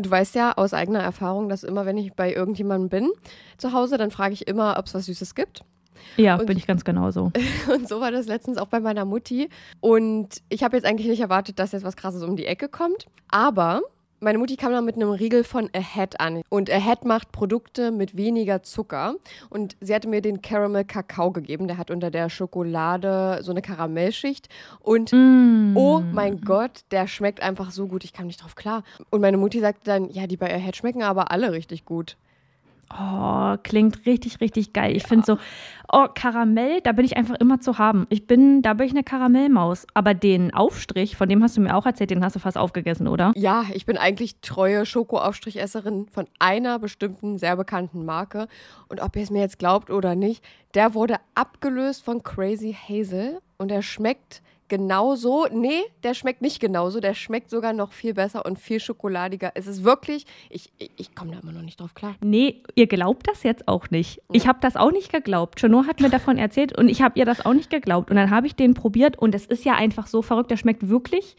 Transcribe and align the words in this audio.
Du 0.00 0.10
weißt 0.10 0.34
ja 0.34 0.52
aus 0.56 0.74
eigener 0.74 1.00
Erfahrung, 1.00 1.48
dass 1.48 1.64
immer, 1.64 1.86
wenn 1.86 1.96
ich 1.98 2.12
bei 2.14 2.32
irgendjemandem 2.32 2.88
bin 2.88 3.10
zu 3.56 3.72
Hause, 3.72 3.98
dann 3.98 4.10
frage 4.10 4.34
ich 4.34 4.46
immer, 4.48 4.76
ob 4.78 4.86
es 4.86 4.94
was 4.94 5.06
Süßes 5.06 5.34
gibt. 5.34 5.62
Ja, 6.16 6.36
Und- 6.36 6.46
bin 6.46 6.56
ich 6.56 6.66
ganz 6.66 6.84
genauso. 6.84 7.32
Und 7.72 7.88
so 7.88 8.00
war 8.00 8.10
das 8.12 8.26
letztens 8.26 8.58
auch 8.58 8.68
bei 8.68 8.80
meiner 8.80 9.04
Mutti. 9.04 9.48
Und 9.80 10.40
ich 10.48 10.62
habe 10.62 10.76
jetzt 10.76 10.84
eigentlich 10.86 11.08
nicht 11.08 11.20
erwartet, 11.20 11.58
dass 11.58 11.72
jetzt 11.72 11.84
was 11.84 11.96
Krasses 11.96 12.22
um 12.22 12.36
die 12.36 12.46
Ecke 12.46 12.68
kommt. 12.68 13.06
Aber 13.30 13.82
meine 14.20 14.38
Mutti 14.38 14.56
kam 14.56 14.72
dann 14.72 14.84
mit 14.84 14.96
einem 14.96 15.10
Riegel 15.10 15.44
von 15.44 15.68
Ahead 15.74 16.20
an. 16.20 16.42
Und 16.48 16.70
Ahead 16.70 17.04
macht 17.04 17.32
Produkte 17.32 17.90
mit 17.90 18.16
weniger 18.16 18.62
Zucker. 18.62 19.14
Und 19.50 19.76
sie 19.80 19.94
hatte 19.94 20.08
mir 20.08 20.20
den 20.22 20.42
Caramel 20.42 20.84
Kakao 20.84 21.30
gegeben. 21.30 21.68
Der 21.68 21.78
hat 21.78 21.90
unter 21.90 22.10
der 22.10 22.28
Schokolade 22.30 23.40
so 23.42 23.50
eine 23.52 23.62
Karamellschicht. 23.62 24.48
Und 24.80 25.12
Mm. 25.12 25.76
oh 25.76 26.00
mein 26.12 26.40
Gott, 26.40 26.82
der 26.90 27.06
schmeckt 27.06 27.42
einfach 27.42 27.70
so 27.70 27.86
gut. 27.86 28.04
Ich 28.04 28.12
kam 28.12 28.26
nicht 28.26 28.42
drauf 28.42 28.54
klar. 28.54 28.82
Und 29.10 29.20
meine 29.20 29.36
Mutti 29.36 29.60
sagte 29.60 29.82
dann, 29.84 30.10
ja, 30.10 30.26
die 30.26 30.36
bei 30.36 30.52
Ahead 30.52 30.76
schmecken 30.76 31.02
aber 31.02 31.30
alle 31.30 31.52
richtig 31.52 31.84
gut. 31.84 32.16
Oh, 32.90 33.56
klingt 33.62 34.06
richtig, 34.06 34.40
richtig 34.40 34.72
geil. 34.72 34.96
Ich 34.96 35.06
finde 35.06 35.26
so, 35.26 35.38
oh, 35.92 36.06
Karamell, 36.14 36.80
da 36.80 36.92
bin 36.92 37.04
ich 37.04 37.16
einfach 37.16 37.34
immer 37.34 37.60
zu 37.60 37.78
haben. 37.78 38.06
Ich 38.08 38.26
bin, 38.26 38.62
da 38.62 38.74
bin 38.74 38.86
ich 38.86 38.92
eine 38.92 39.04
Karamellmaus. 39.04 39.86
Aber 39.92 40.14
den 40.14 40.54
Aufstrich, 40.54 41.16
von 41.16 41.28
dem 41.28 41.42
hast 41.42 41.56
du 41.56 41.60
mir 41.60 41.76
auch 41.76 41.84
erzählt, 41.84 42.10
den 42.10 42.24
hast 42.24 42.36
du 42.36 42.40
fast 42.40 42.56
aufgegessen, 42.56 43.06
oder? 43.06 43.32
Ja, 43.36 43.64
ich 43.74 43.84
bin 43.84 43.98
eigentlich 43.98 44.40
treue 44.40 44.86
Schokoaufstrichesserin 44.86 46.06
von 46.08 46.26
einer 46.38 46.78
bestimmten 46.78 47.36
sehr 47.38 47.56
bekannten 47.56 48.06
Marke. 48.06 48.48
Und 48.88 49.02
ob 49.02 49.16
ihr 49.16 49.22
es 49.22 49.30
mir 49.30 49.40
jetzt 49.40 49.58
glaubt 49.58 49.90
oder 49.90 50.14
nicht, 50.14 50.42
der 50.74 50.94
wurde 50.94 51.16
abgelöst 51.34 52.04
von 52.04 52.22
Crazy 52.22 52.74
Hazel 52.74 53.40
und 53.58 53.70
der 53.70 53.82
schmeckt 53.82 54.42
genauso. 54.68 55.46
Nee, 55.52 55.82
der 56.02 56.14
schmeckt 56.14 56.42
nicht 56.42 56.60
genauso. 56.60 57.00
Der 57.00 57.14
schmeckt 57.14 57.50
sogar 57.50 57.72
noch 57.72 57.92
viel 57.92 58.14
besser 58.14 58.44
und 58.46 58.58
viel 58.58 58.80
schokoladiger. 58.80 59.52
Es 59.54 59.66
ist 59.66 59.84
wirklich, 59.84 60.26
ich, 60.50 60.70
ich, 60.78 60.90
ich 60.96 61.14
komme 61.14 61.32
da 61.32 61.40
immer 61.40 61.52
noch 61.52 61.62
nicht 61.62 61.80
drauf 61.80 61.94
klar. 61.94 62.14
Nee, 62.20 62.62
ihr 62.74 62.86
glaubt 62.86 63.28
das 63.28 63.42
jetzt 63.42 63.66
auch 63.68 63.90
nicht. 63.90 64.20
Ich 64.32 64.46
habe 64.46 64.58
das 64.60 64.76
auch 64.76 64.92
nicht 64.92 65.12
geglaubt. 65.12 65.60
Chanot 65.60 65.86
hat 65.86 66.00
mir 66.00 66.10
davon 66.10 66.38
erzählt 66.38 66.76
und 66.78 66.88
ich 66.88 67.02
habe 67.02 67.18
ihr 67.18 67.24
das 67.24 67.44
auch 67.44 67.54
nicht 67.54 67.70
geglaubt. 67.70 68.10
Und 68.10 68.16
dann 68.16 68.30
habe 68.30 68.46
ich 68.46 68.54
den 68.54 68.74
probiert 68.74 69.18
und 69.18 69.34
es 69.34 69.46
ist 69.46 69.64
ja 69.64 69.74
einfach 69.74 70.06
so 70.06 70.22
verrückt. 70.22 70.50
Der 70.50 70.56
schmeckt 70.56 70.88
wirklich 70.88 71.36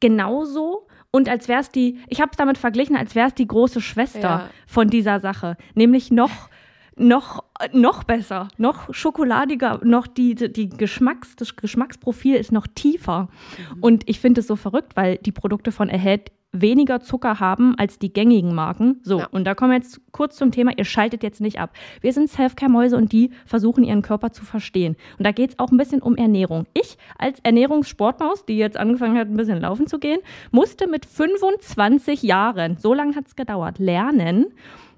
genauso. 0.00 0.86
Und 1.10 1.28
als 1.28 1.48
wäre 1.48 1.60
es 1.60 1.70
die, 1.70 1.98
ich 2.08 2.20
habe 2.20 2.30
es 2.32 2.36
damit 2.36 2.58
verglichen, 2.58 2.96
als 2.96 3.14
wäre 3.14 3.28
es 3.28 3.34
die 3.34 3.46
große 3.46 3.80
Schwester 3.80 4.20
Ja. 4.20 4.50
von 4.66 4.88
dieser 4.88 5.20
Sache. 5.20 5.56
Nämlich 5.74 6.10
noch, 6.10 6.50
noch, 6.96 7.44
noch 7.72 8.04
besser, 8.04 8.48
noch 8.56 8.92
schokoladiger, 8.94 9.80
noch 9.84 10.06
die, 10.06 10.34
die 10.34 10.68
Geschmacks, 10.68 11.36
das 11.36 11.56
Geschmacksprofil 11.56 12.36
ist 12.36 12.52
noch 12.52 12.66
tiefer. 12.66 13.28
Und 13.80 14.08
ich 14.08 14.18
finde 14.20 14.40
es 14.40 14.46
so 14.46 14.56
verrückt, 14.56 14.96
weil 14.96 15.18
die 15.18 15.32
Produkte 15.32 15.72
von 15.72 15.90
Ahead 15.90 16.32
weniger 16.52 17.00
Zucker 17.00 17.38
haben 17.38 17.74
als 17.76 17.98
die 17.98 18.10
gängigen 18.10 18.54
Marken. 18.54 19.00
So, 19.02 19.18
Ja. 19.18 19.26
und 19.30 19.44
da 19.44 19.54
kommen 19.54 19.72
wir 19.72 19.76
jetzt 19.76 20.00
kurz 20.10 20.36
zum 20.36 20.52
Thema, 20.52 20.72
ihr 20.78 20.86
schaltet 20.86 21.22
jetzt 21.22 21.42
nicht 21.42 21.58
ab. 21.60 21.74
Wir 22.00 22.14
sind 22.14 22.30
Selfcare-Mäuse 22.30 22.96
und 22.96 23.12
die 23.12 23.30
versuchen 23.44 23.84
ihren 23.84 24.00
Körper 24.00 24.32
zu 24.32 24.42
verstehen. 24.46 24.96
Und 25.18 25.26
da 25.26 25.32
geht 25.32 25.50
es 25.50 25.58
auch 25.58 25.70
ein 25.70 25.76
bisschen 25.76 26.00
um 26.00 26.16
Ernährung. 26.16 26.66
Ich 26.72 26.96
als 27.18 27.40
Ernährungssportmaus, 27.40 28.46
die 28.46 28.56
jetzt 28.56 28.78
angefangen 28.78 29.18
hat, 29.18 29.28
ein 29.28 29.36
bisschen 29.36 29.60
laufen 29.60 29.86
zu 29.86 29.98
gehen, 29.98 30.20
musste 30.50 30.86
mit 30.86 31.04
25 31.04 32.22
Jahren, 32.22 32.78
so 32.78 32.94
lange 32.94 33.14
hat 33.16 33.26
es 33.26 33.36
gedauert, 33.36 33.78
lernen, 33.78 34.46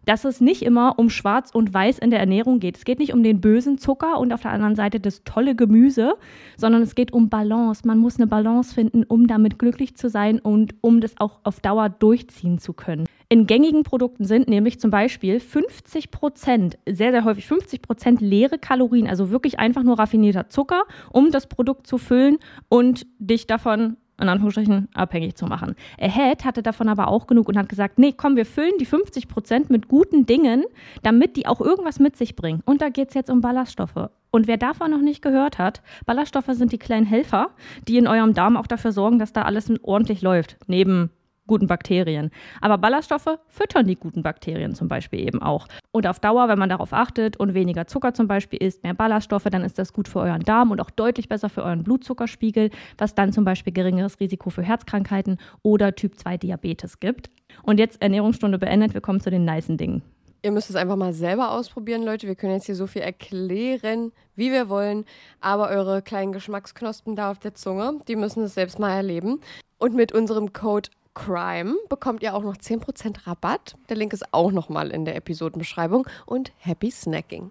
dass 0.09 0.25
es 0.25 0.41
nicht 0.41 0.63
immer 0.63 0.99
um 0.99 1.11
Schwarz 1.11 1.51
und 1.53 1.75
Weiß 1.75 1.99
in 1.99 2.09
der 2.09 2.19
Ernährung 2.19 2.61
geht. 2.61 2.79
Es 2.79 2.87
geht 2.87 2.99
nicht 2.99 3.13
um 3.13 3.23
den 3.23 3.43
bösen 3.43 3.77
Zucker 3.77 4.19
und 4.19 4.33
auf 4.33 4.41
der 4.41 4.53
anderen 4.53 4.75
Seite 4.75 5.01
das 5.01 5.23
tolle 5.23 5.55
Gemüse, 5.55 6.15
sondern 6.57 6.81
es 6.81 6.95
geht 6.95 7.13
um 7.13 7.29
Balance. 7.29 7.87
Man 7.87 7.99
muss 7.99 8.17
eine 8.17 8.27
Balance 8.27 8.73
finden, 8.73 9.05
um 9.05 9.27
damit 9.27 9.59
glücklich 9.59 9.97
zu 9.97 10.09
sein 10.09 10.39
und 10.39 10.75
um 10.81 11.03
das 11.03 11.13
auch 11.19 11.41
auf 11.45 11.61
Dauer 11.61 11.91
durchziehen 11.91 12.59
zu 12.59 12.73
können. 12.73 13.05
In 13.29 13.47
gängigen 13.47 13.83
Produkten 13.83 14.25
sind 14.25 14.49
nämlich 14.49 14.81
zum 14.81 14.91
Beispiel 14.91 15.41
50 15.41 16.11
Prozent, 16.11 16.79
sehr, 16.89 17.13
sehr 17.13 17.25
häufig 17.25 17.47
50 17.47 17.83
Prozent 17.83 18.23
leere 18.23 18.57
Kalorien, 18.57 19.09
also 19.09 19.31
wirklich 19.31 19.59
einfach 19.59 19.83
nur 19.83 19.99
raffinierter 19.99 20.49
Zucker, 20.49 20.85
um 21.13 21.31
das 21.31 21.49
Produkt 21.49 21.87
zu 21.87 21.99
füllen 21.99 22.39
und 22.71 23.07
dich 23.19 23.47
davon 23.47 23.99
in 24.21 24.29
Anführungsstrichen 24.29 24.89
abhängig 24.95 25.37
zu 25.37 25.47
machen. 25.47 25.75
Ahead 26.01 26.45
hatte 26.45 26.63
davon 26.63 26.89
aber 26.89 27.09
auch 27.09 27.27
genug 27.27 27.49
und 27.49 27.57
hat 27.57 27.69
gesagt, 27.69 27.99
nee, 27.99 28.13
komm, 28.13 28.37
wir 28.37 28.47
füllen 28.47 28.73
die 28.81 28.87
50 28.87 29.29
Prozent 29.29 29.71
mit 29.71 29.89
guten 29.89 30.27
Dingen, 30.27 30.65
damit 31.03 31.37
die 31.37 31.47
auch 31.47 31.61
irgendwas 31.61 31.99
mit 31.99 32.17
sich 32.17 32.37
bringen. 32.37 32.63
Und 32.65 32.83
da 32.83 32.89
geht 32.89 33.09
es 33.09 33.15
jetzt 33.15 33.31
um 33.31 33.41
Ballaststoffe. 33.41 34.11
Und 34.31 34.47
wer 34.47 34.59
davon 34.59 34.91
noch 34.91 35.01
nicht 35.01 35.23
gehört 35.23 35.59
hat, 35.59 35.83
Ballaststoffe 36.05 36.51
sind 36.51 36.73
die 36.73 36.79
kleinen 36.79 37.07
Helfer, 37.07 37.51
die 37.87 37.97
in 37.97 38.07
eurem 38.07 38.35
Darm 38.35 38.57
auch 38.57 38.67
dafür 38.67 38.93
sorgen, 38.93 39.19
dass 39.19 39.33
da 39.33 39.43
alles 39.43 39.73
ordentlich 39.83 40.21
läuft, 40.21 40.59
neben 40.67 41.11
guten 41.49 41.67
Bakterien. 41.67 42.31
Aber 42.61 42.79
Ballaststoffe 42.79 43.39
füttern 43.49 43.89
die 43.89 43.97
guten 43.97 44.23
Bakterien 44.23 44.77
zum 44.77 44.87
Beispiel 44.87 45.27
eben 45.27 45.43
auch. 45.43 45.67
Und 45.91 46.07
auf 46.07 46.21
Dauer, 46.21 46.47
wenn 46.47 46.61
man 46.61 46.69
darauf 46.69 46.93
achtet 46.93 47.37
und 47.37 47.55
weniger 47.55 47.89
Zucker 47.89 48.15
zum 48.15 48.29
Beispiel 48.29 48.63
isst, 48.63 48.85
mehr 48.85 48.95
Ballaststoffe, 48.95 49.49
dann 49.51 49.65
ist 49.65 49.81
das 49.81 49.93
gut 49.93 50.07
für 50.07 50.21
euren 50.21 50.43
Darm 50.43 50.71
und 50.71 50.81
auch 50.81 50.91
deutlich 50.91 51.29
besser 51.29 51.49
für 51.49 51.65
euren 51.65 51.83
Blutzuckerspiegel, 51.83 52.71
was 52.97 53.17
dann 53.17 53.33
zum 53.33 53.45
Beispiel 53.45 53.73
geringeres 53.73 54.21
Risiko 54.21 54.51
für 54.51 54.63
Herzkrankheiten 54.63 55.39
oder 55.63 55.97
Typ 55.97 56.17
2 56.17 56.37
Diabetes 56.37 57.01
gibt. 57.01 57.31
Und 57.65 57.81
jetzt 57.81 58.01
Ernährungsstunde 58.01 58.59
beendet, 58.59 58.95
wir 58.95 59.01
kommen 59.01 59.21
zu 59.21 59.31
den 59.31 59.45
nicen 59.45 59.77
Dingen. 59.77 60.03
Ihr 60.43 60.53
müsst 60.53 60.71
es 60.71 60.77
einfach 60.77 60.97
mal 60.97 61.13
selber 61.13 61.51
ausprobieren, 61.51 62.05
Leute. 62.05 62.29
Wir 62.29 62.37
können 62.37 62.53
jetzt 62.53 62.67
hier 62.67 62.77
so 62.77 62.87
viel 62.87 63.03
erklären, 63.03 64.13
wie 64.37 64.53
wir 64.53 64.69
wollen. 64.69 65.05
Aber 65.41 65.69
eure 65.69 66.01
kleinen 66.01 66.33
Geschmacksknospen 66.33 67.17
da 67.17 67.33
auf 67.33 67.41
der 67.41 67.55
Zunge, 67.55 67.99
die 68.07 68.15
müssen 68.15 68.45
es 68.45 68.55
selbst 68.55 68.79
mal 68.79 68.95
erleben. 68.95 69.41
Und 69.79 69.95
mit 69.95 70.13
unserem 70.13 70.53
Code 70.53 70.91
CRIME 71.19 71.75
bekommt 71.89 72.23
ihr 72.23 72.35
auch 72.35 72.43
noch 72.43 72.57
10% 72.57 73.27
Rabatt. 73.27 73.77
Der 73.89 73.97
Link 73.97 74.13
ist 74.13 74.33
auch 74.33 74.53
nochmal 74.53 74.91
in 74.91 75.05
der 75.05 75.17
Episodenbeschreibung. 75.17 76.07
Und 76.27 76.53
happy 76.59 76.91
snacking. 76.91 77.51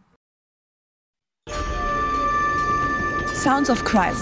Sounds 3.33 3.69
of 3.69 3.83
Crime. 3.83 4.15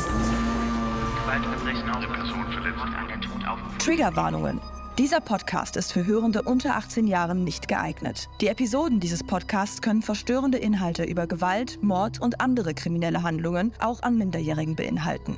Gewaltverbrechen 1.24 1.90
auf 1.90 2.08
Person 2.08 2.46
verletzt. 2.52 3.86
Triggerwarnungen. 3.86 4.60
Dieser 4.98 5.20
Podcast 5.20 5.78
ist 5.78 5.92
für 5.92 6.06
Hörende 6.06 6.42
unter 6.42 6.76
18 6.76 7.06
Jahren 7.06 7.44
nicht 7.44 7.68
geeignet. 7.68 8.28
Die 8.42 8.48
Episoden 8.48 9.00
dieses 9.00 9.24
Podcasts 9.24 9.82
können 9.82 10.02
verstörende 10.02 10.58
Inhalte 10.58 11.04
über 11.04 11.28
Gewalt, 11.28 11.84
Mord 11.84 12.20
und 12.22 12.42
andere 12.42 12.74
kriminelle 12.74 13.22
Handlungen 13.22 13.74
auch 13.80 14.02
an 14.04 14.18
Minderjährigen 14.18 14.76
beinhalten. 14.76 15.38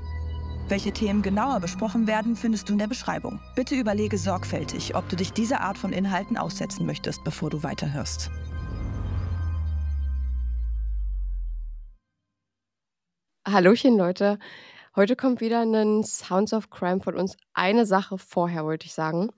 Welche 0.69 0.91
Themen 0.91 1.22
genauer 1.22 1.61
besprochen 1.61 2.07
werden, 2.07 2.35
findest 2.35 2.67
du 2.67 2.73
in 2.73 2.79
der 2.79 2.88
Beschreibung. 2.88 3.39
Bitte 3.55 3.75
überlege 3.75 4.17
sorgfältig, 4.17 4.95
ob 4.95 5.07
du 5.07 5.16
dich 5.16 5.31
dieser 5.31 5.61
Art 5.61 5.78
von 5.78 5.94
Inhalten 5.94 6.38
aussetzen 6.38 6.85
möchtest, 6.85 7.23
bevor 7.23 7.50
du 7.50 7.63
weiterhörst. 7.63 8.29
Hallöchen, 13.47 13.97
Leute. 13.97 14.39
Heute 14.95 15.16
kommt 15.16 15.39
wieder 15.41 15.61
ein 15.61 16.03
Sounds 16.03 16.51
of 16.53 16.69
Crime 16.69 17.00
von 17.01 17.16
uns. 17.16 17.38
Eine 17.53 17.85
Sache 17.85 18.17
vorher 18.17 18.66
wollte 18.66 18.88
ich 18.88 18.94
sagen. 18.94 19.30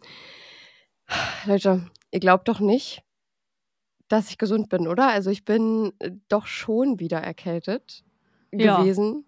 Leute, 1.45 1.85
ihr 2.11 2.19
glaubt 2.19 2.47
doch 2.47 2.59
nicht, 2.59 3.03
dass 4.07 4.29
ich 4.31 4.39
gesund 4.39 4.69
bin, 4.69 4.87
oder? 4.87 5.09
Also 5.09 5.29
ich 5.29 5.45
bin 5.45 5.93
doch 6.27 6.47
schon 6.47 6.99
wieder 6.99 7.19
erkältet 7.19 8.03
Ja. 8.51 8.81
gewesen. 8.81 9.25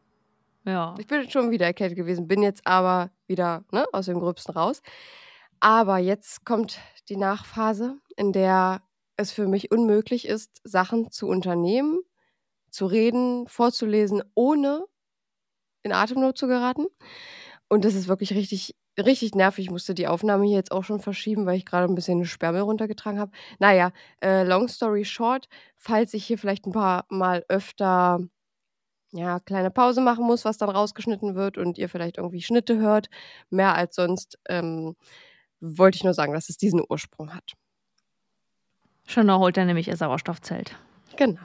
Ja. 0.66 0.96
Ich 1.00 1.08
bin 1.08 1.30
schon 1.30 1.52
wieder 1.52 1.66
erkältet 1.66 1.98
gewesen, 1.98 2.28
bin 2.28 2.44
jetzt 2.44 2.66
aber 2.68 3.12
wieder 3.28 3.64
ne, 3.72 3.86
aus 3.92 4.06
dem 4.06 4.20
Gröbsten 4.20 4.54
raus. 4.54 4.82
Aber 5.60 5.98
jetzt 5.98 6.46
kommt 6.46 6.80
die 7.10 7.18
Nachphase, 7.18 7.98
in 8.16 8.32
der 8.34 8.82
es 9.18 9.32
für 9.32 9.48
mich 9.48 9.72
unmöglich 9.72 10.28
ist, 10.28 10.62
Sachen 10.64 11.12
zu 11.12 11.28
unternehmen, 11.28 12.00
zu 12.70 12.86
reden, 12.86 13.48
vorzulesen, 13.48 14.24
ohne 14.36 14.86
in 15.84 15.92
Atemnot 15.92 16.38
zu 16.38 16.48
geraten. 16.48 16.88
Und 17.70 17.86
das 17.86 17.96
ist 17.96 18.08
wirklich 18.08 18.34
richtig, 18.34 18.76
richtig 19.00 19.36
nervig. 19.36 19.66
Ich 19.66 19.72
musste 19.72 19.94
die 19.94 20.08
Aufnahme 20.08 20.46
hier 20.46 20.58
jetzt 20.58 20.72
auch 20.72 20.84
schon 20.84 21.00
verschieben, 21.00 21.46
weil 21.46 21.58
ich 21.58 21.66
gerade 21.66 21.92
ein 21.92 21.96
bisschen 21.96 22.26
Sperrmüll 22.26 22.62
runtergetragen 22.62 23.20
habe. 23.20 23.32
Naja, 23.60 23.92
äh, 24.24 24.44
long 24.44 24.68
story 24.68 25.06
short, 25.06 25.48
falls 25.78 26.14
ich 26.14 26.26
hier 26.26 26.38
vielleicht 26.38 26.66
ein 26.66 26.72
paar 26.72 27.06
Mal 27.10 27.46
öfter 27.50 28.20
ja, 29.12 29.40
kleine 29.40 29.72
Pause 29.72 30.02
machen 30.02 30.26
muss, 30.26 30.46
was 30.46 30.58
dann 30.58 30.70
rausgeschnitten 30.70 31.36
wird 31.36 31.58
und 31.58 31.78
ihr 31.78 31.90
vielleicht 31.90 32.18
irgendwie 32.18 32.42
Schnitte 32.42 32.78
hört, 32.78 33.10
mehr 33.50 33.76
als 33.76 33.96
sonst, 33.96 34.40
ähm, 34.48 34.96
wollte 35.60 35.98
ich 35.98 36.04
nur 36.04 36.14
sagen, 36.14 36.34
dass 36.34 36.50
es 36.50 36.58
diesen 36.58 36.84
Ursprung 36.88 37.34
hat. 37.34 37.54
Schon 39.06 39.32
holt 39.32 39.58
er 39.58 39.66
nämlich 39.66 39.88
ihr 39.88 39.98
Sauerstoffzelt. 39.98 40.78
Genau. 41.18 41.42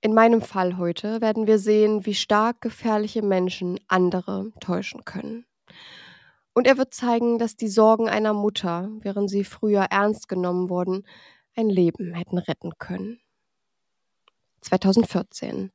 In 0.00 0.14
meinem 0.14 0.42
Fall 0.42 0.78
heute 0.78 1.20
werden 1.20 1.46
wir 1.46 1.58
sehen, 1.58 2.06
wie 2.06 2.14
stark 2.14 2.60
gefährliche 2.60 3.22
Menschen 3.22 3.78
andere 3.88 4.50
täuschen 4.60 5.04
können. 5.04 5.44
Und 6.54 6.66
er 6.66 6.76
wird 6.76 6.92
zeigen, 6.92 7.38
dass 7.38 7.56
die 7.56 7.68
Sorgen 7.68 8.08
einer 8.08 8.34
Mutter, 8.34 8.90
während 9.00 9.30
sie 9.30 9.44
früher 9.44 9.86
ernst 9.90 10.28
genommen 10.28 10.68
wurden, 10.68 11.06
ein 11.56 11.68
Leben 11.70 12.14
hätten 12.14 12.38
retten 12.38 12.72
können. 12.78 13.21
2014. 14.62 15.70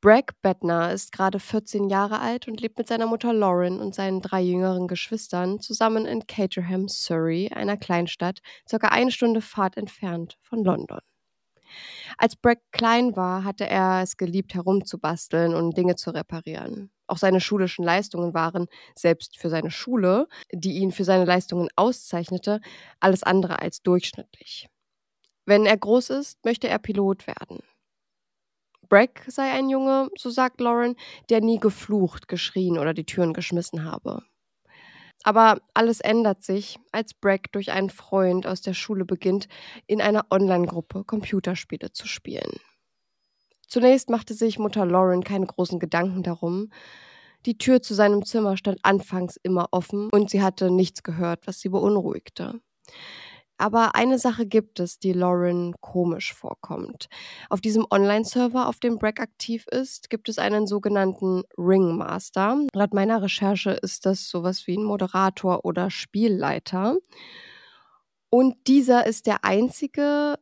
Bragg 0.00 0.32
Bettner 0.42 0.92
ist 0.92 1.12
gerade 1.12 1.38
14 1.38 1.88
Jahre 1.88 2.20
alt 2.20 2.48
und 2.48 2.60
lebt 2.60 2.78
mit 2.78 2.88
seiner 2.88 3.06
Mutter 3.06 3.32
Lauren 3.32 3.80
und 3.80 3.94
seinen 3.94 4.20
drei 4.20 4.40
jüngeren 4.40 4.88
Geschwistern 4.88 5.60
zusammen 5.60 6.06
in 6.06 6.26
Caterham, 6.26 6.88
Surrey, 6.88 7.50
einer 7.54 7.76
Kleinstadt, 7.76 8.40
circa 8.68 8.88
eine 8.88 9.10
Stunde 9.12 9.40
Fahrt 9.40 9.76
entfernt 9.76 10.38
von 10.42 10.64
London. 10.64 11.00
Als 12.18 12.36
Bragg 12.36 12.60
klein 12.72 13.16
war, 13.16 13.44
hatte 13.44 13.68
er 13.68 14.02
es 14.02 14.16
geliebt, 14.16 14.54
herumzubasteln 14.54 15.54
und 15.54 15.76
Dinge 15.76 15.96
zu 15.96 16.10
reparieren. 16.10 16.90
Auch 17.06 17.18
seine 17.18 17.40
schulischen 17.40 17.84
Leistungen 17.84 18.34
waren, 18.34 18.66
selbst 18.94 19.38
für 19.38 19.50
seine 19.50 19.70
Schule, 19.70 20.28
die 20.52 20.74
ihn 20.74 20.92
für 20.92 21.04
seine 21.04 21.24
Leistungen 21.24 21.68
auszeichnete, 21.76 22.60
alles 23.00 23.22
andere 23.22 23.60
als 23.60 23.82
durchschnittlich. 23.82 24.68
Wenn 25.46 25.66
er 25.66 25.76
groß 25.76 26.10
ist, 26.10 26.44
möchte 26.44 26.68
er 26.68 26.78
Pilot 26.78 27.26
werden. 27.26 27.60
Bragg 28.90 29.22
sei 29.28 29.50
ein 29.52 29.70
Junge, 29.70 30.10
so 30.18 30.28
sagt 30.30 30.60
Lauren, 30.60 30.96
der 31.30 31.40
nie 31.40 31.58
geflucht, 31.58 32.28
geschrien 32.28 32.76
oder 32.76 32.92
die 32.92 33.06
Türen 33.06 33.32
geschmissen 33.32 33.84
habe. 33.84 34.22
Aber 35.22 35.60
alles 35.74 36.00
ändert 36.00 36.42
sich, 36.42 36.78
als 36.92 37.14
Bragg 37.14 37.52
durch 37.52 37.70
einen 37.70 37.90
Freund 37.90 38.46
aus 38.46 38.62
der 38.62 38.74
Schule 38.74 39.04
beginnt, 39.04 39.48
in 39.86 40.00
einer 40.00 40.26
Online-Gruppe 40.30 41.04
Computerspiele 41.04 41.92
zu 41.92 42.08
spielen. 42.08 42.58
Zunächst 43.68 44.10
machte 44.10 44.34
sich 44.34 44.58
Mutter 44.58 44.84
Lauren 44.84 45.22
keine 45.22 45.46
großen 45.46 45.78
Gedanken 45.78 46.24
darum. 46.24 46.72
Die 47.46 47.58
Tür 47.58 47.82
zu 47.82 47.94
seinem 47.94 48.24
Zimmer 48.24 48.56
stand 48.56 48.80
anfangs 48.82 49.36
immer 49.36 49.68
offen 49.70 50.08
und 50.10 50.30
sie 50.30 50.42
hatte 50.42 50.70
nichts 50.70 51.04
gehört, 51.04 51.46
was 51.46 51.60
sie 51.60 51.68
beunruhigte. 51.68 52.60
Aber 53.60 53.94
eine 53.94 54.18
Sache 54.18 54.46
gibt 54.46 54.80
es, 54.80 54.98
die 54.98 55.12
Lauren 55.12 55.74
komisch 55.82 56.32
vorkommt. 56.32 57.08
Auf 57.50 57.60
diesem 57.60 57.86
Online-Server, 57.90 58.66
auf 58.66 58.80
dem 58.80 58.98
Brack 58.98 59.20
aktiv 59.20 59.66
ist, 59.70 60.08
gibt 60.08 60.30
es 60.30 60.38
einen 60.38 60.66
sogenannten 60.66 61.42
Ringmaster. 61.58 62.58
Laut 62.72 62.94
meiner 62.94 63.20
Recherche 63.22 63.72
ist 63.72 64.06
das 64.06 64.30
sowas 64.30 64.66
wie 64.66 64.78
ein 64.78 64.82
Moderator 64.82 65.66
oder 65.66 65.90
Spielleiter. 65.90 66.96
Und 68.30 68.56
dieser 68.66 69.06
ist 69.06 69.26
der 69.26 69.44
einzige, 69.44 70.38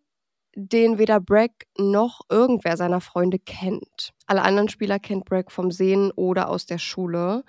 den 0.54 0.98
weder 0.98 1.18
Brack 1.18 1.66
noch 1.76 2.20
irgendwer 2.30 2.76
seiner 2.76 3.00
Freunde 3.00 3.40
kennt. 3.40 4.12
Alle 4.28 4.42
anderen 4.42 4.68
Spieler 4.68 5.00
kennt 5.00 5.24
Brack 5.24 5.50
vom 5.50 5.72
Sehen 5.72 6.12
oder 6.12 6.48
aus 6.48 6.66
der 6.66 6.78
Schule. 6.78 7.42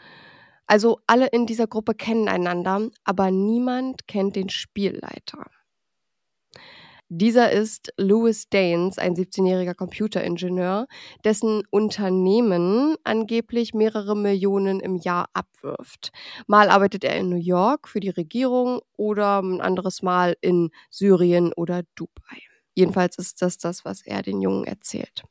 Also 0.66 1.00
alle 1.06 1.27
in 1.27 1.45
dieser 1.45 1.68
Gruppe 1.68 1.94
kennen 1.94 2.27
einander, 2.27 2.89
aber 3.04 3.30
niemand 3.30 4.07
kennt 4.07 4.36
den 4.36 4.50
Spielleiter. 4.50 5.45
Dieser 7.11 7.51
ist 7.51 7.91
Louis 7.97 8.50
Daines, 8.50 9.00
ein 9.00 9.15
17-jähriger 9.15 9.73
Computeringenieur, 9.73 10.85
dessen 11.25 11.63
Unternehmen 11.71 12.97
angeblich 13.03 13.73
mehrere 13.73 14.15
Millionen 14.15 14.79
im 14.79 14.95
Jahr 14.95 15.25
abwirft. 15.33 16.11
Mal 16.45 16.69
arbeitet 16.69 17.03
er 17.03 17.15
in 17.15 17.29
New 17.29 17.35
York 17.35 17.88
für 17.88 18.00
die 18.00 18.11
Regierung 18.11 18.81
oder 18.95 19.41
ein 19.41 19.59
anderes 19.59 20.03
Mal 20.03 20.38
in 20.41 20.69
Syrien 20.91 21.51
oder 21.53 21.81
Dubai. 21.95 22.44
Jedenfalls 22.75 23.17
ist 23.17 23.41
das 23.41 23.57
das, 23.57 23.83
was 23.85 24.06
er 24.06 24.21
den 24.21 24.39
Jungen 24.39 24.65
erzählt. 24.65 25.23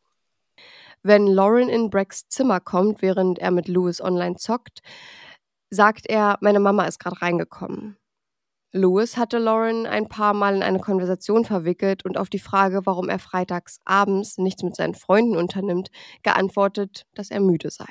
Wenn 1.05 1.29
Lauren 1.29 1.69
in 1.69 1.91
Brecks 1.91 2.27
Zimmer 2.29 2.59
kommt, 2.59 3.03
während 3.03 3.39
er 3.39 3.53
mit 3.53 3.69
Louis 3.69 4.01
online 4.01 4.35
zockt, 4.35 4.81
sagt 5.71 6.07
er, 6.09 6.39
meine 6.41 6.59
Mama 6.59 6.87
ist 6.87 6.99
gerade 6.99 7.23
reingekommen. 7.23 7.98
Louis 8.73 9.17
hatte 9.17 9.39
Lauren 9.39 9.87
ein 9.87 10.09
paar 10.09 10.35
Mal 10.35 10.55
in 10.55 10.63
eine 10.63 10.79
Konversation 10.79 11.47
verwickelt 11.47 12.05
und 12.05 12.19
auf 12.19 12.29
die 12.29 12.39
Frage, 12.39 12.85
warum 12.85 13.09
er 13.09 13.19
freitags 13.19 13.81
abends 13.87 14.37
nichts 14.37 14.63
mit 14.63 14.77
seinen 14.77 14.95
Freunden 14.95 15.37
unternimmt, 15.37 15.89
geantwortet, 16.23 17.07
dass 17.15 17.31
er 17.31 17.41
müde 17.41 17.71
sei. 17.71 17.89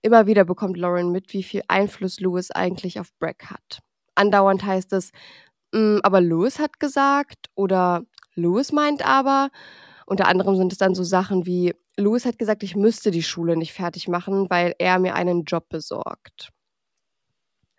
Immer 0.00 0.26
wieder 0.26 0.44
bekommt 0.44 0.78
Lauren 0.78 1.12
mit, 1.12 1.32
wie 1.34 1.42
viel 1.42 1.62
Einfluss 1.68 2.20
Louis 2.20 2.50
eigentlich 2.50 3.00
auf 3.00 3.10
Brack 3.18 3.50
hat. 3.50 3.80
Andauernd 4.14 4.64
heißt 4.64 4.94
es, 4.94 5.10
mm, 5.72 5.98
aber 6.02 6.22
Louis 6.22 6.58
hat 6.58 6.80
gesagt 6.80 7.50
oder 7.54 8.02
Louis 8.34 8.72
meint 8.72 9.06
aber. 9.06 9.50
Unter 10.06 10.28
anderem 10.28 10.56
sind 10.56 10.72
es 10.72 10.78
dann 10.78 10.94
so 10.94 11.02
Sachen 11.02 11.44
wie, 11.44 11.74
Louis 11.98 12.24
hat 12.24 12.38
gesagt, 12.38 12.62
ich 12.62 12.76
müsste 12.76 13.10
die 13.10 13.22
Schule 13.22 13.56
nicht 13.56 13.72
fertig 13.74 14.08
machen, 14.08 14.48
weil 14.48 14.74
er 14.78 14.98
mir 15.00 15.14
einen 15.14 15.44
Job 15.44 15.68
besorgt. 15.68 16.52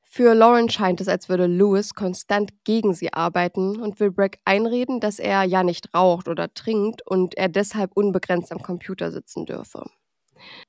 Für 0.10 0.34
Lauren 0.34 0.70
scheint 0.70 1.02
es, 1.02 1.10
als 1.10 1.28
würde 1.28 1.48
Lewis 1.48 1.94
konstant 1.94 2.52
gegen 2.64 2.94
sie 2.94 3.14
arbeiten 3.14 3.80
und 3.80 4.00
will 4.00 4.10
Bragg 4.10 4.40
einreden, 4.46 5.00
dass 5.00 5.20
er 5.20 5.44
ja 5.44 5.64
nicht 5.64 5.94
raucht 5.94 6.28
oder 6.28 6.54
trinkt 6.54 7.06
und 7.06 7.36
er 7.36 7.50
deshalb 7.50 7.92
unbegrenzt 7.94 8.52
am 8.52 8.62
Computer 8.62 9.12
sitzen 9.12 9.46
dürfe. 9.46 9.84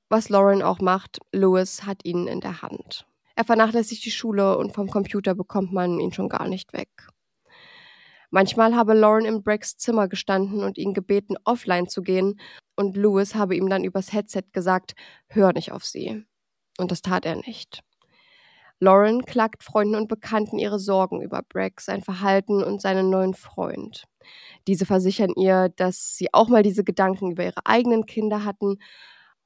Was 0.09 0.29
Lauren 0.29 0.61
auch 0.61 0.79
macht, 0.79 1.19
Lewis 1.31 1.85
hat 1.85 2.03
ihn 2.03 2.27
in 2.27 2.41
der 2.41 2.61
Hand. 2.61 3.05
Er 3.35 3.45
vernachlässigt 3.45 4.03
die 4.03 4.11
Schule 4.11 4.57
und 4.57 4.73
vom 4.73 4.89
Computer 4.89 5.33
bekommt 5.35 5.71
man 5.71 5.99
ihn 5.99 6.11
schon 6.11 6.27
gar 6.27 6.47
nicht 6.47 6.73
weg. 6.73 6.89
Manchmal 8.31 8.75
habe 8.75 8.93
Lauren 8.93 9.25
im 9.25 9.41
Braggs 9.41 9.77
Zimmer 9.77 10.07
gestanden 10.07 10.63
und 10.63 10.77
ihn 10.77 10.93
gebeten, 10.93 11.35
offline 11.45 11.87
zu 11.87 12.01
gehen, 12.01 12.39
und 12.75 12.95
Lewis 12.95 13.35
habe 13.35 13.55
ihm 13.55 13.69
dann 13.69 13.83
übers 13.83 14.13
Headset 14.13 14.43
gesagt, 14.51 14.93
hör 15.27 15.53
nicht 15.53 15.71
auf 15.71 15.83
sie. 15.85 16.23
Und 16.77 16.91
das 16.91 17.01
tat 17.01 17.25
er 17.25 17.35
nicht. 17.37 17.81
Lauren 18.79 19.25
klagt 19.25 19.63
Freunden 19.63 19.95
und 19.95 20.07
Bekannten 20.07 20.57
ihre 20.57 20.79
Sorgen 20.79 21.21
über 21.21 21.41
Bragg, 21.41 21.81
sein 21.81 22.01
Verhalten 22.01 22.63
und 22.63 22.81
seinen 22.81 23.09
neuen 23.09 23.33
Freund. 23.33 24.05
Diese 24.67 24.85
versichern 24.85 25.33
ihr, 25.35 25.69
dass 25.75 26.15
sie 26.15 26.33
auch 26.33 26.47
mal 26.47 26.63
diese 26.63 26.83
Gedanken 26.83 27.31
über 27.31 27.43
ihre 27.43 27.65
eigenen 27.65 28.05
Kinder 28.05 28.45
hatten 28.45 28.77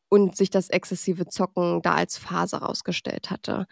und 0.10 0.36
sich 0.36 0.52
das 0.52 0.70
exzessive 0.70 1.26
Zocken 1.26 1.82
da 1.82 1.96
als 1.96 2.18
Phase 2.18 2.60
herausgestellt 2.60 3.32
hatte. 3.32 3.66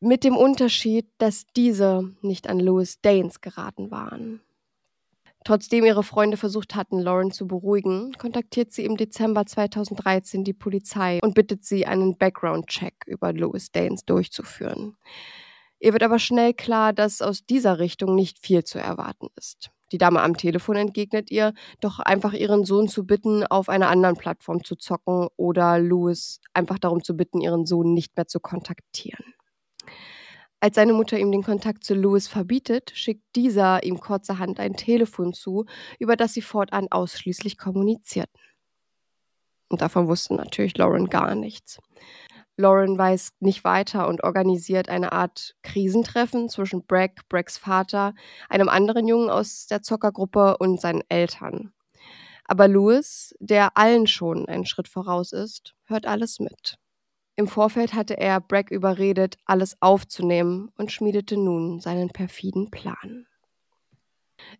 Mit 0.00 0.24
dem 0.24 0.36
Unterschied, 0.36 1.06
dass 1.18 1.46
diese 1.56 2.12
nicht 2.22 2.48
an 2.48 2.58
Louis 2.58 3.00
Danes 3.00 3.40
geraten 3.40 3.90
waren. 3.92 4.40
Trotzdem 5.46 5.84
ihre 5.84 6.02
Freunde 6.02 6.36
versucht 6.36 6.74
hatten, 6.74 6.98
Lauren 6.98 7.30
zu 7.30 7.46
beruhigen, 7.46 8.10
kontaktiert 8.18 8.72
sie 8.72 8.84
im 8.84 8.96
Dezember 8.96 9.46
2013 9.46 10.42
die 10.42 10.52
Polizei 10.52 11.20
und 11.22 11.36
bittet 11.36 11.64
sie, 11.64 11.86
einen 11.86 12.18
Background-Check 12.18 13.04
über 13.06 13.32
Louis 13.32 13.70
Danes 13.70 14.04
durchzuführen. 14.04 14.96
Ihr 15.78 15.92
wird 15.92 16.02
aber 16.02 16.18
schnell 16.18 16.52
klar, 16.52 16.92
dass 16.92 17.22
aus 17.22 17.46
dieser 17.46 17.78
Richtung 17.78 18.16
nicht 18.16 18.40
viel 18.44 18.64
zu 18.64 18.80
erwarten 18.80 19.28
ist. 19.36 19.70
Die 19.92 19.98
Dame 19.98 20.20
am 20.20 20.36
Telefon 20.36 20.74
entgegnet 20.74 21.30
ihr, 21.30 21.54
doch 21.80 22.00
einfach 22.00 22.32
ihren 22.32 22.64
Sohn 22.64 22.88
zu 22.88 23.06
bitten, 23.06 23.46
auf 23.46 23.68
einer 23.68 23.88
anderen 23.88 24.16
Plattform 24.16 24.64
zu 24.64 24.74
zocken 24.74 25.28
oder 25.36 25.78
Louis 25.78 26.40
einfach 26.54 26.80
darum 26.80 27.04
zu 27.04 27.16
bitten, 27.16 27.40
ihren 27.40 27.66
Sohn 27.66 27.94
nicht 27.94 28.16
mehr 28.16 28.26
zu 28.26 28.40
kontaktieren. 28.40 29.35
Als 30.60 30.76
seine 30.76 30.94
Mutter 30.94 31.18
ihm 31.18 31.30
den 31.30 31.42
Kontakt 31.42 31.84
zu 31.84 31.94
Louis 31.94 32.28
verbietet, 32.28 32.90
schickt 32.94 33.24
dieser 33.36 33.82
ihm 33.82 34.00
kurzerhand 34.00 34.58
ein 34.58 34.74
Telefon 34.74 35.32
zu, 35.32 35.66
über 35.98 36.16
das 36.16 36.32
sie 36.32 36.42
fortan 36.42 36.88
ausschließlich 36.90 37.58
kommunizierten. 37.58 38.40
Und 39.68 39.82
davon 39.82 40.08
wusste 40.08 40.34
natürlich 40.34 40.76
Lauren 40.78 41.10
gar 41.10 41.34
nichts. 41.34 41.78
Lauren 42.56 42.96
weiß 42.96 43.32
nicht 43.40 43.64
weiter 43.64 44.08
und 44.08 44.24
organisiert 44.24 44.88
eine 44.88 45.12
Art 45.12 45.54
Krisentreffen 45.62 46.48
zwischen 46.48 46.86
Bragg, 46.86 47.20
Braggs 47.28 47.58
Vater, 47.58 48.14
einem 48.48 48.70
anderen 48.70 49.06
Jungen 49.06 49.28
aus 49.28 49.66
der 49.66 49.82
Zockergruppe 49.82 50.56
und 50.56 50.80
seinen 50.80 51.02
Eltern. 51.10 51.74
Aber 52.44 52.66
Louis, 52.66 53.34
der 53.40 53.76
allen 53.76 54.06
schon 54.06 54.48
einen 54.48 54.64
Schritt 54.64 54.88
voraus 54.88 55.32
ist, 55.32 55.74
hört 55.84 56.06
alles 56.06 56.40
mit. 56.40 56.78
Im 57.38 57.48
Vorfeld 57.48 57.92
hatte 57.92 58.16
er 58.16 58.40
Bragg 58.40 58.70
überredet, 58.70 59.36
alles 59.44 59.76
aufzunehmen 59.82 60.72
und 60.78 60.90
schmiedete 60.90 61.36
nun 61.36 61.80
seinen 61.80 62.08
perfiden 62.08 62.70
Plan. 62.70 63.26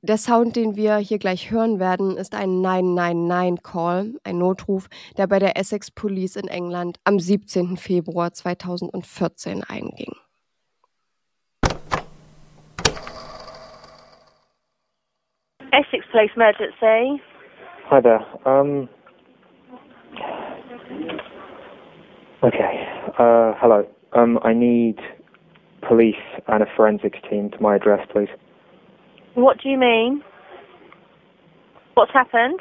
Der 0.03 0.19
Sound, 0.19 0.57
den 0.57 0.77
wir 0.77 0.97
hier 0.99 1.19
gleich 1.19 1.51
hören 1.51 1.81
werden, 1.81 2.19
ist 2.19 2.35
ein 2.35 2.61
999-Call, 2.61 4.17
ein 4.25 4.39
Notruf, 4.39 4.89
der 5.17 5.27
bei 5.27 5.39
der 5.39 5.57
Essex 5.57 5.91
Police 5.91 6.37
in 6.37 6.49
England 6.49 6.99
am 7.05 7.19
17. 7.19 7.79
Februar 7.79 8.35
2014 8.35 9.65
einging. 9.65 10.15
Essex 15.73 16.07
Police 16.11 16.33
Emergency. 16.35 17.23
Hi 17.91 18.03
there. 18.03 18.25
Um, 18.45 18.89
Okay. 22.47 22.87
Uh, 23.19 23.55
hello. 23.59 23.85
Um, 24.13 24.39
I 24.45 24.53
need 24.53 25.01
police 25.89 26.15
and 26.47 26.63
a 26.63 26.67
forensics 26.77 27.19
team 27.29 27.51
to 27.51 27.61
my 27.61 27.75
address, 27.75 28.07
please. 28.13 28.29
What 29.35 29.61
do 29.61 29.69
you 29.69 29.77
mean? 29.77 30.23
What's 31.95 32.13
happened? 32.13 32.61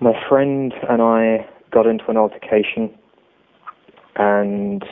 My 0.00 0.12
friend 0.28 0.74
and 0.88 1.00
I 1.00 1.46
got 1.70 1.86
into 1.86 2.08
an 2.08 2.16
altercation, 2.16 2.98
and 4.16 4.84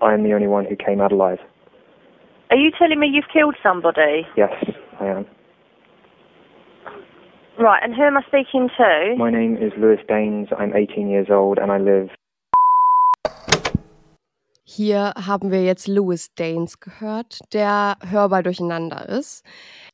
I'm 0.00 0.22
the 0.22 0.32
only 0.32 0.46
one 0.46 0.64
who 0.64 0.76
came 0.76 1.02
out 1.02 1.12
alive. 1.12 1.38
Are 2.50 2.56
you 2.56 2.70
telling 2.78 2.98
me 2.98 3.08
you've 3.12 3.28
killed 3.30 3.56
somebody? 3.62 4.26
Yes, 4.34 4.52
I 4.98 5.06
am. 5.06 5.26
Right, 7.58 7.82
and 7.82 7.94
who 7.94 8.02
am 8.02 8.18
I 8.18 8.22
speaking 8.28 8.68
to? 8.76 9.16
My 9.16 9.30
name 9.30 9.56
is 9.56 9.72
Lewis 9.78 10.00
Daines. 10.10 10.52
I'm 10.58 10.74
18 10.74 11.08
years 11.08 11.28
old, 11.30 11.58
and 11.58 11.72
I 11.72 11.78
live 11.78 12.10
Hier 14.62 15.14
haben 15.14 15.50
wir 15.50 15.64
jetzt 15.64 15.88
Louis 15.88 16.34
Daines 16.34 16.80
gehört, 16.80 17.38
der 17.54 17.96
hörbar 18.06 18.42
durcheinander 18.42 19.08
ist. 19.08 19.42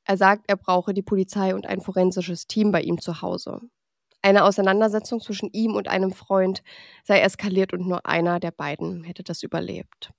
Er 0.05 0.17
sagt, 0.17 0.47
er 0.49 0.57
brauche 0.57 0.93
die 0.93 1.03
Polizei 1.03 1.55
und 1.55 1.67
ein 1.67 1.81
forensisches 1.81 2.49
Team 2.49 2.73
bei 2.73 2.81
ihm 2.81 3.01
zu 3.01 3.23
Hause. 3.23 3.61
Eine 4.23 4.45
Auseinandersetzung 4.45 5.21
zwischen 5.21 5.49
ihm 5.53 5.77
und 5.77 5.87
einem 5.87 6.11
Freund 6.11 6.65
sei 7.05 7.21
eskaliert 7.21 7.73
und 7.73 7.87
nur 7.87 8.07
einer 8.07 8.41
der 8.41 8.51
beiden 8.51 9.05
hätte 9.05 9.23
das 9.23 9.45
überlebt. 9.45 10.11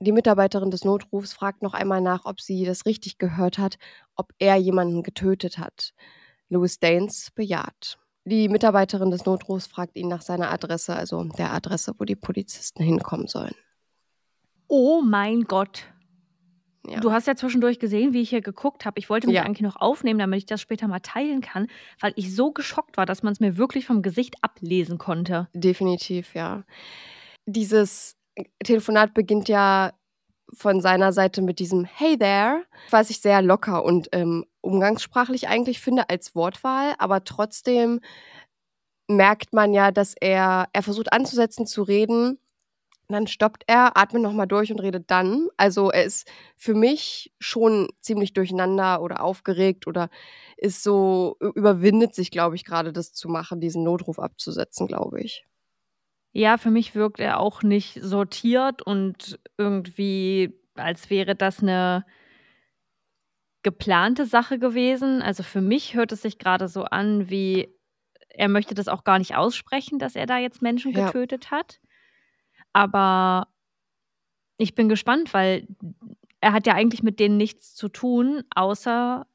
Die 0.00 0.12
Mitarbeiterin 0.12 0.70
des 0.70 0.84
Notrufs 0.84 1.34
fragt 1.34 1.60
noch 1.60 1.74
einmal 1.74 2.00
nach, 2.00 2.24
ob 2.24 2.40
sie 2.40 2.64
das 2.64 2.86
richtig 2.86 3.18
gehört 3.18 3.58
hat, 3.58 3.76
ob 4.16 4.28
er 4.38 4.56
jemanden 4.56 5.02
getötet 5.02 5.58
hat. 5.58 5.92
Louis 6.48 6.78
Daines 6.78 7.30
bejaht. 7.34 7.98
Die 8.24 8.48
Mitarbeiterin 8.48 9.10
des 9.10 9.24
Notrufs 9.24 9.66
fragt 9.66 9.96
ihn 9.96 10.08
nach 10.08 10.22
seiner 10.22 10.50
Adresse, 10.50 10.94
also 10.94 11.24
der 11.24 11.52
Adresse, 11.52 11.94
wo 11.98 12.04
die 12.04 12.16
Polizisten 12.16 12.82
hinkommen 12.82 13.26
sollen. 13.26 13.54
Oh 14.66 15.00
mein 15.02 15.44
Gott. 15.44 15.84
Ja. 16.86 17.00
Du 17.00 17.10
hast 17.12 17.26
ja 17.26 17.34
zwischendurch 17.36 17.78
gesehen, 17.78 18.12
wie 18.12 18.20
ich 18.22 18.30
hier 18.30 18.40
geguckt 18.40 18.84
habe. 18.86 18.98
Ich 18.98 19.10
wollte 19.10 19.26
mich 19.26 19.36
Ja. 19.36 19.42
eigentlich 19.42 19.62
noch 19.62 19.76
aufnehmen, 19.76 20.18
damit 20.18 20.38
ich 20.38 20.46
das 20.46 20.60
später 20.60 20.88
mal 20.88 21.00
teilen 21.00 21.40
kann, 21.40 21.68
weil 22.00 22.12
ich 22.16 22.34
so 22.34 22.52
geschockt 22.52 22.96
war, 22.96 23.04
dass 23.06 23.22
man 23.22 23.32
es 23.32 23.40
mir 23.40 23.56
wirklich 23.56 23.86
vom 23.86 24.02
Gesicht 24.02 24.36
ablesen 24.42 24.96
konnte. 24.98 25.48
Definitiv, 25.54 26.34
ja. 26.34 26.64
Dieses 27.46 28.16
Telefonat 28.62 29.14
beginnt 29.14 29.48
ja 29.48 29.92
von 30.52 30.80
seiner 30.80 31.12
Seite 31.12 31.42
mit 31.42 31.58
diesem 31.58 31.84
Hey 31.84 32.18
there, 32.18 32.64
was 32.90 33.10
ich 33.10 33.20
sehr 33.20 33.42
locker 33.42 33.84
und 33.84 34.08
ähm, 34.12 34.44
umgangssprachlich 34.60 35.48
eigentlich 35.48 35.80
finde 35.80 36.08
als 36.08 36.34
Wortwahl, 36.34 36.94
aber 36.98 37.24
trotzdem 37.24 38.00
merkt 39.08 39.52
man 39.52 39.72
ja, 39.72 39.90
dass 39.90 40.14
er, 40.20 40.68
er 40.72 40.82
versucht 40.82 41.12
anzusetzen, 41.12 41.66
zu 41.66 41.82
reden. 41.82 42.38
Dann 43.10 43.26
stoppt 43.26 43.64
er, 43.66 43.96
atmet 43.96 44.22
nochmal 44.22 44.46
durch 44.46 44.70
und 44.70 44.80
redet 44.80 45.10
dann. 45.10 45.48
Also 45.56 45.90
er 45.90 46.04
ist 46.04 46.28
für 46.56 46.74
mich 46.74 47.32
schon 47.40 47.88
ziemlich 48.02 48.34
durcheinander 48.34 49.00
oder 49.00 49.22
aufgeregt 49.22 49.86
oder 49.86 50.10
ist 50.58 50.82
so, 50.82 51.36
überwindet 51.40 52.14
sich, 52.14 52.30
glaube 52.30 52.56
ich, 52.56 52.66
gerade 52.66 52.92
das 52.92 53.14
zu 53.14 53.30
machen, 53.30 53.60
diesen 53.60 53.82
Notruf 53.82 54.18
abzusetzen, 54.18 54.86
glaube 54.86 55.22
ich. 55.22 55.46
Ja, 56.34 56.58
für 56.58 56.70
mich 56.70 56.94
wirkt 56.94 57.20
er 57.20 57.40
auch 57.40 57.62
nicht 57.62 57.98
sortiert 58.02 58.82
und 58.82 59.38
irgendwie, 59.56 60.54
als 60.74 61.10
wäre 61.10 61.34
das 61.34 61.60
eine 61.62 62.04
geplante 63.64 64.24
Sache 64.26 64.58
gewesen. 64.58 65.22
Also 65.22 65.42
für 65.42 65.60
mich 65.60 65.94
hört 65.94 66.12
es 66.12 66.22
sich 66.22 66.38
gerade 66.38 66.68
so 66.68 66.84
an, 66.84 67.28
wie 67.30 67.68
er 68.30 68.48
möchte 68.48 68.74
das 68.74 68.88
auch 68.88 69.04
gar 69.04 69.18
nicht 69.18 69.36
aussprechen, 69.36 69.98
dass 69.98 70.14
er 70.16 70.26
da 70.26 70.38
jetzt 70.38 70.62
Menschen 70.62 70.92
Ja. 70.92 71.06
getötet 71.06 71.50
hat. 71.50 71.80
Aber 72.72 73.48
ich 74.58 74.74
bin 74.74 74.88
gespannt, 74.88 75.32
weil 75.34 75.66
er 76.40 76.52
hat 76.52 76.66
ja 76.66 76.74
eigentlich 76.74 77.02
mit 77.02 77.20
denen 77.20 77.36
nichts 77.36 77.74
zu 77.74 77.88
tun, 77.88 78.42
außer 78.54 79.26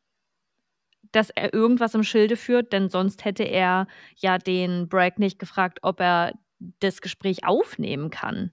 dass 1.13 1.29
er 1.29 1.53
irgendwas 1.53 1.93
im 1.93 2.03
Schilde 2.03 2.35
führt, 2.35 2.73
denn 2.73 2.89
sonst 2.89 3.23
hätte 3.23 3.43
er 3.43 3.87
ja 4.17 4.37
den 4.39 4.89
Bragg 4.89 5.19
nicht 5.19 5.37
gefragt, 5.39 5.79
ob 5.83 5.99
er 5.99 6.33
das 6.79 7.01
Gespräch 7.01 7.45
aufnehmen 7.45 8.09
kann. 8.09 8.51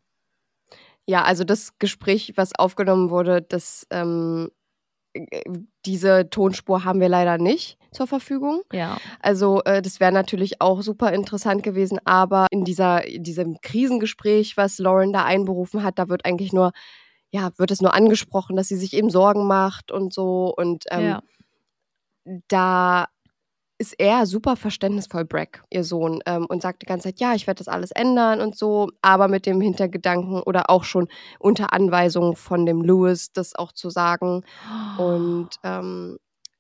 Ja, 1.07 1.25
also 1.25 1.45
das 1.45 1.79
Gespräch, 1.79 2.33
was 2.37 2.55
aufgenommen 2.57 3.11
wurde, 3.11 3.43
das, 3.43 3.87
ähm, 3.91 4.51
äh, 5.13 5.43
diese 5.87 6.31
Tonspur 6.31 6.85
haben 6.85 7.01
wir 7.01 7.09
leider 7.09 7.39
nicht 7.39 7.79
zur 7.91 8.07
Verfügung. 8.07 8.63
Ja. 8.73 8.99
Also 9.21 9.63
äh, 9.65 9.83
das 9.83 9.99
wäre 9.99 10.13
natürlich 10.13 10.61
auch 10.61 10.83
super 10.83 11.13
interessant 11.13 11.63
gewesen, 11.63 11.99
aber 12.05 12.47
in 12.51 12.65
dieser 12.65 13.05
in 13.07 13.25
diesem 13.25 13.61
Krisengespräch, 13.61 14.57
was 14.57 14.79
Lauren 14.79 15.13
da 15.13 15.25
einberufen 15.25 15.83
hat, 15.83 15.99
da 15.99 16.09
wird 16.09 16.25
eigentlich 16.25 16.53
nur 16.53 16.73
ja 17.33 17.51
wird 17.57 17.71
es 17.71 17.81
nur 17.81 17.95
angesprochen, 17.95 18.57
dass 18.57 18.69
sie 18.69 18.77
sich 18.77 18.93
eben 18.93 19.11
Sorgen 19.11 19.47
macht 19.47 19.91
und 19.91 20.13
so 20.13 20.55
und 20.57 20.85
ähm, 20.91 21.05
ja. 21.05 21.23
da 22.49 23.07
ist 23.81 23.95
er 23.99 24.27
super 24.27 24.57
verständnisvoll, 24.57 25.25
Brack, 25.25 25.65
ihr 25.71 25.85
Sohn, 25.85 26.21
ähm, 26.27 26.45
und 26.45 26.61
sagt 26.61 26.83
die 26.83 26.87
ganze 26.87 27.05
Zeit, 27.09 27.19
ja, 27.19 27.35
ich 27.35 27.47
werde 27.47 27.59
das 27.59 27.69
alles 27.69 27.91
ändern 27.93 28.43
und 28.43 28.55
so, 28.55 28.91
aber 29.01 29.27
mit 29.27 29.47
dem 29.47 29.59
Hintergedanken 29.63 30.43
oder 30.43 30.69
auch 30.69 30.85
schon 30.85 31.09
unter 31.39 31.73
Anweisung 31.73 32.37
von 32.37 32.67
dem 32.67 32.83
Lewis, 32.83 33.33
das 33.33 33.55
auch 33.55 33.73
zu 33.73 33.89
sagen. 33.89 34.45
Und 34.99 35.49
ähm, 35.65 36.19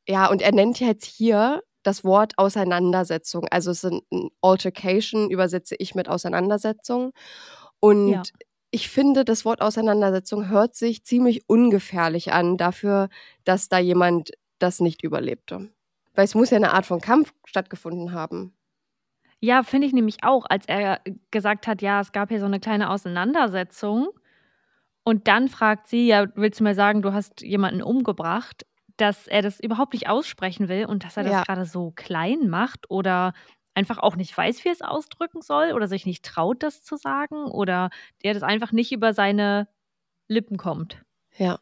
ja, 0.08 0.30
und 0.30 0.40
er 0.40 0.52
nennt 0.52 0.80
jetzt 0.80 1.04
hier 1.04 1.62
das 1.82 2.04
Wort 2.04 2.38
Auseinandersetzung. 2.38 3.46
Also 3.50 3.72
es 3.72 3.82
sind 3.82 4.02
ein 4.10 4.30
Altercation, 4.40 5.28
übersetze 5.30 5.76
ich 5.78 5.94
mit 5.94 6.08
Auseinandersetzung. 6.08 7.12
Und 7.80 8.08
Ja. 8.12 8.22
ich 8.70 8.88
finde, 8.88 9.26
das 9.26 9.44
Wort 9.44 9.60
Auseinandersetzung 9.60 10.48
hört 10.48 10.74
sich 10.74 11.04
ziemlich 11.04 11.42
ungefährlich 11.48 12.32
an 12.32 12.56
dafür, 12.56 13.10
dass 13.44 13.68
da 13.68 13.78
jemand 13.78 14.30
das 14.58 14.80
nicht 14.80 15.02
überlebte. 15.04 15.68
Weil 16.20 16.26
es 16.26 16.34
muss 16.34 16.50
ja 16.50 16.58
eine 16.58 16.74
Art 16.74 16.84
von 16.84 17.00
Kampf 17.00 17.32
stattgefunden 17.46 18.12
haben. 18.12 18.52
Ja, 19.40 19.62
finde 19.62 19.86
ich 19.86 19.94
nämlich 19.94 20.22
auch, 20.22 20.44
als 20.50 20.66
er 20.66 21.00
gesagt 21.30 21.66
hat, 21.66 21.80
ja, 21.80 21.98
es 22.02 22.12
gab 22.12 22.28
hier 22.28 22.40
so 22.40 22.44
eine 22.44 22.60
kleine 22.60 22.90
Auseinandersetzung. 22.90 24.10
Und 25.02 25.28
dann 25.28 25.48
fragt 25.48 25.88
sie, 25.88 26.06
ja, 26.08 26.26
willst 26.34 26.60
du 26.60 26.64
mir 26.64 26.74
sagen, 26.74 27.00
du 27.00 27.14
hast 27.14 27.40
jemanden 27.40 27.80
umgebracht, 27.80 28.66
dass 28.98 29.28
er 29.28 29.40
das 29.40 29.60
überhaupt 29.60 29.94
nicht 29.94 30.10
aussprechen 30.10 30.68
will 30.68 30.84
und 30.84 31.04
dass 31.04 31.16
er 31.16 31.22
das 31.24 31.32
Ja. 31.32 31.42
gerade 31.42 31.64
so 31.64 31.90
klein 31.96 32.50
macht 32.50 32.90
oder 32.90 33.32
einfach 33.72 33.96
auch 33.96 34.16
nicht 34.16 34.36
weiß, 34.36 34.62
wie 34.62 34.68
er 34.68 34.72
es 34.72 34.82
ausdrücken 34.82 35.40
soll 35.40 35.72
oder 35.72 35.88
sich 35.88 36.04
nicht 36.04 36.22
traut, 36.22 36.62
das 36.62 36.82
zu 36.82 36.98
sagen 36.98 37.46
oder 37.46 37.88
der 38.24 38.34
das 38.34 38.42
einfach 38.42 38.72
nicht 38.72 38.92
über 38.92 39.14
seine 39.14 39.68
Lippen 40.28 40.58
kommt. 40.58 41.00
Ja. 41.38 41.60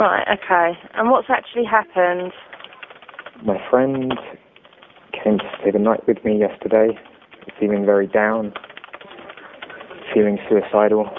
Right, 0.00 0.26
okay. 0.32 0.78
And 0.94 1.10
what's 1.10 1.28
actually 1.28 1.66
happened? 1.66 2.32
My 3.44 3.58
friend 3.68 4.14
came 5.12 5.36
to 5.36 5.44
stay 5.60 5.70
the 5.72 5.78
night 5.78 6.06
with 6.08 6.24
me 6.24 6.38
yesterday, 6.38 6.98
feeling 7.58 7.84
very 7.84 8.06
down, 8.06 8.54
feeling 10.14 10.38
suicidal. 10.48 11.10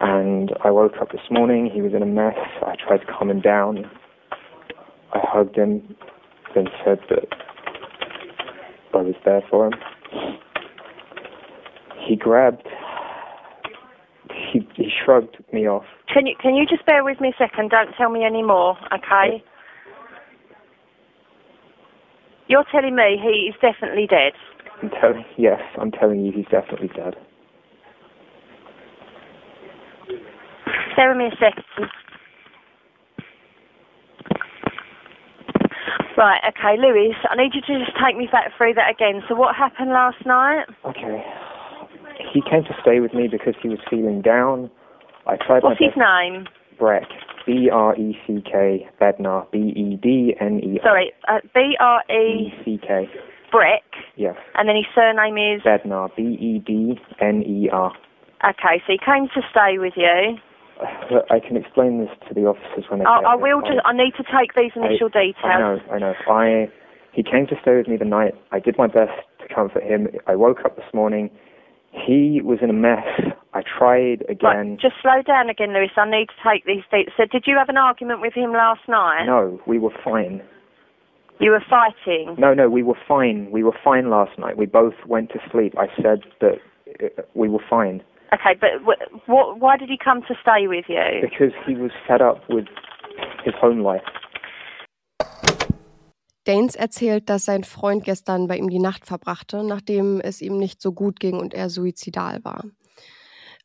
And 0.00 0.52
I 0.64 0.70
woke 0.70 0.92
up 1.00 1.10
this 1.10 1.20
morning, 1.32 1.68
he 1.72 1.80
was 1.82 1.94
in 1.94 2.02
a 2.02 2.06
mess. 2.06 2.38
I 2.64 2.76
tried 2.76 2.98
to 2.98 3.06
calm 3.06 3.28
him 3.28 3.40
down. 3.40 3.90
I 5.12 5.18
hugged 5.20 5.56
him, 5.56 5.96
then 6.54 6.66
said 6.84 7.00
that 7.10 7.26
I 8.94 8.98
was 8.98 9.16
there 9.24 9.42
for 9.50 9.66
him. 9.66 9.72
He 12.08 12.14
grabbed, 12.14 12.68
shrugged 15.04 15.36
me 15.52 15.66
off. 15.66 15.84
Can 16.12 16.26
you 16.26 16.34
can 16.40 16.54
you 16.54 16.66
just 16.66 16.84
bear 16.86 17.04
with 17.04 17.20
me 17.20 17.28
a 17.28 17.36
second? 17.38 17.70
Don't 17.70 17.92
tell 17.96 18.10
me 18.10 18.24
any 18.24 18.42
more, 18.42 18.76
okay? 18.92 19.42
You're 22.48 22.64
telling 22.70 22.96
me 22.96 23.18
he 23.22 23.48
is 23.48 23.54
definitely 23.60 24.06
dead. 24.06 24.32
I'm 24.82 24.90
telling, 25.00 25.24
yes, 25.38 25.60
I'm 25.80 25.90
telling 25.90 26.24
you, 26.24 26.32
he's 26.32 26.46
definitely 26.50 26.88
dead. 26.88 27.14
Bear 30.96 31.10
with 31.10 31.18
me 31.18 31.26
a 31.26 31.36
second. 31.38 31.88
Right, 36.16 36.40
okay, 36.48 36.76
Lewis, 36.78 37.16
I 37.30 37.36
need 37.36 37.54
you 37.54 37.62
to 37.62 37.84
just 37.84 37.96
take 38.04 38.16
me 38.16 38.28
back 38.30 38.52
through 38.56 38.74
that 38.74 38.90
again. 38.90 39.22
So 39.28 39.34
what 39.34 39.56
happened 39.56 39.90
last 39.90 40.26
night? 40.26 40.66
Okay. 40.84 41.24
He 42.34 42.42
came 42.42 42.64
to 42.64 42.76
stay 42.82 43.00
with 43.00 43.14
me 43.14 43.28
because 43.28 43.54
he 43.62 43.68
was 43.68 43.78
feeling 43.88 44.20
down. 44.20 44.70
I 45.26 45.36
tried 45.36 45.62
What's 45.62 45.80
my 45.80 45.86
his 45.86 45.94
best. 45.94 45.98
name? 45.98 46.46
Breck. 46.78 47.04
B 47.46 47.68
R 47.72 47.94
E 47.96 48.16
C 48.26 48.42
K 48.44 48.86
Bednar. 49.00 49.50
B 49.50 49.58
E 49.76 49.96
D 49.96 50.34
N 50.40 50.60
E 50.62 50.78
R. 50.78 50.84
Sorry, 50.84 51.12
uh, 51.28 51.38
B 51.54 51.76
R 51.78 52.02
E 52.10 52.14
E 52.14 52.52
C 52.64 52.78
K. 52.86 53.08
Breck, 53.50 53.82
Yes. 54.16 54.36
and 54.54 54.66
then 54.68 54.76
his 54.76 54.86
surname 54.94 55.36
is. 55.36 55.62
Bednar. 55.62 56.08
B 56.16 56.22
E 56.22 56.58
D 56.64 56.98
N 57.20 57.42
E 57.42 57.68
R. 57.70 57.92
Okay, 58.44 58.82
so 58.86 58.92
he 58.92 58.98
came 58.98 59.28
to 59.34 59.42
stay 59.50 59.78
with 59.78 59.92
you. 59.96 60.38
Look, 61.12 61.26
I 61.30 61.38
can 61.38 61.56
explain 61.56 61.98
this 62.00 62.10
to 62.28 62.34
the 62.34 62.46
officers 62.46 62.84
when 62.88 63.00
they 63.00 63.04
I, 63.04 63.20
get 63.20 63.26
I 63.26 63.34
will 63.36 63.60
just. 63.60 63.78
I 63.84 63.92
need 63.92 64.14
to 64.16 64.24
take 64.24 64.54
these 64.56 64.72
initial 64.74 65.08
I 65.14 65.20
details. 65.20 65.36
I 65.44 65.58
know, 65.58 65.78
I 65.92 65.98
know. 65.98 66.14
I 66.28 66.68
he 67.12 67.22
came 67.22 67.46
to 67.48 67.56
stay 67.60 67.76
with 67.76 67.88
me 67.88 67.96
the 67.96 68.04
night. 68.06 68.34
I 68.52 68.58
did 68.58 68.76
my 68.78 68.86
best 68.86 69.12
to 69.46 69.54
comfort 69.54 69.82
him. 69.82 70.08
I 70.26 70.34
woke 70.34 70.64
up 70.64 70.76
this 70.76 70.86
morning. 70.94 71.30
He 71.90 72.40
was 72.42 72.58
in 72.62 72.70
a 72.70 72.72
mess. 72.72 73.04
I 73.64 73.78
tried 73.78 74.24
again. 74.28 74.70
Right, 74.70 74.80
just 74.80 74.94
slow 75.02 75.22
down 75.22 75.48
again, 75.48 75.72
Lewis. 75.72 75.90
I 75.96 76.08
need 76.08 76.26
to 76.26 76.50
take 76.50 76.64
these 76.64 76.84
things. 76.90 77.10
So, 77.16 77.24
did 77.30 77.44
you 77.46 77.56
have 77.56 77.68
an 77.68 77.76
argument 77.76 78.20
with 78.20 78.34
him 78.34 78.52
last 78.52 78.88
night? 78.88 79.24
No, 79.26 79.60
we 79.66 79.78
were 79.78 79.94
fine. 80.04 80.42
You 81.40 81.50
were 81.50 81.64
fighting. 81.68 82.36
No, 82.38 82.54
no, 82.54 82.68
we 82.68 82.82
were 82.82 82.98
fine. 83.08 83.50
We 83.50 83.64
were 83.64 83.76
fine 83.82 84.10
last 84.10 84.38
night. 84.38 84.56
We 84.56 84.66
both 84.66 84.94
went 85.06 85.30
to 85.30 85.38
sleep. 85.50 85.74
I 85.78 85.86
said 86.00 86.22
that 86.40 86.58
uh, 87.02 87.22
we 87.34 87.48
were 87.48 87.62
fine 87.68 88.02
Okay, 88.32 88.54
but 88.58 88.70
wh- 88.82 89.28
what? 89.28 89.60
Why 89.60 89.76
did 89.76 89.90
he 89.90 89.98
come 90.02 90.22
to 90.22 90.34
stay 90.40 90.66
with 90.66 90.86
you? 90.88 91.20
because 91.20 91.52
he 91.66 91.74
was 91.74 91.90
fed 92.08 92.22
up 92.22 92.42
with 92.48 92.64
his 93.44 93.54
home 93.60 93.82
life. 93.82 94.02
Danes 96.44 96.74
erzählt, 96.74 97.28
dass 97.28 97.44
sein 97.44 97.62
Freund 97.62 98.04
gestern 98.04 98.48
bei 98.48 98.56
ihm 98.56 98.68
die 98.68 98.80
Nacht 98.80 99.06
verbrachte, 99.06 99.62
nachdem 99.62 100.20
es 100.20 100.40
ihm 100.40 100.58
nicht 100.58 100.80
so 100.80 100.92
gut 100.92 101.20
ging 101.20 101.38
und 101.38 101.54
er 101.54 101.68
suizidal 101.68 102.40
war. 102.42 102.64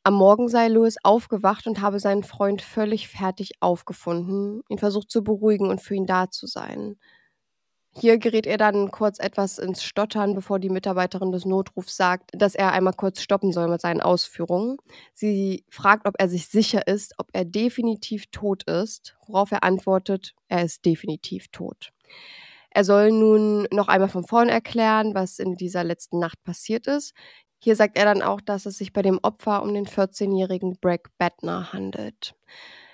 Am 0.07 0.13
Morgen 0.13 0.47
sei 0.47 0.69
Louis 0.69 0.95
aufgewacht 1.03 1.67
und 1.67 1.81
habe 1.81 1.99
seinen 1.99 2.23
Freund 2.23 2.61
völlig 2.61 3.09
fertig 3.09 3.55
aufgefunden, 3.59 4.61
ihn 4.69 4.77
versucht 4.77 5.11
zu 5.11 5.21
beruhigen 5.21 5.69
und 5.69 5.81
für 5.81 5.95
ihn 5.95 6.05
da 6.05 6.31
zu 6.31 6.47
sein. 6.47 6.97
Hier 7.91 8.17
gerät 8.17 8.47
er 8.47 8.57
dann 8.57 8.89
kurz 8.89 9.19
etwas 9.19 9.57
ins 9.57 9.83
Stottern, 9.83 10.33
bevor 10.33 10.59
die 10.59 10.69
Mitarbeiterin 10.69 11.33
des 11.33 11.43
Notrufs 11.43 11.97
sagt, 11.97 12.29
dass 12.31 12.55
er 12.55 12.71
einmal 12.71 12.93
kurz 12.93 13.19
stoppen 13.19 13.51
soll 13.51 13.67
mit 13.67 13.81
seinen 13.81 13.99
Ausführungen. 13.99 14.77
Sie 15.13 15.65
fragt, 15.69 16.07
ob 16.07 16.15
er 16.19 16.29
sich 16.29 16.47
sicher 16.47 16.87
ist, 16.87 17.13
ob 17.17 17.27
er 17.33 17.43
definitiv 17.43 18.27
tot 18.27 18.63
ist, 18.63 19.17
worauf 19.25 19.51
er 19.51 19.65
antwortet, 19.65 20.35
er 20.47 20.63
ist 20.63 20.85
definitiv 20.85 21.49
tot. 21.49 21.91
Er 22.69 22.85
soll 22.85 23.11
nun 23.11 23.67
noch 23.73 23.87
einmal 23.87 24.07
von 24.07 24.23
vorn 24.23 24.47
erklären, 24.49 25.15
was 25.15 25.39
in 25.39 25.55
dieser 25.55 25.83
letzten 25.83 26.19
Nacht 26.19 26.41
passiert 26.43 26.87
ist. 26.87 27.13
Hier 27.59 27.75
sagt 27.75 27.97
er 27.97 28.05
dann 28.05 28.21
auch, 28.21 28.41
dass 28.41 28.65
es 28.65 28.77
sich 28.77 28.93
bei 28.93 29.01
dem 29.01 29.19
Opfer 29.21 29.63
um 29.63 29.73
den 29.73 29.85
14-jährigen 29.85 30.77
Bragg 30.79 31.09
Bettner 31.17 31.73
handelt. 31.73 32.35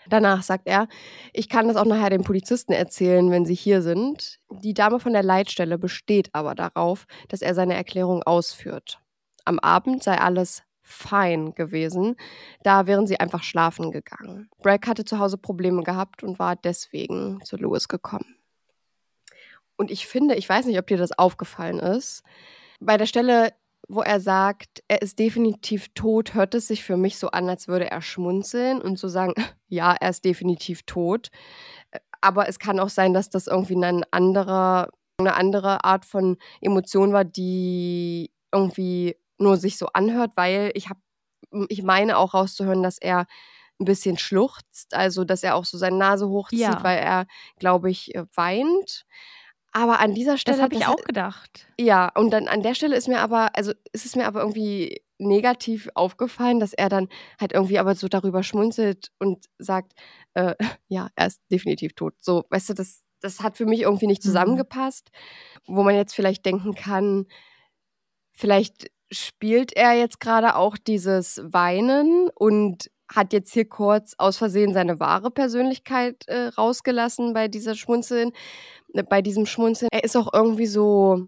Danach 0.07 0.43
sagt 0.43 0.67
er, 0.67 0.87
ich 1.31 1.49
kann 1.49 1.67
das 1.67 1.77
auch 1.77 1.85
nachher 1.85 2.09
den 2.09 2.23
Polizisten 2.23 2.73
erzählen, 2.73 3.31
wenn 3.31 3.45
sie 3.45 3.55
hier 3.55 3.81
sind. 3.81 4.39
Die 4.49 4.73
Dame 4.73 4.99
von 4.99 5.13
der 5.13 5.23
Leitstelle 5.23 5.77
besteht 5.77 6.29
aber 6.33 6.55
darauf, 6.55 7.05
dass 7.29 7.41
er 7.41 7.55
seine 7.55 7.75
Erklärung 7.75 8.23
ausführt. 8.23 8.99
Am 9.45 9.59
Abend 9.59 10.03
sei 10.03 10.17
alles 10.17 10.63
fein 10.81 11.53
gewesen, 11.55 12.17
da 12.61 12.87
wären 12.87 13.07
sie 13.07 13.19
einfach 13.19 13.43
schlafen 13.43 13.91
gegangen. 13.91 14.49
Bragg 14.61 14.87
hatte 14.87 15.05
zu 15.05 15.19
Hause 15.19 15.37
Probleme 15.37 15.83
gehabt 15.83 16.23
und 16.23 16.39
war 16.39 16.57
deswegen 16.57 17.39
zu 17.45 17.55
Louis 17.55 17.87
gekommen. 17.87 18.35
Und 19.77 19.89
ich 19.89 20.05
finde, 20.07 20.35
ich 20.35 20.47
weiß 20.47 20.65
nicht, 20.65 20.77
ob 20.77 20.87
dir 20.87 20.97
das 20.97 21.17
aufgefallen 21.17 21.79
ist, 21.79 22.23
bei 22.79 22.97
der 22.97 23.05
Stelle, 23.05 23.53
wo 23.87 24.01
er 24.01 24.19
sagt, 24.19 24.83
er 24.87 25.01
ist 25.01 25.19
definitiv 25.19 25.89
tot, 25.93 26.33
hört 26.33 26.55
es 26.55 26.67
sich 26.67 26.83
für 26.83 26.97
mich 26.97 27.17
so 27.17 27.29
an, 27.31 27.49
als 27.49 27.67
würde 27.67 27.89
er 27.91 28.01
schmunzeln 28.01 28.81
und 28.81 28.97
so 28.97 29.07
sagen, 29.07 29.33
ja, 29.67 29.93
er 29.99 30.09
ist 30.09 30.25
definitiv 30.25 30.83
tot. 30.83 31.29
Aber 32.21 32.47
es 32.47 32.59
kann 32.59 32.79
auch 32.79 32.89
sein, 32.89 33.13
dass 33.13 33.29
das 33.29 33.47
irgendwie 33.47 33.75
ein 33.75 34.03
anderer, 34.11 34.89
eine 35.17 35.35
andere 35.35 35.83
Art 35.83 36.05
von 36.05 36.37
Emotion 36.61 37.11
war, 37.13 37.25
die 37.25 38.31
irgendwie 38.53 39.17
nur 39.37 39.57
sich 39.57 39.77
so 39.77 39.87
anhört, 39.87 40.31
weil 40.35 40.71
ich 40.75 40.89
habe, 40.89 40.99
ich 41.69 41.83
meine 41.83 42.17
auch 42.17 42.33
rauszuhören, 42.33 42.81
dass 42.83 42.97
er 42.97 43.25
ein 43.79 43.85
bisschen 43.85 44.17
schluchzt, 44.17 44.93
also 44.93 45.25
dass 45.25 45.43
er 45.43 45.55
auch 45.55 45.65
so 45.65 45.77
seine 45.77 45.97
Nase 45.97 46.29
hochzieht, 46.29 46.59
Ja. 46.59 46.83
weil 46.83 46.99
er, 46.99 47.25
glaube 47.59 47.89
ich, 47.89 48.13
weint. 48.35 49.05
Aber 49.73 49.99
an 49.99 50.13
dieser 50.13 50.37
Stelle. 50.37 50.57
Das 50.57 50.63
habe 50.63 50.75
ich 50.75 50.81
das- 50.81 50.89
auch 50.89 51.03
gedacht. 51.03 51.67
ja, 51.79 52.09
und 52.15 52.29
dann 52.31 52.47
an 52.47 52.61
der 52.63 52.75
Stelle 52.75 52.95
ist 52.95 53.07
mir 53.07 53.19
aber, 53.19 53.55
also 53.55 53.71
ist 53.91 54.05
es 54.05 54.15
mir 54.15 54.25
aber 54.27 54.41
irgendwie 54.41 55.01
negativ 55.19 55.89
aufgefallen, 55.95 56.59
dass 56.59 56.73
er 56.73 56.89
dann 56.89 57.07
halt 57.39 57.53
irgendwie 57.53 57.79
aber 57.79 57.95
so 57.95 58.07
darüber 58.07 58.43
schmunzelt 58.43 59.11
und 59.19 59.45
sagt, 59.57 59.93
äh, 60.33 60.55
ja, 60.87 61.09
er 61.15 61.27
ist 61.27 61.41
definitiv 61.51 61.93
tot. 61.93 62.13
So, 62.19 62.45
weißt 62.49 62.69
du, 62.69 62.73
das, 62.73 63.01
das 63.21 63.39
hat 63.41 63.57
für 63.57 63.65
mich 63.65 63.81
irgendwie 63.81 64.07
nicht 64.07 64.21
Mhm. 64.23 64.27
zusammengepasst, 64.27 65.09
wo 65.65 65.83
man 65.83 65.95
jetzt 65.95 66.13
vielleicht 66.13 66.45
denken 66.45 66.75
kann, 66.75 67.25
vielleicht 68.31 68.91
spielt 69.11 69.73
er 69.75 69.93
jetzt 69.93 70.19
gerade 70.19 70.55
auch 70.55 70.77
dieses 70.77 71.39
Weinen 71.45 72.29
und 72.35 72.89
hat 73.15 73.33
jetzt 73.33 73.53
hier 73.53 73.65
kurz 73.65 74.15
aus 74.17 74.37
Versehen 74.37 74.73
seine 74.73 74.99
wahre 74.99 75.31
Persönlichkeit 75.31 76.27
äh, 76.27 76.47
rausgelassen 76.47 77.33
bei 77.33 77.47
dieser 77.47 77.75
Schmunzeln, 77.75 78.31
äh, 78.93 79.03
bei 79.03 79.21
diesem 79.21 79.45
Schmunzeln. 79.45 79.89
Er 79.91 80.03
ist 80.03 80.15
auch 80.15 80.33
irgendwie 80.33 80.65
so 80.65 81.27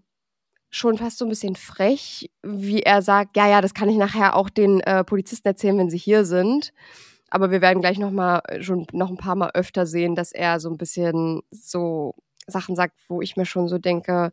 schon 0.70 0.98
fast 0.98 1.18
so 1.18 1.24
ein 1.24 1.28
bisschen 1.28 1.56
frech, 1.56 2.30
wie 2.42 2.82
er 2.82 3.02
sagt, 3.02 3.36
ja, 3.36 3.48
ja, 3.48 3.60
das 3.60 3.72
kann 3.72 3.88
ich 3.88 3.96
nachher 3.96 4.34
auch 4.34 4.50
den 4.50 4.80
äh, 4.80 5.04
Polizisten 5.04 5.48
erzählen, 5.48 5.78
wenn 5.78 5.90
sie 5.90 5.98
hier 5.98 6.24
sind. 6.24 6.72
Aber 7.30 7.50
wir 7.50 7.60
werden 7.60 7.80
gleich 7.80 7.98
noch 7.98 8.10
mal 8.10 8.40
äh, 8.48 8.62
schon 8.62 8.86
noch 8.92 9.10
ein 9.10 9.16
paar 9.16 9.36
Mal 9.36 9.50
öfter 9.54 9.86
sehen, 9.86 10.14
dass 10.14 10.32
er 10.32 10.60
so 10.60 10.68
ein 10.68 10.76
bisschen 10.78 11.42
so 11.50 12.14
Sachen 12.46 12.76
sagt, 12.76 12.98
wo 13.08 13.22
ich 13.22 13.36
mir 13.36 13.46
schon 13.46 13.68
so 13.68 13.78
denke, 13.78 14.32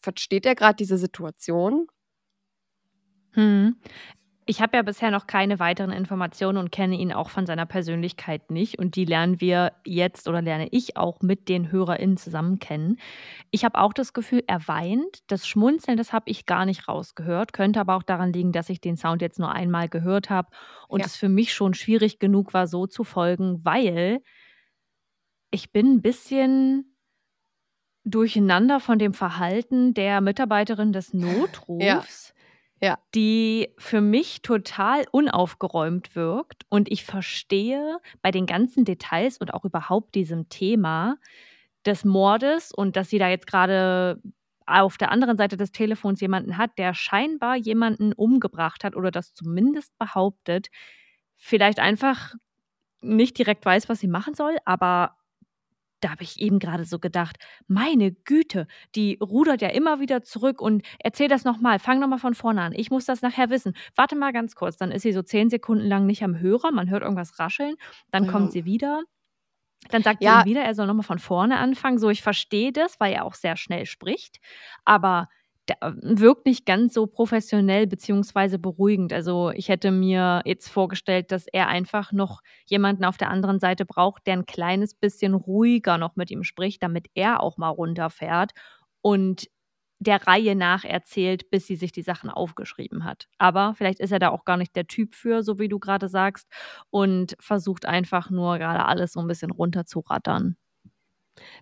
versteht 0.00 0.46
er 0.46 0.54
gerade 0.54 0.76
diese 0.76 0.98
Situation? 0.98 1.86
Hm. 3.32 3.76
Ich 4.50 4.62
habe 4.62 4.78
ja 4.78 4.82
bisher 4.82 5.10
noch 5.10 5.26
keine 5.26 5.58
weiteren 5.58 5.90
Informationen 5.90 6.56
und 6.56 6.72
kenne 6.72 6.96
ihn 6.96 7.12
auch 7.12 7.28
von 7.28 7.44
seiner 7.44 7.66
Persönlichkeit 7.66 8.50
nicht. 8.50 8.78
Und 8.78 8.96
die 8.96 9.04
lernen 9.04 9.42
wir 9.42 9.74
jetzt 9.84 10.26
oder 10.26 10.40
lerne 10.40 10.68
ich 10.70 10.96
auch 10.96 11.20
mit 11.20 11.50
den 11.50 11.70
HörerInnen 11.70 12.16
zusammen 12.16 12.58
kennen. 12.58 12.96
Ich 13.50 13.62
habe 13.66 13.78
auch 13.78 13.92
das 13.92 14.14
Gefühl, 14.14 14.42
er 14.46 14.66
weint. 14.66 15.18
Das 15.26 15.46
Schmunzeln, 15.46 15.98
das 15.98 16.14
habe 16.14 16.30
ich 16.30 16.46
gar 16.46 16.64
nicht 16.64 16.88
rausgehört. 16.88 17.52
Könnte 17.52 17.78
aber 17.78 17.94
auch 17.94 18.02
daran 18.02 18.32
liegen, 18.32 18.52
dass 18.52 18.70
ich 18.70 18.80
den 18.80 18.96
Sound 18.96 19.20
jetzt 19.20 19.38
nur 19.38 19.52
einmal 19.52 19.90
gehört 19.90 20.30
habe 20.30 20.48
und 20.88 21.00
Ja. 21.00 21.06
es 21.06 21.14
für 21.14 21.28
mich 21.28 21.52
schon 21.52 21.74
schwierig 21.74 22.18
genug 22.18 22.54
war, 22.54 22.66
so 22.66 22.86
zu 22.86 23.04
folgen, 23.04 23.60
weil 23.66 24.22
ich 25.50 25.72
bin 25.72 25.96
ein 25.96 26.00
bisschen 26.00 26.96
durcheinander 28.04 28.80
von 28.80 28.98
dem 28.98 29.12
Verhalten 29.12 29.92
der 29.92 30.22
Mitarbeiterin 30.22 30.94
des 30.94 31.12
Notrufs 31.12 31.84
Ja. 31.84 32.02
Die 33.14 33.74
für 33.78 34.00
mich 34.00 34.42
total 34.42 35.04
unaufgeräumt 35.10 36.14
wirkt. 36.16 36.64
Und 36.68 36.90
ich 36.90 37.04
verstehe 37.04 37.98
bei 38.22 38.30
den 38.30 38.46
ganzen 38.46 38.84
Details 38.84 39.38
und 39.38 39.54
auch 39.54 39.64
überhaupt 39.64 40.14
diesem 40.14 40.48
Thema 40.48 41.16
des 41.86 42.04
Mordes 42.04 42.72
und 42.72 42.96
dass 42.96 43.10
sie 43.10 43.18
da 43.18 43.28
jetzt 43.28 43.46
gerade 43.46 44.20
auf 44.66 44.98
der 44.98 45.10
anderen 45.10 45.38
Seite 45.38 45.56
des 45.56 45.72
Telefons 45.72 46.20
jemanden 46.20 46.58
hat, 46.58 46.72
der 46.78 46.94
scheinbar 46.94 47.56
jemanden 47.56 48.12
umgebracht 48.12 48.84
hat 48.84 48.96
oder 48.96 49.10
das 49.10 49.32
zumindest 49.32 49.96
behauptet, 49.98 50.68
vielleicht 51.36 51.78
einfach 51.80 52.34
nicht 53.00 53.38
direkt 53.38 53.64
weiß, 53.64 53.88
was 53.88 54.00
sie 54.00 54.08
machen 54.08 54.34
soll, 54.34 54.58
aber 54.64 55.17
da 56.00 56.10
habe 56.10 56.22
ich 56.22 56.40
eben 56.40 56.58
gerade 56.58 56.84
so 56.84 56.98
gedacht, 56.98 57.36
meine 57.66 58.12
Güte, 58.12 58.66
die 58.94 59.18
rudert 59.22 59.62
ja 59.62 59.68
immer 59.68 60.00
wieder 60.00 60.22
zurück 60.22 60.60
und 60.60 60.82
erzähl 61.00 61.28
das 61.28 61.44
nochmal, 61.44 61.78
fang 61.78 62.00
nochmal 62.00 62.18
von 62.18 62.34
vorne 62.34 62.62
an. 62.62 62.72
Ich 62.74 62.90
muss 62.90 63.04
das 63.06 63.22
nachher 63.22 63.50
wissen. 63.50 63.74
Warte 63.96 64.16
mal 64.16 64.32
ganz 64.32 64.54
kurz, 64.54 64.76
dann 64.76 64.90
ist 64.92 65.02
sie 65.02 65.12
so 65.12 65.22
zehn 65.22 65.50
Sekunden 65.50 65.86
lang 65.86 66.06
nicht 66.06 66.22
am 66.24 66.38
Hörer, 66.38 66.72
man 66.72 66.90
hört 66.90 67.02
irgendwas 67.02 67.38
rascheln, 67.38 67.74
dann 68.10 68.24
Ja. 68.24 68.30
kommt 68.32 68.52
sie 68.52 68.64
wieder. 68.64 69.02
Dann 69.90 70.02
sagt 70.02 70.22
Ja. 70.22 70.30
sie 70.42 70.42
ihm 70.42 70.44
wieder, 70.44 70.62
er 70.62 70.74
soll 70.74 70.86
nochmal 70.86 71.04
von 71.04 71.18
vorne 71.18 71.58
anfangen. 71.58 71.98
So, 71.98 72.10
ich 72.10 72.22
verstehe 72.22 72.72
das, 72.72 73.00
weil 73.00 73.12
er 73.14 73.24
auch 73.24 73.34
sehr 73.34 73.56
schnell 73.56 73.86
spricht. 73.86 74.38
Aber 74.84 75.28
wirkt 75.80 76.46
nicht 76.46 76.66
ganz 76.66 76.94
so 76.94 77.06
professionell 77.06 77.86
beziehungsweise 77.86 78.58
beruhigend. 78.58 79.12
Also 79.12 79.50
ich 79.50 79.68
hätte 79.68 79.90
mir 79.90 80.42
jetzt 80.44 80.68
vorgestellt, 80.68 81.32
dass 81.32 81.46
er 81.46 81.68
einfach 81.68 82.12
noch 82.12 82.40
jemanden 82.66 83.04
auf 83.04 83.16
der 83.18 83.30
anderen 83.30 83.60
Seite 83.60 83.84
braucht, 83.84 84.26
der 84.26 84.34
ein 84.34 84.46
kleines 84.46 84.94
bisschen 84.94 85.34
ruhiger 85.34 85.98
noch 85.98 86.16
mit 86.16 86.30
ihm 86.30 86.44
spricht, 86.44 86.82
damit 86.82 87.08
er 87.14 87.42
auch 87.42 87.56
mal 87.58 87.68
runterfährt 87.68 88.52
und 89.02 89.48
der 90.00 90.26
Reihe 90.26 90.54
nach 90.54 90.84
erzählt, 90.84 91.50
bis 91.50 91.66
sie 91.66 91.76
sich 91.76 91.92
die 91.92 92.02
Sachen 92.02 92.30
aufgeschrieben 92.30 93.04
hat. 93.04 93.28
Aber 93.38 93.74
vielleicht 93.74 94.00
ist 94.00 94.12
er 94.12 94.20
da 94.20 94.30
auch 94.30 94.44
gar 94.44 94.56
nicht 94.56 94.76
der 94.76 94.86
Typ 94.86 95.14
für, 95.14 95.42
so 95.42 95.58
wie 95.58 95.68
du 95.68 95.78
gerade 95.80 96.08
sagst, 96.08 96.48
und 96.90 97.36
versucht 97.40 97.84
einfach 97.86 98.30
nur 98.30 98.58
gerade 98.58 98.84
alles 98.84 99.12
so 99.12 99.20
ein 99.20 99.26
bisschen 99.26 99.50
runterzurattern. 99.50 100.56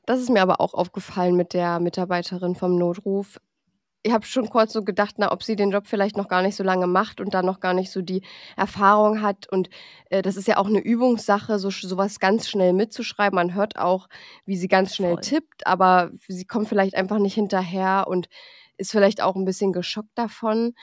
Das 0.07 0.21
ist 0.21 0.31
mir 0.31 0.43
aber 0.43 0.61
auch 0.61 0.75
aufgefallen 0.75 1.37
mit 1.37 1.53
der 1.53 1.81
Mitarbeiterin 1.81 2.55
vom 2.55 2.77
Notruf. 2.77 3.39
Ich 4.07 4.13
habe 4.13 4.25
schon 4.25 4.49
kurz 4.49 4.73
so 4.73 4.85
gedacht, 4.85 5.17
na, 5.19 5.33
ob 5.33 5.43
sie 5.43 5.57
den 5.57 5.73
Job 5.73 5.89
vielleicht 5.89 6.17
noch 6.17 6.29
gar 6.29 6.41
nicht 6.41 6.55
so 6.55 6.63
lange 6.63 6.87
macht 6.87 7.21
und 7.21 7.35
da 7.35 7.43
noch 7.43 7.59
gar 7.59 7.75
nicht 7.75 7.91
so 7.91 8.03
die 8.03 8.23
Erfahrung 8.57 9.21
hat. 9.21 9.49
Und 9.51 9.69
äh, 10.11 10.23
das 10.23 10.37
ist 10.37 10.47
ja 10.47 10.59
auch 10.59 10.67
eine 10.69 10.79
Übungssache, 10.79 11.59
so 11.59 11.71
sowas 11.71 12.21
ganz 12.21 12.49
schnell 12.49 12.73
mitzuschreiben. 12.73 13.35
Man 13.35 13.55
hört 13.55 13.77
auch, 13.79 14.07
wie 14.45 14.57
sie 14.57 14.69
ganz 14.69 14.95
schnell 14.95 15.15
Voll. 15.15 15.23
tippt, 15.23 15.67
aber 15.67 16.11
sie 16.29 16.45
kommt 16.45 16.69
vielleicht 16.69 16.95
einfach 16.95 17.19
nicht 17.19 17.35
hinterher 17.35 18.07
und 18.09 18.29
ist 18.77 18.93
vielleicht 18.93 19.21
auch 19.23 19.35
ein 19.35 19.45
bisschen 19.45 19.73
geschockt 19.73 20.17
davon. 20.17 20.75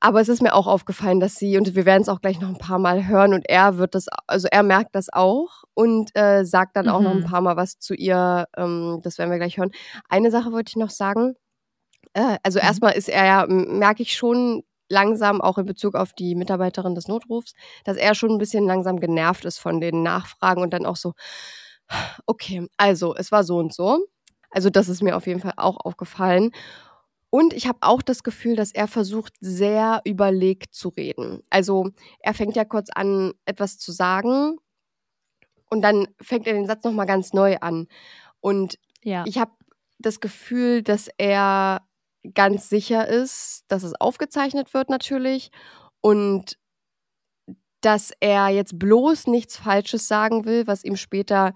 Aber 0.00 0.20
es 0.20 0.28
ist 0.30 0.40
mir 0.42 0.54
auch 0.54 0.66
aufgefallen, 0.66 1.20
dass 1.20 1.34
sie, 1.36 1.58
und 1.58 1.74
wir 1.76 1.84
werden 1.84 2.02
es 2.02 2.08
auch 2.08 2.20
gleich 2.22 2.40
noch 2.40 2.48
ein 2.48 2.58
paar 2.58 2.78
Mal 2.78 3.06
hören, 3.06 3.34
und 3.34 3.46
er 3.48 3.76
wird 3.76 3.94
das, 3.94 4.06
also 4.26 4.48
er 4.50 4.62
merkt 4.62 4.94
das 4.96 5.12
auch 5.12 5.64
und 5.74 6.10
äh, 6.16 6.44
sagt 6.44 6.76
dann 6.76 6.88
auch 6.88 7.00
noch 7.02 7.12
ein 7.12 7.18
Mhm. 7.18 7.24
paar 7.24 7.40
Mal 7.42 7.56
was 7.56 7.78
zu 7.78 7.94
ihr. 7.94 8.46
Ähm, 8.56 9.00
das 9.04 9.18
werden 9.18 9.30
wir 9.30 9.38
gleich 9.38 9.58
hören. 9.58 9.70
Eine 10.08 10.30
Sache 10.30 10.50
wollte 10.50 10.70
ich 10.70 10.76
noch 10.76 10.90
sagen. 10.90 11.34
Äh, 12.14 12.38
also 12.42 12.58
Mhm. 12.58 12.64
erstmal 12.66 12.92
ist 12.94 13.08
er 13.08 13.24
ja, 13.26 13.46
merke 13.48 14.02
ich 14.02 14.14
schon 14.14 14.62
langsam, 14.88 15.40
auch 15.40 15.56
in 15.58 15.64
Bezug 15.66 15.94
auf 15.94 16.12
die 16.12 16.34
Mitarbeiterin 16.34 16.94
des 16.94 17.08
Notrufs, 17.08 17.54
dass 17.84 17.96
er 17.96 18.14
schon 18.14 18.30
ein 18.32 18.38
bisschen 18.38 18.66
langsam 18.66 19.00
genervt 19.00 19.44
ist 19.46 19.58
von 19.58 19.80
den 19.80 20.02
Nachfragen 20.02 20.60
und 20.62 20.72
dann 20.74 20.84
auch 20.86 20.96
so, 20.96 21.14
okay, 22.26 22.66
also 22.76 23.14
es 23.16 23.32
war 23.32 23.44
so 23.44 23.58
und 23.58 23.72
so. 23.74 24.06
Also 24.50 24.70
das 24.70 24.88
ist 24.88 25.02
mir 25.02 25.16
auf 25.16 25.26
jeden 25.26 25.40
Fall 25.40 25.54
auch 25.56 25.78
aufgefallen. 25.84 26.50
Und 27.30 27.54
ich 27.54 27.66
habe 27.66 27.78
auch 27.82 28.02
das 28.02 28.22
Gefühl, 28.24 28.56
dass 28.56 28.72
er 28.72 28.88
versucht, 28.88 29.34
sehr 29.40 30.02
überlegt 30.04 30.74
zu 30.74 30.90
reden. 30.90 31.42
Also 31.50 31.90
er 32.20 32.34
fängt 32.34 32.56
ja 32.56 32.64
kurz 32.64 32.90
an, 32.90 33.32
etwas 33.46 33.78
zu 33.78 33.92
sagen 33.92 34.58
und 35.70 35.82
dann 35.82 36.06
fängt 36.20 36.46
er 36.46 36.54
den 36.54 36.66
Satz 36.66 36.84
nochmal 36.84 37.06
ganz 37.06 37.32
neu 37.32 37.56
an. 37.60 37.88
Und 38.40 38.78
Ja. 39.02 39.24
ich 39.26 39.38
habe 39.38 39.52
das 39.98 40.20
Gefühl, 40.20 40.82
dass 40.82 41.08
er 41.18 41.82
ganz 42.34 42.68
sicher 42.68 43.08
ist, 43.08 43.64
dass 43.68 43.82
es 43.82 43.94
aufgezeichnet 44.00 44.74
wird 44.74 44.90
natürlich 44.90 45.50
und 46.00 46.56
dass 47.80 48.12
er 48.20 48.48
jetzt 48.48 48.78
bloß 48.78 49.26
nichts 49.26 49.56
Falsches 49.56 50.06
sagen 50.08 50.44
will, 50.44 50.66
was 50.66 50.84
ihm 50.84 50.96
später 50.96 51.54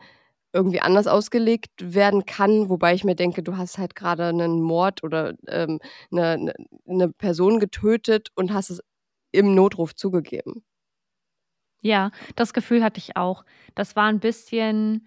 irgendwie 0.52 0.80
anders 0.80 1.06
ausgelegt 1.06 1.70
werden 1.82 2.24
kann, 2.26 2.70
wobei 2.70 2.94
ich 2.94 3.04
mir 3.04 3.14
denke, 3.16 3.42
du 3.42 3.56
hast 3.56 3.78
halt 3.78 3.94
gerade 3.94 4.26
einen 4.26 4.62
Mord 4.62 5.04
oder 5.04 5.34
ähm, 5.48 5.80
eine, 6.10 6.26
eine- 6.32 6.54
eine 6.88 7.08
Person 7.12 7.60
getötet 7.60 8.30
und 8.34 8.52
hast 8.54 8.70
es 8.70 8.80
im 9.32 9.54
Notruf 9.54 9.94
zugegeben. 9.94 10.64
Ja, 11.82 12.10
das 12.36 12.52
Gefühl 12.52 12.82
hatte 12.82 12.98
ich 12.98 13.16
auch. 13.16 13.44
Das 13.74 13.96
war 13.96 14.06
ein 14.06 14.20
bisschen 14.20 15.06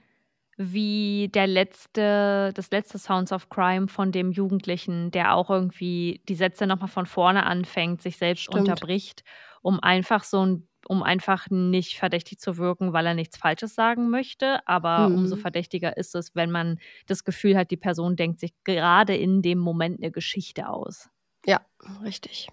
wie 0.61 1.29
der 1.33 1.47
letzte, 1.47 2.51
das 2.53 2.69
letzte 2.69 2.97
Sounds 2.99 3.31
of 3.31 3.47
Crime 3.49 3.87
von 3.87 4.11
dem 4.11 4.31
Jugendlichen, 4.33 5.09
der 5.09 5.33
auch 5.33 5.49
irgendwie 5.49 6.21
die 6.27 6.35
Sätze 6.35 6.67
nochmal 6.67 6.89
von 6.89 7.05
vorne 7.05 7.45
anfängt, 7.45 8.01
sich 8.01 8.17
selbst 8.17 8.43
Stimmt. 8.43 8.67
unterbricht, 8.67 9.23
um 9.61 9.79
einfach 9.79 10.25
so 10.25 10.45
ein, 10.45 10.67
um 10.89 11.01
einfach 11.01 11.49
nicht 11.49 11.97
verdächtig 11.97 12.39
zu 12.39 12.57
wirken, 12.57 12.91
weil 12.91 13.05
er 13.05 13.13
nichts 13.13 13.37
Falsches 13.37 13.73
sagen 13.73 14.09
möchte. 14.09 14.59
Aber 14.67 15.07
Mhm. 15.07 15.15
umso 15.15 15.37
verdächtiger 15.37 15.95
ist 15.95 16.13
es, 16.13 16.35
wenn 16.35 16.51
man 16.51 16.79
das 17.07 17.23
Gefühl 17.23 17.55
hat, 17.57 17.71
die 17.71 17.77
Person 17.77 18.17
denkt 18.17 18.41
sich 18.41 18.51
gerade 18.65 19.15
in 19.15 19.41
dem 19.41 19.59
Moment 19.59 19.99
eine 20.01 20.11
Geschichte 20.11 20.67
aus. 20.67 21.09
Ja, 21.45 21.61
richtig. 22.03 22.49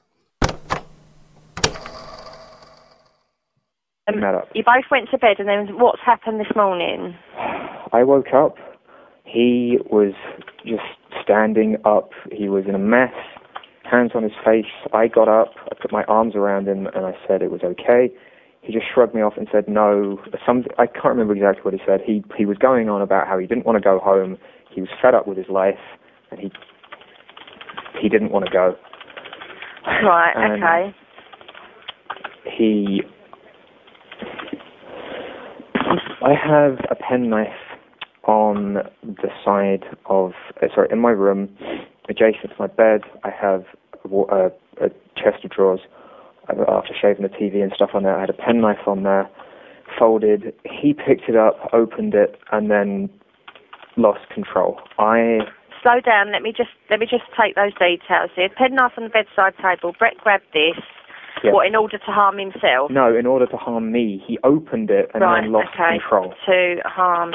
Um, 4.08 4.22
you 4.54 4.62
both 4.62 4.88
went 4.92 5.10
to 5.10 5.18
bed, 5.18 5.40
and 5.40 5.48
then 5.48 5.76
what's 5.80 6.00
happened 6.06 6.38
this 6.38 6.54
morning? 6.54 7.16
I 7.92 8.02
woke 8.02 8.32
up. 8.34 8.56
He 9.24 9.78
was 9.90 10.12
just 10.64 10.82
standing 11.22 11.76
up. 11.84 12.10
He 12.32 12.48
was 12.48 12.64
in 12.68 12.74
a 12.74 12.78
mess, 12.78 13.12
hands 13.90 14.12
on 14.14 14.22
his 14.22 14.32
face. 14.44 14.66
I 14.92 15.08
got 15.08 15.28
up. 15.28 15.52
I 15.70 15.74
put 15.80 15.92
my 15.92 16.04
arms 16.04 16.34
around 16.34 16.68
him 16.68 16.86
and 16.86 17.04
I 17.04 17.12
said 17.26 17.42
it 17.42 17.50
was 17.50 17.62
okay. 17.62 18.12
He 18.62 18.72
just 18.72 18.86
shrugged 18.92 19.14
me 19.14 19.22
off 19.22 19.34
and 19.36 19.46
said 19.52 19.68
no. 19.68 20.18
Some 20.44 20.64
I 20.78 20.86
can't 20.86 21.04
remember 21.06 21.34
exactly 21.34 21.62
what 21.62 21.74
he 21.74 21.80
said. 21.86 22.00
He 22.04 22.24
he 22.36 22.46
was 22.46 22.56
going 22.58 22.88
on 22.88 23.00
about 23.00 23.28
how 23.28 23.38
he 23.38 23.46
didn't 23.46 23.64
want 23.64 23.76
to 23.76 23.82
go 23.82 24.00
home. 24.00 24.38
He 24.72 24.80
was 24.80 24.90
fed 25.00 25.14
up 25.14 25.28
with 25.28 25.38
his 25.38 25.48
life, 25.48 25.78
and 26.32 26.40
he 26.40 26.50
he 28.02 28.08
didn't 28.08 28.32
want 28.32 28.44
to 28.46 28.50
go. 28.50 28.74
Right. 29.86 30.32
Um, 30.34 30.62
okay. 30.62 30.96
he 32.56 33.02
I 36.22 36.34
have 36.34 36.78
a 36.90 36.96
penknife 36.96 37.46
on 38.26 38.74
the 39.02 39.28
side 39.44 39.84
of 40.06 40.32
uh, 40.62 40.66
sorry 40.74 40.88
in 40.90 40.98
my 40.98 41.10
room 41.10 41.48
adjacent 42.08 42.50
to 42.50 42.56
my 42.58 42.66
bed 42.66 43.02
I 43.24 43.30
have 43.30 43.64
a, 44.04 44.08
a, 44.08 44.46
a 44.84 44.88
chest 45.16 45.44
of 45.44 45.50
drawers 45.50 45.80
Uh, 46.48 46.62
after 46.68 46.94
shaving 47.00 47.22
the 47.22 47.28
TV 47.28 47.62
and 47.62 47.72
stuff 47.74 47.90
on 47.94 48.02
there 48.02 48.16
I 48.16 48.20
had 48.20 48.30
a 48.30 48.34
penknife 48.46 48.86
on 48.86 49.02
there 49.02 49.28
folded 49.98 50.52
he 50.64 50.92
picked 50.94 51.28
it 51.28 51.36
up 51.36 51.54
opened 51.72 52.14
it 52.14 52.38
and 52.52 52.70
then 52.70 53.08
lost 53.96 54.28
control 54.34 54.78
I 54.98 55.38
Slow 55.82 56.00
down. 56.00 56.32
Let 56.32 56.42
me 56.42 56.52
just 56.56 56.70
let 56.90 56.98
me 56.98 57.06
just 57.06 57.22
take 57.40 57.54
those 57.54 57.70
details 57.74 58.30
here. 58.34 58.48
Penknife 58.48 58.92
on 58.96 59.04
the 59.04 59.10
bedside 59.10 59.54
table. 59.62 59.92
Brett 59.96 60.16
grabbed 60.18 60.46
this. 60.52 60.74
yeah, 61.44 61.52
What 61.52 61.66
in 61.68 61.76
order 61.76 61.98
to 61.98 62.10
harm 62.10 62.38
himself? 62.38 62.90
no 62.90 63.14
in 63.14 63.24
order 63.26 63.46
to 63.46 63.56
harm 63.56 63.92
me 63.92 64.20
he 64.26 64.38
opened 64.42 64.90
it 64.90 65.10
and 65.14 65.22
right. 65.22 65.42
then 65.42 65.52
lost 65.52 65.68
okay. 65.74 65.98
control 66.00 66.34
To 66.46 66.76
harm. 66.84 67.34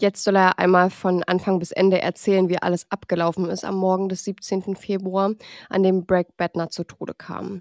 Jetzt 0.00 0.24
soll 0.24 0.36
er 0.36 0.58
einmal 0.58 0.88
von 0.88 1.22
Anfang 1.24 1.58
bis 1.58 1.72
Ende 1.72 2.00
erzählen, 2.00 2.48
wie 2.48 2.56
alles 2.56 2.86
abgelaufen 2.90 3.50
ist 3.50 3.66
am 3.66 3.76
Morgen 3.76 4.08
des 4.08 4.24
17. 4.24 4.74
Februar, 4.74 5.32
an 5.68 5.82
dem 5.82 6.06
Bragg 6.06 6.38
Bettner 6.38 6.70
zu 6.70 6.84
Tode 6.84 7.12
kam. 7.12 7.60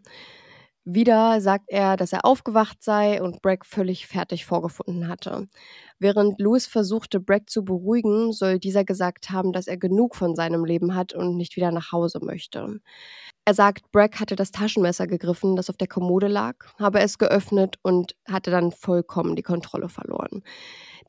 Wieder 0.85 1.39
sagt 1.41 1.65
er, 1.67 1.97
dass 1.97 2.13
er 2.13 2.25
aufgewacht 2.25 2.81
sei 2.81 3.21
und 3.21 3.41
Bragg 3.41 3.65
völlig 3.65 4.07
fertig 4.07 4.45
vorgefunden 4.45 5.07
hatte. 5.07 5.47
Während 5.99 6.39
Louis 6.39 6.65
versuchte, 6.67 7.19
Bragg 7.19 7.49
zu 7.49 7.63
beruhigen, 7.63 8.31
soll 8.31 8.59
dieser 8.59 8.85
gesagt 8.85 9.29
haben, 9.29 9.51
dass 9.51 9.67
er 9.67 9.77
genug 9.77 10.15
von 10.15 10.35
seinem 10.35 10.65
Leben 10.65 10.95
hat 10.95 11.13
und 11.13 11.35
nicht 11.35 11.57
wieder 11.57 11.71
nach 11.71 11.91
Hause 11.91 12.19
möchte. 12.23 12.79
Er 13.45 13.53
sagt, 13.53 13.91
Bragg 13.91 14.19
hatte 14.19 14.35
das 14.35 14.51
Taschenmesser 14.51 15.05
gegriffen, 15.05 15.55
das 15.55 15.69
auf 15.69 15.77
der 15.77 15.87
Kommode 15.87 16.27
lag, 16.27 16.55
habe 16.79 17.01
es 17.01 17.17
geöffnet 17.17 17.77
und 17.83 18.15
hatte 18.27 18.49
dann 18.49 18.71
vollkommen 18.71 19.35
die 19.35 19.43
Kontrolle 19.43 19.89
verloren. 19.89 20.43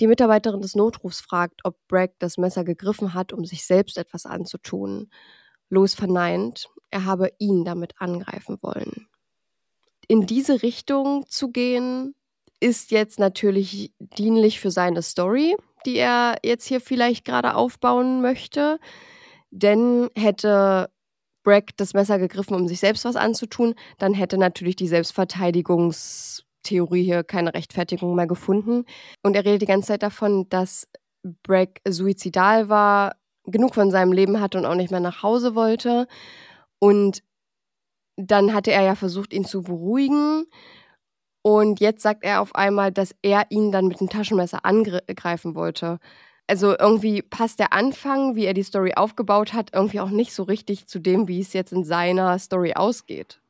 Die 0.01 0.09
Mitarbeiterin 0.09 0.63
des 0.63 0.75
Notrufs 0.75 1.21
fragt, 1.21 1.61
ob 1.65 1.77
Bragg 1.87 2.15
das 2.19 2.39
Messer 2.39 2.65
gegriffen 2.65 3.15
hat, 3.15 3.33
um 3.33 3.45
sich 3.45 3.65
selbst 3.65 3.99
etwas 3.99 4.27
anzutun. 4.27 5.11
Louis 5.71 5.95
verneint, 5.95 6.69
er 6.91 7.05
habe 7.05 7.31
ihn 7.39 7.65
damit 7.65 7.95
angreifen 7.99 8.59
wollen. 8.63 9.07
In 10.11 10.27
diese 10.27 10.63
Richtung 10.65 11.25
zu 11.29 11.53
gehen, 11.53 12.17
ist 12.59 12.91
jetzt 12.91 13.21
natürlich 13.21 13.93
dienlich 14.19 14.59
für 14.59 14.73
seine 14.73 15.03
Story, 15.03 15.55
die 15.87 15.99
er 15.99 16.35
jetzt 16.43 16.67
hier 16.67 16.81
vielleicht 16.81 17.25
gerade 17.25 17.55
aufbauen 17.55 18.21
möchte. 18.21 18.81
Denn 19.53 20.11
hätte 20.17 20.91
Bragg 21.45 21.77
das 21.77 21.95
Messer 21.95 22.19
gegriffen, 22.19 22.57
um 22.57 22.67
sich 22.67 22.81
selbst 22.81 23.05
was 23.05 23.15
anzutun, 23.15 23.77
dann 23.99 24.13
hätte 24.13 24.37
natürlich 24.37 24.75
die 24.75 24.89
Selbstverteidigungstheorie 24.89 27.05
hier 27.05 27.23
keine 27.23 27.55
Rechtfertigung 27.55 28.17
mehr 28.17 28.27
gefunden. 28.27 28.87
Und 29.23 29.37
er 29.37 29.45
redet 29.45 29.63
die 29.63 29.67
ganze 29.67 29.93
Zeit 29.93 30.03
davon, 30.03 30.49
dass 30.49 30.89
Bragg 31.45 31.81
suizidal 31.89 32.69
war, 32.69 33.15
genug 33.45 33.77
von 33.77 33.93
seinem 33.93 34.11
Leben 34.11 34.41
hatte 34.41 34.59
und 34.59 34.67
auch 34.67 34.75
nicht 34.75 34.91
mehr 34.91 34.99
nach 34.99 35.23
Hause 35.23 35.55
wollte. 35.55 36.09
Und 36.81 37.23
dann 38.17 38.55
hatte 38.55 38.73
er 38.73 38.83
ja 38.83 38.95
versucht, 38.95 39.33
ihn 39.33 39.45
zu 39.45 39.63
beruhigen. 39.63 40.45
Und 41.43 41.81
jetzt 41.81 42.03
sagt 42.03 42.25
er 42.25 42.41
auf 42.43 42.55
einmal, 42.55 42.93
dass 42.93 43.15
er 43.23 43.47
ihn 43.51 43.73
dann 43.73 43.87
mit 43.89 44.01
dem 44.01 44.09
Taschenmesser 44.11 44.65
angreifen 44.65 45.55
wollte. 45.55 45.99
Also 46.47 46.77
irgendwie 46.79 47.23
passt 47.23 47.61
der 47.61 47.73
Anfang, 47.73 48.35
wie 48.37 48.45
er 48.45 48.55
die 48.55 48.63
Story 48.63 48.95
aufgebaut 48.97 49.53
hat, 49.55 49.71
irgendwie 49.73 50.01
auch 50.01 50.11
nicht 50.11 50.35
so 50.35 50.43
richtig 50.43 50.87
zu 50.87 50.99
dem, 50.99 51.29
wie 51.29 51.41
es 51.41 51.53
jetzt 51.53 51.73
in 51.73 51.85
seiner 51.85 52.39
Story 52.39 52.75
ausgeht. 52.75 53.41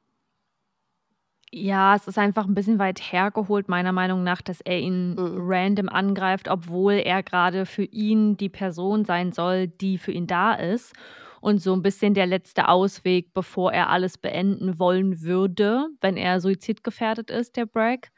Ja, 1.52 1.96
es 1.96 2.06
ist 2.06 2.18
einfach 2.18 2.46
ein 2.46 2.54
bisschen 2.54 2.78
weit 2.78 3.00
hergeholt, 3.00 3.68
meiner 3.68 3.90
Meinung 3.90 4.22
nach, 4.22 4.40
dass 4.40 4.60
er 4.60 4.78
ihn 4.78 5.16
Mhm. 5.16 5.36
random 5.50 5.88
angreift, 5.88 6.48
obwohl 6.48 6.94
er 6.94 7.22
gerade 7.24 7.66
für 7.66 7.82
ihn 7.84 8.36
die 8.36 8.48
Person 8.48 9.04
sein 9.04 9.32
soll, 9.32 9.66
die 9.66 9.98
für 9.98 10.12
ihn 10.12 10.28
da 10.28 10.54
ist. 10.54 10.92
Und 11.40 11.58
so 11.58 11.72
ein 11.74 11.82
bisschen 11.82 12.14
der 12.14 12.26
letzte 12.26 12.68
Ausweg, 12.68 13.32
bevor 13.32 13.72
er 13.72 13.88
alles 13.88 14.18
beenden 14.18 14.78
wollen 14.78 15.22
würde, 15.22 15.88
wenn 16.00 16.16
er 16.16 16.40
suizidgefährdet 16.40 17.30
ist, 17.30 17.56
der 17.56 17.66
Bragg. 17.66 18.08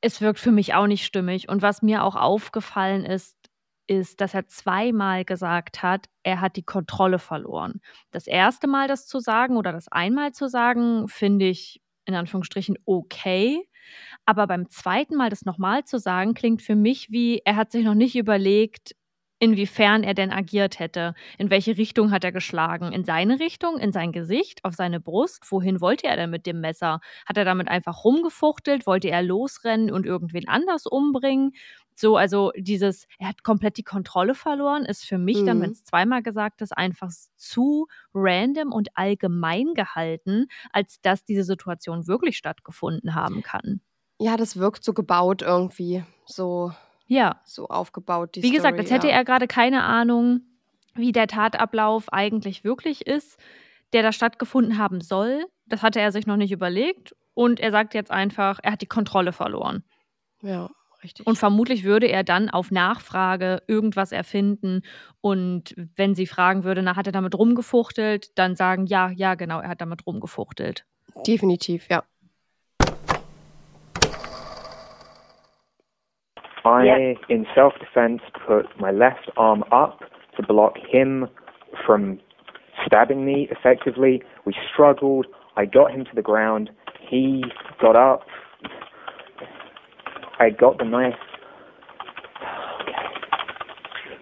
Es 0.00 0.20
wirkt 0.20 0.38
für 0.38 0.52
mich 0.52 0.74
auch 0.74 0.86
nicht 0.86 1.04
stimmig. 1.04 1.48
Und 1.48 1.62
was 1.62 1.82
mir 1.82 2.04
auch 2.04 2.16
aufgefallen 2.16 3.04
ist, 3.04 3.36
ist, 3.86 4.20
dass 4.20 4.34
er 4.34 4.46
zweimal 4.46 5.24
gesagt 5.24 5.82
hat, 5.82 6.06
er 6.22 6.40
hat 6.40 6.54
die 6.56 6.62
Kontrolle 6.62 7.18
verloren. 7.18 7.80
Das 8.12 8.28
erste 8.28 8.68
Mal 8.68 8.86
das 8.86 9.06
zu 9.06 9.18
sagen 9.18 9.56
oder 9.56 9.72
das 9.72 9.88
einmal 9.88 10.30
zu 10.32 10.48
sagen, 10.48 11.08
finde 11.08 11.46
ich 11.46 11.82
in 12.04 12.14
Anführungsstrichen 12.14 12.76
okay. 12.86 13.68
Aber 14.26 14.46
beim 14.46 14.68
zweiten 14.68 15.16
Mal 15.16 15.30
das 15.30 15.44
nochmal 15.44 15.84
zu 15.84 15.98
sagen, 15.98 16.34
klingt 16.34 16.62
für 16.62 16.76
mich 16.76 17.10
wie, 17.10 17.42
er 17.44 17.56
hat 17.56 17.72
sich 17.72 17.84
noch 17.84 17.94
nicht 17.94 18.16
überlegt, 18.16 18.94
inwiefern 19.40 20.04
er 20.04 20.14
denn 20.14 20.30
agiert 20.30 20.78
hätte. 20.78 21.14
In 21.38 21.50
welche 21.50 21.76
Richtung 21.76 22.12
hat 22.12 22.22
er 22.24 22.30
geschlagen? 22.32 22.92
In 22.92 23.04
seine 23.04 23.40
Richtung, 23.40 23.78
in 23.78 23.92
sein 23.92 24.12
Gesicht, 24.12 24.64
auf 24.64 24.74
seine 24.74 25.00
Brust? 25.00 25.50
Wohin 25.50 25.80
wollte 25.80 26.06
er 26.06 26.16
denn 26.16 26.30
mit 26.30 26.46
dem 26.46 26.60
Messer? 26.60 27.00
Hat 27.26 27.36
er 27.36 27.44
damit 27.44 27.68
einfach 27.68 28.04
rumgefuchtelt? 28.04 28.86
Wollte 28.86 29.10
er 29.10 29.22
losrennen 29.22 29.90
und 29.90 30.06
irgendwen 30.06 30.46
anders 30.48 30.86
umbringen? 30.86 31.52
So, 31.94 32.16
also 32.16 32.52
dieses, 32.56 33.06
er 33.18 33.28
hat 33.28 33.42
komplett 33.42 33.76
die 33.76 33.82
Kontrolle 33.82 34.34
verloren, 34.34 34.84
ist 34.84 35.04
für 35.04 35.18
mich 35.18 35.42
dann, 35.44 35.60
Mhm. 35.60 35.62
wenn 35.62 35.72
es 35.72 35.84
zweimal 35.84 36.22
gesagt 36.22 36.62
ist, 36.62 36.76
einfach 36.76 37.10
zu 37.36 37.88
random 38.14 38.72
und 38.72 38.88
allgemein 38.96 39.74
gehalten, 39.74 40.46
als 40.72 41.00
dass 41.02 41.24
diese 41.24 41.44
Situation 41.44 42.06
wirklich 42.06 42.36
stattgefunden 42.38 43.14
haben 43.14 43.42
kann. 43.42 43.80
Ja, 44.20 44.36
das 44.36 44.56
wirkt 44.56 44.84
so 44.84 44.92
gebaut 44.94 45.42
irgendwie. 45.42 46.04
So, 46.26 46.72
Ja, 47.10 47.40
so 47.44 47.66
aufgebaut, 47.66 48.36
die 48.36 48.42
wie 48.44 48.52
gesagt, 48.52 48.76
Story, 48.76 48.82
als 48.82 48.90
hätte 48.92 49.08
ja. 49.08 49.14
er 49.14 49.24
gerade 49.24 49.48
keine 49.48 49.82
Ahnung, 49.82 50.42
wie 50.94 51.10
der 51.10 51.26
Tatablauf 51.26 52.12
eigentlich 52.12 52.62
wirklich 52.62 53.04
ist, 53.04 53.36
der 53.92 54.04
da 54.04 54.12
stattgefunden 54.12 54.78
haben 54.78 55.00
soll. 55.00 55.44
Das 55.66 55.82
hatte 55.82 55.98
er 55.98 56.12
sich 56.12 56.28
noch 56.28 56.36
nicht 56.36 56.52
überlegt 56.52 57.16
und 57.34 57.58
er 57.58 57.72
sagt 57.72 57.94
jetzt 57.94 58.12
einfach, 58.12 58.60
er 58.62 58.70
hat 58.70 58.80
die 58.80 58.86
Kontrolle 58.86 59.32
verloren. 59.32 59.82
Ja, 60.40 60.70
richtig. 61.02 61.26
Und 61.26 61.36
vermutlich 61.36 61.82
würde 61.82 62.06
er 62.06 62.22
dann 62.22 62.48
auf 62.48 62.70
Nachfrage 62.70 63.60
irgendwas 63.66 64.12
erfinden 64.12 64.82
und 65.20 65.74
wenn 65.96 66.14
sie 66.14 66.28
fragen 66.28 66.62
würde, 66.62 66.80
na, 66.80 66.94
hat 66.94 67.08
er 67.08 67.12
damit 67.12 67.36
rumgefuchtelt, 67.36 68.38
dann 68.38 68.54
sagen, 68.54 68.86
ja, 68.86 69.10
ja, 69.10 69.34
genau, 69.34 69.58
er 69.58 69.70
hat 69.70 69.80
damit 69.80 70.06
rumgefuchtelt. 70.06 70.84
Definitiv, 71.26 71.88
ja. 71.90 72.04
I, 76.64 76.84
Yeah. 76.84 77.14
in 77.28 77.46
self 77.54 77.78
defense, 77.78 78.20
put 78.46 78.66
my 78.80 78.90
left 78.90 79.30
arm 79.36 79.64
up 79.72 80.00
to 80.36 80.42
block 80.42 80.76
him 80.78 81.28
from 81.86 82.18
stabbing 82.86 83.24
me 83.24 83.48
effectively. 83.50 84.22
We 84.44 84.54
struggled. 84.72 85.26
I 85.56 85.64
got 85.66 85.90
him 85.92 86.04
to 86.04 86.14
the 86.14 86.22
ground. 86.22 86.70
He 87.00 87.44
got 87.80 87.96
up. 87.96 88.22
I 90.38 90.50
got 90.50 90.78
the 90.78 90.84
knife. 90.84 91.14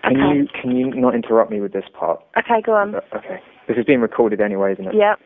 Can 0.02 0.16
Okay. 0.22 0.36
you 0.38 0.46
can 0.60 0.76
you 0.76 0.90
not 0.94 1.14
interrupt 1.14 1.50
me 1.50 1.60
with 1.60 1.72
this 1.72 1.84
part? 1.92 2.20
Okay, 2.36 2.62
go 2.62 2.74
on. 2.74 2.94
Uh, 2.94 3.00
Okay. 3.14 3.40
This 3.66 3.76
is 3.76 3.84
being 3.84 4.00
recorded 4.00 4.40
anyway, 4.40 4.72
isn't 4.72 4.86
it? 4.86 4.94
Yeah. 4.94 5.16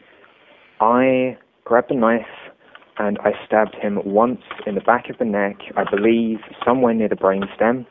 I 0.81 1.37
grabbed 1.64 1.90
the 1.90 1.94
knife 1.94 2.27
and 2.99 3.19
I 3.21 3.33
stabbed 3.47 3.75
him 3.75 3.99
once 4.05 4.43
in 4.67 4.75
the 4.75 4.81
back 4.81 5.09
of 5.09 5.19
the 5.19 5.25
neck, 5.25 5.57
I 5.77 5.85
believe 5.89 6.39
somewhere 6.65 6.95
near 6.95 7.09
the 7.09 7.17
brainstem. 7.17 7.87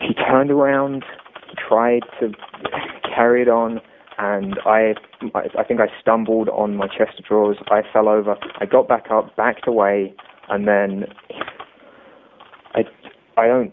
He 0.00 0.14
turned 0.14 0.50
around, 0.50 1.04
tried 1.68 2.02
to 2.20 2.32
carry 3.14 3.42
it 3.42 3.48
on, 3.48 3.80
and 4.18 4.56
I, 4.66 4.94
I, 5.34 5.64
think 5.64 5.80
I 5.80 5.86
stumbled 6.00 6.48
on 6.50 6.76
my 6.76 6.86
chest 6.86 7.18
of 7.18 7.24
drawers. 7.24 7.56
I 7.68 7.82
fell 7.92 8.08
over. 8.08 8.36
I 8.60 8.66
got 8.66 8.88
back 8.88 9.06
up, 9.10 9.34
backed 9.36 9.66
away, 9.66 10.14
and 10.48 10.68
then 10.68 11.04
I, 12.74 12.82
I 13.36 13.46
don't 13.46 13.72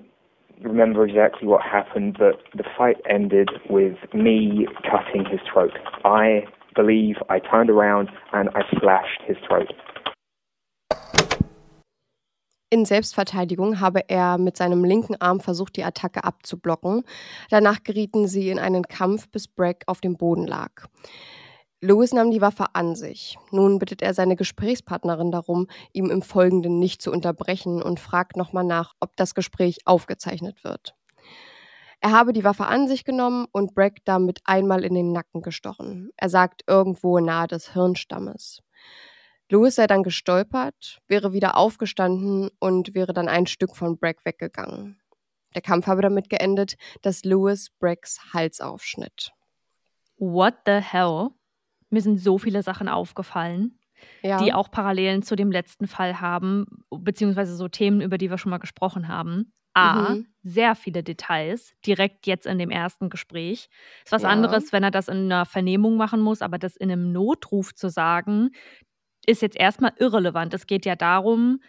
remember 0.62 1.06
exactly 1.06 1.48
what 1.48 1.62
happened, 1.62 2.18
but 2.18 2.42
the 2.56 2.64
fight 2.78 2.98
ended 3.10 3.50
with 3.70 3.98
me 4.14 4.68
cutting 4.84 5.26
his 5.30 5.40
throat. 5.52 5.72
I 6.04 6.42
believe 6.76 7.16
I 7.30 7.40
turned 7.40 7.70
around 7.70 8.10
and 8.34 8.50
I 8.50 8.62
slashed 8.80 9.22
his 9.28 9.38
throat. 9.48 9.72
In 12.71 12.86
Selbstverteidigung 12.86 13.79
habe 13.79 14.08
er 14.10 14.38
mit 14.38 14.55
seinem 14.55 14.84
linken 14.84 15.15
Arm 15.19 15.39
versucht, 15.39 15.75
die 15.75 15.84
Attacke 15.84 16.23
abzublocken. 16.23 17.03
Danach 17.49 17.82
gerieten 17.84 18.27
sie 18.27 18.51
in 18.51 18.60
einen 18.60 18.84
Kampf, 18.84 19.27
bis 19.29 19.47
Bragg 19.47 19.86
auf 19.88 20.01
dem 20.01 20.17
Boden 20.17 20.45
lag. 20.45 20.86
Lewis 21.82 22.13
nahm 22.13 22.29
die 22.29 22.41
Waffe 22.41 22.75
an 22.75 22.95
sich. 22.95 23.39
Nun 23.51 23.79
bittet 23.79 24.03
er 24.03 24.13
seine 24.13 24.36
Gesprächspartnerin 24.36 25.32
darum, 25.32 25.65
ihm 25.93 26.12
im 26.12 26.21
Folgenden 26.21 26.77
nicht 26.77 27.01
zu 27.01 27.12
unterbrechen 27.12 27.82
und 27.82 27.99
fragt 27.99 28.38
nochmal 28.38 28.65
nach, 28.65 28.93
ob 28.99 29.15
das 29.15 29.34
Gespräch 29.34 29.79
aufgezeichnet 29.86 30.63
wird. 30.63 30.93
Er 32.01 32.12
habe 32.12 32.34
die 32.34 32.43
Waffe 32.43 32.67
an 32.67 32.88
sich 32.88 33.03
genommen 33.03 33.47
und 33.51 33.73
Bragg 33.73 34.01
damit 34.05 34.41
einmal 34.45 34.86
in 34.86 34.93
den 34.93 35.12
Nacken 35.12 35.41
gestochen. 35.41 36.12
Er 36.17 36.29
sagt 36.29 36.63
irgendwo 36.67 37.19
nahe 37.19 37.47
des 37.47 37.73
Hirnstammes. 37.73 38.62
Lewis 39.50 39.76
sei 39.76 39.88
dann 39.88 40.04
gestolpert, 40.04 41.00
wäre 41.08 41.34
wieder 41.34 41.58
aufgestanden 41.58 42.50
und 42.60 42.94
wäre 42.96 43.14
dann 43.14 43.28
ein 43.28 43.48
Stück 43.48 43.76
von 43.76 43.98
Bragg 43.98 44.22
weggegangen. 44.24 45.02
Der 45.56 45.62
Kampf 45.62 45.88
habe 45.88 46.02
damit 46.02 46.30
geendet, 46.30 46.76
dass 47.02 47.24
Lewis 47.24 47.70
Braggs 47.80 48.34
Hals 48.34 48.62
aufschnitt. 48.62 49.32
What 50.18 50.56
the 50.66 50.80
hell? 50.82 51.30
Mir 51.90 52.02
sind 52.02 52.18
so 52.20 52.38
viele 52.38 52.62
Sachen 52.64 52.88
aufgefallen, 52.90 53.80
Ja, 54.24 54.40
die 54.40 54.54
auch 54.54 54.72
Parallelen 54.72 55.24
zu 55.24 55.36
dem 55.36 55.52
letzten 55.52 55.88
Fall 55.88 56.22
haben, 56.22 56.66
beziehungsweise 56.92 57.56
so 57.56 57.68
Themen, 57.68 58.02
über 58.02 58.18
die 58.18 58.30
wir 58.30 58.38
schon 58.38 58.52
mal 58.52 58.58
gesprochen 58.60 59.08
haben. 59.08 59.54
A, 59.76 60.18
Mhm. 60.18 60.34
sehr 60.44 60.76
viele 60.76 61.04
Details, 61.04 61.74
direkt 61.86 62.28
jetzt 62.28 62.46
in 62.48 62.60
dem 62.60 62.72
ersten 62.72 63.10
Gespräch. 63.10 63.70
Ist 64.06 64.12
was 64.12 64.24
Ja. 64.24 64.26
anderes, 64.26 64.72
wenn 64.74 64.84
er 64.84 64.92
das 64.92 65.08
in 65.08 65.18
einer 65.32 65.46
Vernehmung 65.46 65.98
machen 65.98 66.22
muss, 66.22 66.42
aber 66.42 66.58
das 66.60 66.76
in 66.78 66.92
einem 66.92 67.12
Notruf 67.12 67.74
zu 67.76 67.90
sagen, 67.90 68.52
ist 69.25 69.41
jetzt 69.41 69.58
erstmal 69.60 69.93
irrelevant. 69.97 70.53
Es 70.53 70.67
geht 70.67 70.86
ja 70.86 70.95
darum, 70.95 71.62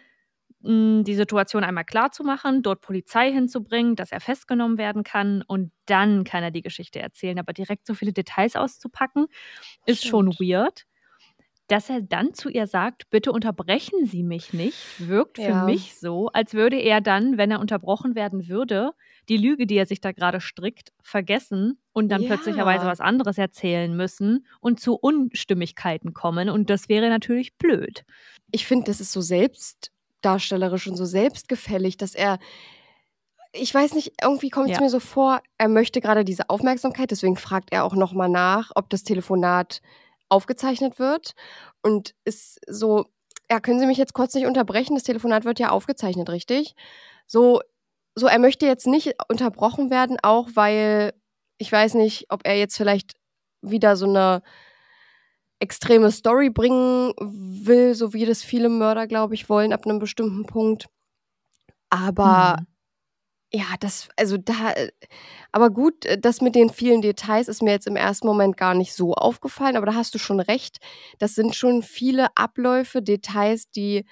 mh, 0.61 1.03
die 1.03 1.15
Situation 1.15 1.63
einmal 1.63 1.85
klar 1.85 2.11
zu 2.11 2.23
machen, 2.23 2.63
dort 2.63 2.81
Polizei 2.81 3.31
hinzubringen, 3.31 3.95
dass 3.95 4.11
er 4.11 4.21
festgenommen 4.21 4.77
werden 4.77 5.03
kann 5.03 5.43
und 5.47 5.71
dann 5.87 6.23
kann 6.23 6.43
er 6.43 6.51
die 6.51 6.61
Geschichte 6.61 6.99
erzählen. 7.01 7.39
Aber 7.39 7.53
direkt 7.53 7.87
so 7.87 7.93
viele 7.95 8.13
Details 8.13 8.55
auszupacken, 8.55 9.27
ist 9.85 10.05
schon 10.05 10.31
Stimmt. 10.31 10.39
weird. 10.39 10.85
Dass 11.71 11.89
er 11.89 12.01
dann 12.01 12.33
zu 12.33 12.49
ihr 12.49 12.67
sagt, 12.67 13.09
bitte 13.09 13.31
unterbrechen 13.31 14.05
Sie 14.05 14.23
mich 14.23 14.51
nicht, 14.51 14.93
wirkt 14.97 15.37
für 15.37 15.53
Ja. 15.53 15.55
mich 15.55 15.95
so, 15.95 16.27
als 16.33 16.53
würde 16.53 16.75
er 16.77 16.99
dann, 16.99 17.37
wenn 17.37 17.49
er 17.51 17.61
unterbrochen 17.61 18.13
werden 18.13 18.49
würde, 18.49 18.91
die 19.29 19.37
Lüge, 19.37 19.65
die 19.67 19.77
er 19.77 19.85
sich 19.85 20.01
da 20.01 20.11
gerade 20.11 20.41
strickt, 20.41 20.91
vergessen 21.01 21.79
und 21.93 22.09
dann 22.09 22.25
Ja. 22.25 22.25
plötzlicherweise 22.25 22.85
was 22.87 22.99
anderes 22.99 23.37
erzählen 23.37 23.95
müssen 23.95 24.45
und 24.59 24.81
zu 24.81 24.95
Unstimmigkeiten 24.95 26.13
kommen. 26.13 26.49
Und 26.49 26.69
das 26.69 26.89
wäre 26.89 27.09
natürlich 27.09 27.55
blöd. 27.57 28.03
ich 28.51 28.65
finde, 28.67 28.85
das 28.91 28.99
ist 29.01 29.11
so 29.11 29.21
selbstdarstellerisch 29.21 30.87
und 30.87 30.95
so 30.95 31.05
selbstgefällig, 31.05 31.97
dass 31.97 32.15
er, 32.15 32.39
ich 33.53 33.73
weiß 33.73 33.93
nicht, 33.95 34.13
irgendwie 34.21 34.49
kommt 34.49 34.71
es 34.71 34.73
Ja. 34.73 34.79
mir 34.79 34.89
so 34.89 34.99
vor, 34.99 35.41
er 35.57 35.67
möchte 35.67 35.99
gerade 36.01 36.23
diese 36.23 36.49
Aufmerksamkeit, 36.49 37.11
deswegen 37.11 37.35
fragt 37.35 37.71
er 37.73 37.83
auch 37.83 37.95
nochmal 37.95 38.29
nach, 38.29 38.71
ob 38.75 38.89
das 38.89 39.03
Telefonat 39.03 39.81
aufgezeichnet 40.31 40.99
wird 40.99 41.33
und 41.81 42.15
ist 42.25 42.59
so, 42.67 43.05
ja, 43.51 43.59
können 43.59 43.79
Sie 43.79 43.85
mich 43.85 43.97
jetzt 43.97 44.13
kurz 44.13 44.33
nicht 44.33 44.45
unterbrechen? 44.47 44.95
Das 44.95 45.03
Telefonat 45.03 45.45
wird 45.45 45.59
ja 45.59 45.69
aufgezeichnet, 45.69 46.29
richtig? 46.29 46.75
So, 47.27 47.61
so, 48.15 48.27
er 48.27 48.39
möchte 48.39 48.65
jetzt 48.65 48.87
nicht 48.87 49.13
unterbrochen 49.29 49.89
werden, 49.89 50.17
auch 50.23 50.49
weil 50.55 51.13
ich 51.57 51.71
weiß 51.71 51.95
nicht, 51.95 52.25
ob 52.29 52.41
er 52.45 52.57
jetzt 52.57 52.77
vielleicht 52.77 53.13
wieder 53.61 53.95
so 53.95 54.07
eine 54.07 54.41
extreme 55.59 56.11
Story 56.11 56.49
bringen 56.49 57.13
will, 57.19 57.93
so 57.93 58.13
wie 58.13 58.25
das 58.25 58.41
viele 58.43 58.69
Mörder, 58.69 59.05
glaube 59.07 59.35
ich, 59.35 59.47
wollen 59.49 59.73
ab 59.73 59.85
einem 59.85 59.99
bestimmten 59.99 60.45
Punkt. 60.45 60.87
Aber 61.89 62.57
Hm. 62.57 62.65
Ja, 63.53 63.65
das, 63.79 64.07
also 64.17 64.37
da, 64.37 64.71
äh, 64.71 64.91
aber 65.51 65.69
gut, 65.69 66.05
äh, 66.05 66.17
das 66.17 66.41
mit 66.41 66.55
den 66.55 66.69
vielen 66.69 67.01
Details 67.01 67.47
ist 67.47 67.61
mir 67.61 67.71
jetzt 67.71 67.87
im 67.87 67.97
ersten 67.97 68.27
Moment 68.27 68.55
gar 68.57 68.73
nicht 68.75 68.93
so 68.93 69.13
aufgefallen, 69.13 69.75
aber 69.75 69.85
da 69.85 69.95
hast 69.95 70.15
du 70.15 70.19
schon 70.19 70.39
recht. 70.39 70.79
Das 71.19 71.35
sind 71.35 71.55
schon 71.55 71.83
viele 71.83 72.27
Abläufe, 72.35 73.01
Details, 73.01 73.69
die 73.69 74.05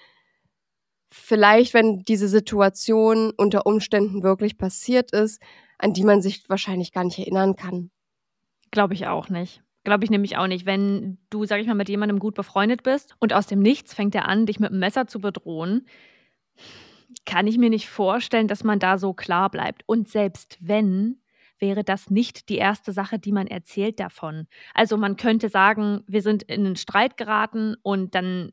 vielleicht, 1.12 1.74
wenn 1.74 2.04
diese 2.04 2.28
Situation 2.28 3.32
unter 3.36 3.66
Umständen 3.66 4.24
wirklich 4.24 4.58
passiert 4.58 5.12
ist, 5.12 5.42
an 5.78 5.94
die 5.94 6.04
man 6.04 6.22
sich 6.22 6.48
wahrscheinlich 6.50 6.92
gar 6.92 7.04
nicht 7.06 7.18
erinnern 7.18 7.56
kann. 7.56 7.92
Glaube 8.72 8.94
ich 8.94 9.08
auch 9.08 9.30
nicht. 9.30 9.64
Glaube 9.86 10.04
ich 10.04 10.10
nämlich 10.12 10.38
auch 10.38 10.48
nicht. 10.48 10.66
Wenn 10.66 11.18
du, 11.30 11.46
sag 11.46 11.62
ich 11.62 11.68
mal, 11.68 11.74
mit 11.74 11.90
jemandem 11.90 12.20
gut 12.20 12.36
befreundet 12.36 12.84
bist 12.84 13.16
und 13.20 13.34
aus 13.34 13.48
dem 13.48 13.60
Nichts 13.60 13.94
fängt 13.94 14.14
er 14.14 14.28
an, 14.28 14.46
dich 14.46 14.60
mit 14.60 14.70
einem 14.70 14.80
Messer 14.80 15.08
zu 15.08 15.20
bedrohen, 15.20 15.88
kann 17.26 17.48
ich 17.48 17.58
mir 17.58 17.70
nicht 17.70 17.90
vorstellen, 17.90 18.48
dass 18.48 18.64
man 18.64 18.80
da 18.80 18.98
so 18.98 19.14
klar 19.14 19.50
bleibt. 19.50 19.84
Und 19.88 20.10
selbst 20.10 20.58
wenn, 20.62 21.22
wäre 21.60 21.84
das 21.84 22.10
nicht 22.10 22.50
die 22.50 22.58
erste 22.58 22.92
Sache, 22.94 23.20
die 23.20 23.32
man 23.32 23.48
erzählt 23.48 24.00
davon. 24.00 24.48
Also 24.74 24.98
man 24.98 25.18
könnte 25.18 25.50
sagen, 25.50 26.04
wir 26.08 26.22
sind 26.22 26.44
in 26.44 26.66
einen 26.66 26.76
Streit 26.76 27.18
geraten 27.18 27.76
und 27.84 28.16
dann 28.16 28.52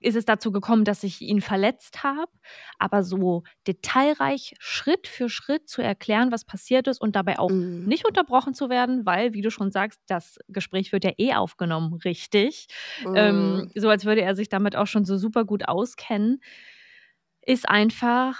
ist 0.00 0.14
es 0.14 0.24
dazu 0.24 0.52
gekommen, 0.52 0.84
dass 0.84 1.02
ich 1.02 1.20
ihn 1.22 1.40
verletzt 1.40 2.04
habe. 2.04 2.30
Aber 2.78 3.02
so 3.02 3.42
detailreich 3.66 4.54
Schritt 4.60 5.08
für 5.08 5.28
Schritt 5.28 5.68
zu 5.68 5.82
erklären, 5.82 6.30
was 6.30 6.44
passiert 6.44 6.86
ist 6.86 7.00
und 7.00 7.16
dabei 7.16 7.38
auch 7.40 7.50
Mhm. 7.50 7.84
nicht 7.84 8.06
unterbrochen 8.06 8.54
zu 8.54 8.68
werden, 8.68 9.06
weil, 9.06 9.32
wie 9.34 9.40
du 9.42 9.50
schon 9.50 9.72
sagst, 9.72 10.00
das 10.06 10.38
Gespräch 10.48 10.92
wird 10.92 11.04
ja 11.04 11.12
eh 11.18 11.34
aufgenommen, 11.34 11.94
richtig. 12.04 12.68
Ähm, 13.14 13.64
Mhm. 13.64 13.72
so 13.74 13.88
als 13.88 14.04
würde 14.04 14.22
er 14.22 14.36
sich 14.36 14.48
damit 14.48 14.76
auch 14.76 14.86
schon 14.86 15.04
so 15.04 15.16
super 15.16 15.44
gut 15.44 15.66
auskennen, 15.68 16.40
ist 17.48 17.68
einfach 17.68 18.38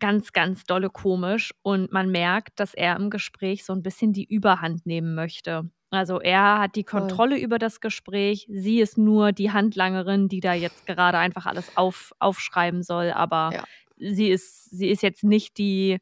ganz, 0.00 0.32
ganz 0.32 0.64
dolle 0.64 0.90
komisch 0.90 1.54
und 1.62 1.92
man 1.92 2.10
merkt, 2.10 2.58
dass 2.58 2.74
er 2.74 2.96
im 2.96 3.08
Gespräch 3.08 3.64
so 3.64 3.72
ein 3.72 3.82
bisschen 3.82 4.12
die 4.12 4.24
Überhand 4.24 4.84
nehmen 4.86 5.14
möchte. 5.14 5.70
Also 5.90 6.20
er 6.20 6.58
hat 6.58 6.74
die. 6.74 6.82
Kontrolle 6.82 7.38
über 7.38 7.58
das 7.60 7.80
Gespräch, 7.80 8.46
sie 8.50 8.80
ist 8.80 8.98
nur 8.98 9.30
die 9.30 9.52
Handlangerin, 9.52 10.28
die 10.28 10.40
da 10.40 10.52
jetzt 10.52 10.84
gerade 10.84 11.18
einfach 11.18 11.46
alles 11.46 11.76
auf, 11.76 12.12
aufschreiben 12.18 12.82
soll, 12.82 13.12
aber 13.12 13.50
Ja. 13.54 13.64
sie 13.96 14.28
ist, 14.30 14.64
sie 14.70 14.88
ist 14.88 15.02
jetzt 15.04 15.22
nicht 15.22 15.56
die, 15.56 15.98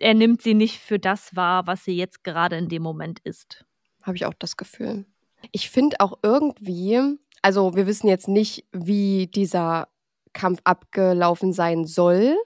er 0.00 0.14
nimmt 0.14 0.42
sie 0.42 0.54
nicht 0.54 0.80
für 0.80 0.98
das 0.98 1.36
wahr, 1.36 1.68
was 1.68 1.84
sie 1.84 1.96
jetzt 1.96 2.24
gerade 2.24 2.56
in 2.56 2.68
dem 2.68 2.82
Moment 2.82 3.20
ist. 3.20 3.64
Habe 4.02 4.16
ich 4.16 4.26
auch 4.26 4.34
das 4.34 4.56
Gefühl. 4.56 5.06
Ich 5.52 5.70
finde 5.70 6.00
auch 6.00 6.18
irgendwie, 6.24 7.00
also 7.42 7.76
wir 7.76 7.86
wissen 7.86 8.08
jetzt 8.08 8.26
nicht, 8.26 8.64
wie 8.72 9.28
dieser 9.28 9.88
Kampf 10.38 10.60
abgelaufen 10.64 11.52
sein 11.52 11.84
soll, 11.84 12.36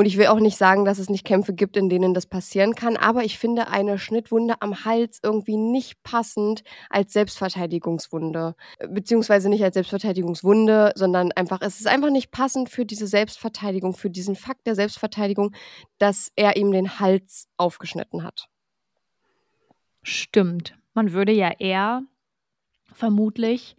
Und 0.00 0.06
ich 0.06 0.16
will 0.16 0.28
auch 0.28 0.40
nicht 0.40 0.56
sagen, 0.56 0.86
dass 0.86 0.98
es 0.98 1.10
nicht 1.10 1.26
Kämpfe 1.26 1.52
gibt, 1.52 1.76
in 1.76 1.90
denen 1.90 2.14
das 2.14 2.24
passieren 2.24 2.74
kann, 2.74 2.96
aber 2.96 3.22
ich 3.22 3.38
finde 3.38 3.68
eine 3.68 3.98
Schnittwunde 3.98 4.54
am 4.60 4.86
Hals 4.86 5.20
irgendwie 5.22 5.58
nicht 5.58 6.02
passend 6.02 6.62
als 6.88 7.12
Selbstverteidigungswunde. 7.12 8.54
Beziehungsweise 8.88 9.50
nicht 9.50 9.62
als 9.62 9.74
Selbstverteidigungswunde, 9.74 10.92
sondern 10.94 11.32
einfach, 11.32 11.60
es 11.60 11.80
ist 11.80 11.86
einfach 11.86 12.08
nicht 12.08 12.30
passend 12.30 12.70
für 12.70 12.86
diese 12.86 13.06
Selbstverteidigung, 13.06 13.92
für 13.94 14.08
diesen 14.08 14.36
Fakt 14.36 14.66
der 14.66 14.74
Selbstverteidigung, 14.74 15.54
dass 15.98 16.32
er 16.34 16.56
ihm 16.56 16.72
den 16.72 16.98
Hals 16.98 17.48
aufgeschnitten 17.58 18.24
hat. 18.24 18.48
Stimmt. 20.02 20.78
Man 20.94 21.12
würde 21.12 21.32
ja 21.32 21.50
eher 21.58 22.02
vermutlich 22.90 23.76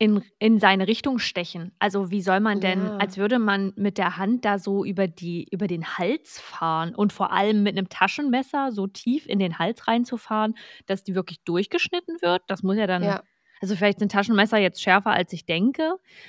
in, 0.00 0.24
in 0.38 0.58
seine 0.58 0.88
Richtung 0.88 1.18
stechen. 1.18 1.72
Also 1.78 2.10
wie 2.10 2.22
soll 2.22 2.40
man 2.40 2.58
denn, 2.60 2.86
Ja. 2.86 2.96
als 2.96 3.18
würde 3.18 3.38
man 3.38 3.74
mit 3.76 3.98
der 3.98 4.16
Hand 4.16 4.46
da 4.46 4.58
so 4.58 4.82
über, 4.82 5.06
die, 5.06 5.46
über 5.50 5.66
den 5.66 5.98
Hals 5.98 6.40
fahren 6.40 6.94
und 6.94 7.12
vor 7.12 7.32
allem 7.32 7.62
mit 7.62 7.76
einem 7.76 7.90
Taschenmesser 7.90 8.72
so 8.72 8.86
tief 8.86 9.26
in 9.26 9.38
den 9.38 9.58
Hals 9.58 9.86
reinzufahren, 9.86 10.54
dass 10.86 11.04
die 11.04 11.14
wirklich 11.14 11.42
durchgeschnitten 11.44 12.16
wird. 12.22 12.42
Das 12.46 12.62
muss 12.62 12.76
ja 12.78 12.86
dann, 12.86 13.02
Ja, 13.02 13.22
also 13.60 13.76
vielleicht 13.76 13.98
sind 13.98 14.10
Taschenmesser 14.10 14.56
jetzt 14.56 14.82
schärfer, 14.82 15.10
als 15.10 15.34
ich 15.34 15.44
denke, 15.44 15.82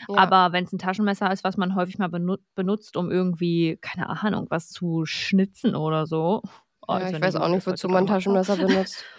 ja. 0.09 0.17
aber 0.17 0.51
wenn 0.51 0.65
es 0.65 0.73
ein 0.73 0.77
Taschenmesser 0.77 1.31
ist, 1.31 1.45
was 1.45 1.55
man 1.55 1.73
häufig 1.73 1.97
mal 1.97 2.09
benu 2.09 2.35
benutzt, 2.55 2.97
um 2.97 3.09
irgendwie, 3.09 3.77
keine 3.79 4.09
Ahnung, 4.09 4.47
was 4.49 4.67
zu 4.67 5.05
schnitzen 5.05 5.75
oder 5.77 6.05
so. 6.07 6.41
Oh, 6.89 6.97
ich 6.97 7.21
weiß 7.21 7.37
auch 7.37 7.47
nicht, 7.47 7.65
wozu 7.65 7.87
man? 7.87 8.05
Taschenmesser 8.05 8.57
benutzt. 8.57 9.05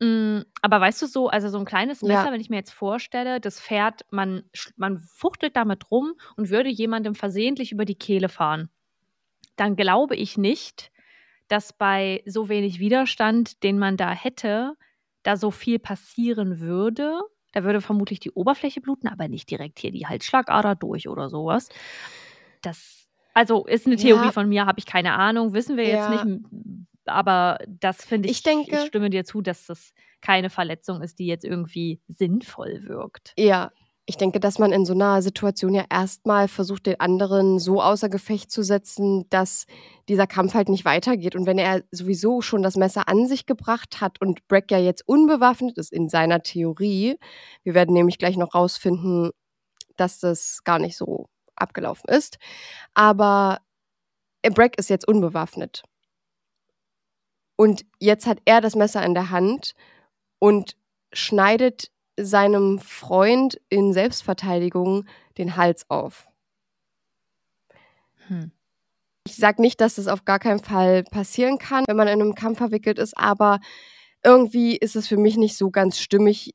Mm, 0.00 0.40
aber 0.62 0.80
weißt 0.80 1.02
du 1.02 1.06
so, 1.06 1.28
also 1.28 1.48
so 1.48 1.58
ein 1.58 1.64
kleines 1.64 2.02
Ja. 2.02 2.06
Messer, 2.06 2.32
wenn 2.32 2.40
ich 2.40 2.50
mir 2.50 2.56
jetzt 2.56 2.72
vorstelle, 2.72 3.40
das 3.40 3.60
Pferd, 3.60 4.02
man, 4.10 4.44
man 4.76 4.98
fuchtelt 4.98 5.56
damit 5.56 5.90
rum 5.90 6.14
und 6.36 6.50
würde 6.50 6.68
jemandem 6.68 7.14
versehentlich 7.14 7.72
über 7.72 7.84
die 7.84 7.96
Kehle 7.96 8.28
fahren, 8.28 8.70
dann 9.56 9.76
glaube 9.76 10.16
ich 10.16 10.38
nicht, 10.38 10.92
dass 11.48 11.72
bei 11.72 12.22
so 12.26 12.48
wenig 12.48 12.80
Widerstand, 12.80 13.62
den 13.64 13.78
man 13.78 13.96
da 13.96 14.12
hätte, 14.12 14.74
da 15.24 15.36
so 15.36 15.50
viel 15.50 15.78
passieren 15.78 16.60
würde. 16.60 17.20
Da 17.52 17.64
würde 17.64 17.80
vermutlich 17.80 18.20
die 18.20 18.30
Oberfläche 18.32 18.80
bluten, 18.80 19.08
aber 19.08 19.28
nicht 19.28 19.50
direkt 19.50 19.78
hier 19.80 19.92
die 19.92 20.06
Halsschlagader 20.06 20.74
durch 20.76 21.08
oder 21.08 21.28
sowas. 21.30 21.68
Das, 22.62 23.08
also 23.34 23.66
ist 23.66 23.86
eine 23.86 23.96
Theorie 23.96 24.26
Ja. 24.26 24.32
von 24.32 24.48
mir, 24.48 24.66
habe 24.66 24.78
ich 24.78 24.86
keine 24.86 25.14
Ahnung, 25.14 25.54
wissen 25.54 25.76
wir 25.76 25.86
Ja. 25.86 25.94
jetzt 25.94 26.08
nicht. 26.08 26.24
Aber 27.08 27.58
das 27.68 28.04
finde 28.04 28.28
ich, 28.28 28.36
Ich 28.38 28.42
denke- 28.42 28.70
ich 28.82 28.86
stimme 28.86 29.10
dir 29.10 29.24
zu, 29.24 29.40
dass 29.40 29.66
das 29.66 29.92
keine 30.20 30.50
Verletzung 30.50 31.00
ist, 31.02 31.18
die 31.18 31.26
jetzt 31.26 31.44
irgendwie 31.44 32.00
sinnvoll 32.08 32.84
wirkt. 32.84 33.32
Ja, 33.38 33.70
ich 34.06 34.16
denke, 34.16 34.40
dass 34.40 34.58
man 34.58 34.72
in 34.72 34.86
so 34.86 34.94
einer 34.94 35.20
Situation 35.20 35.74
ja 35.74 35.84
erstmal 35.90 36.48
versucht, 36.48 36.86
den 36.86 36.98
anderen 36.98 37.58
so 37.58 37.82
außer 37.82 38.08
Gefecht 38.08 38.50
zu 38.50 38.62
setzen, 38.62 39.26
dass 39.28 39.66
dieser 40.08 40.26
Kampf 40.26 40.54
halt 40.54 40.70
nicht 40.70 40.86
weitergeht. 40.86 41.36
Und 41.36 41.44
wenn 41.46 41.58
er 41.58 41.82
sowieso 41.90 42.40
schon 42.40 42.62
das 42.62 42.76
Messer 42.76 43.06
an 43.06 43.26
sich 43.26 43.44
gebracht 43.44 44.00
hat 44.00 44.18
und 44.22 44.48
Breck 44.48 44.70
ja 44.70 44.78
jetzt 44.78 45.06
unbewaffnet 45.06 45.76
ist 45.76 45.92
in 45.92 46.08
seiner 46.08 46.42
Theorie, 46.42 47.18
wir 47.64 47.74
werden 47.74 47.92
nämlich 47.92 48.16
gleich 48.18 48.38
noch 48.38 48.54
rausfinden, 48.54 49.30
dass 49.96 50.20
das 50.20 50.64
gar 50.64 50.78
nicht 50.78 50.96
so 50.96 51.26
abgelaufen 51.54 52.08
ist, 52.08 52.38
aber 52.94 53.58
Breck 54.42 54.78
ist 54.78 54.88
jetzt 54.88 55.06
unbewaffnet. 55.06 55.82
Und 57.60 57.84
jetzt 57.98 58.28
hat 58.28 58.38
er 58.44 58.60
das 58.60 58.76
Messer 58.76 59.04
in 59.04 59.14
der 59.14 59.30
Hand 59.30 59.74
und 60.38 60.76
schneidet 61.12 61.90
seinem 62.16 62.78
Freund 62.78 63.60
in 63.68 63.92
Selbstverteidigung 63.92 65.06
den 65.38 65.56
Hals 65.56 65.90
auf. 65.90 66.28
Hm. 68.28 68.52
Ich 69.26 69.34
sage 69.36 69.60
nicht, 69.60 69.80
dass 69.80 69.96
das 69.96 70.06
auf 70.06 70.24
gar 70.24 70.38
keinen 70.38 70.60
Fall 70.60 71.02
passieren 71.02 71.58
kann, 71.58 71.84
wenn 71.88 71.96
man 71.96 72.06
in 72.06 72.20
einem 72.20 72.36
Kampf 72.36 72.58
verwickelt 72.58 72.98
ist, 72.98 73.18
aber 73.18 73.58
irgendwie 74.24 74.76
ist 74.76 74.94
es 74.94 75.08
für 75.08 75.16
mich 75.16 75.36
nicht 75.36 75.56
so 75.56 75.70
ganz 75.70 75.98
stimmig 75.98 76.54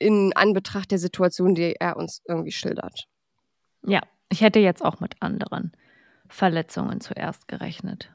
in 0.00 0.32
Anbetracht 0.34 0.90
der 0.90 0.98
Situation, 0.98 1.54
die 1.54 1.76
er 1.78 1.96
uns 1.96 2.22
irgendwie 2.26 2.52
schildert. 2.52 3.06
Ja, 3.86 4.00
ich 4.30 4.40
hätte 4.40 4.58
jetzt 4.58 4.84
auch 4.84 4.98
mit 4.98 5.14
anderen 5.20 5.72
Verletzungen 6.28 7.00
zuerst 7.00 7.46
gerechnet, 7.46 8.12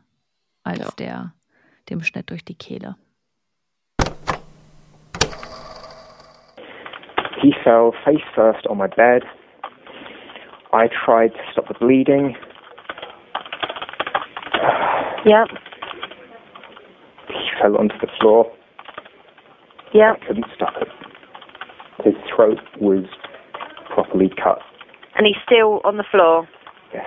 als 0.63 0.79
Ja. 0.79 0.91
der 0.97 1.33
dem 1.89 2.01
Schnitt 2.01 2.29
durch 2.29 2.45
die 2.45 2.55
Kehle. 2.55 2.95
He 7.41 7.53
fell 7.63 7.91
face 8.05 8.23
first 8.33 8.65
on 8.67 8.77
my 8.77 8.87
bed. 8.87 9.23
I 10.71 10.87
tried 11.05 11.33
to 11.33 11.39
stop 11.51 11.67
the 11.67 11.73
bleeding. 11.73 12.35
Yeah. 15.25 15.45
He 17.27 17.49
fell 17.61 17.77
onto 17.77 17.97
the 17.99 18.07
floor. 18.19 18.51
Yeah. 19.93 20.13
I 20.13 20.25
couldn't 20.25 20.45
stop 20.55 20.73
it. 20.81 20.87
His 22.03 22.15
throat 22.33 22.59
was 22.79 23.05
properly 23.93 24.29
cut. 24.41 24.59
And 25.15 25.27
he's 25.27 25.37
still 25.45 25.79
on 25.83 25.97
the 25.97 26.05
floor. 26.09 26.47
Yes. 26.93 27.05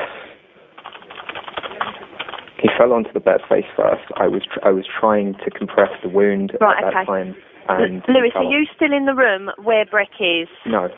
He 2.61 2.66
fell 2.77 2.93
onto 2.93 3.13
the 3.13 3.21
bed 3.21 3.41
face 3.49 3.65
first. 3.77 4.05
I 4.17 4.27
was 4.29 4.43
tr- 4.53 4.61
I 4.65 4.71
was 4.71 4.85
trying 5.01 5.35
to 5.45 5.51
compress 5.51 5.91
the 6.03 6.09
wound 6.09 6.57
Right, 6.61 6.83
at 6.85 6.93
that 6.93 6.97
okay. 7.01 7.07
time. 7.07 7.37
And 7.69 8.03
L- 8.09 8.15
Lewis, 8.15 8.33
are 8.35 8.45
on- 8.45 8.51
you 8.51 8.67
still 8.75 8.93
in 8.93 9.07
the 9.07 9.15
room 9.15 9.51
where 9.63 9.85
Breck 9.87 10.11
is? 10.21 10.49
No. 10.67 10.89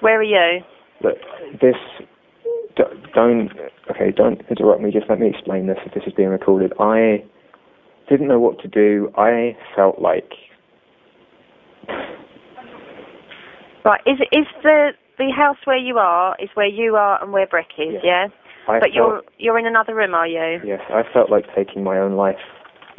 Where 0.00 0.18
are 0.18 0.22
you? 0.22 0.62
Look, 1.02 1.18
this. 1.60 1.76
d- 2.76 2.84
Don't. 3.14 3.50
Okay, 3.90 4.10
don't 4.12 4.40
interrupt 4.50 4.80
me. 4.82 4.90
Just 4.90 5.08
let 5.08 5.18
me 5.18 5.28
explain 5.28 5.66
this. 5.66 5.78
If 5.86 5.94
this 5.94 6.04
is 6.06 6.12
being 6.12 6.28
recorded, 6.28 6.72
I 6.78 7.24
didn't 8.08 8.28
know 8.28 8.38
what 8.40 8.58
to 8.60 8.68
do. 8.68 9.10
I 9.16 9.56
felt 9.74 10.00
like 10.00 10.32
Right, 13.84 14.00
is 14.06 14.18
is 14.32 14.46
the 14.62 14.90
the 15.18 15.30
house 15.30 15.56
where 15.64 15.76
you 15.78 15.98
are 15.98 16.36
is 16.38 16.50
where 16.54 16.66
you 16.66 16.96
are 16.96 17.22
and 17.22 17.32
where 17.32 17.46
Breck 17.46 17.68
is, 17.78 17.94
Yeah. 18.04 18.26
yeah? 18.26 18.28
I 18.68 18.80
But 18.80 18.92
felt, 18.92 18.94
you're 18.94 19.22
you're 19.38 19.58
in 19.58 19.66
another 19.66 19.94
room, 19.94 20.14
are 20.14 20.26
you? 20.26 20.60
Yes, 20.62 20.82
I 20.90 21.02
felt 21.14 21.30
like 21.30 21.46
taking 21.56 21.82
my 21.82 21.98
own 21.98 22.16
life. 22.16 22.36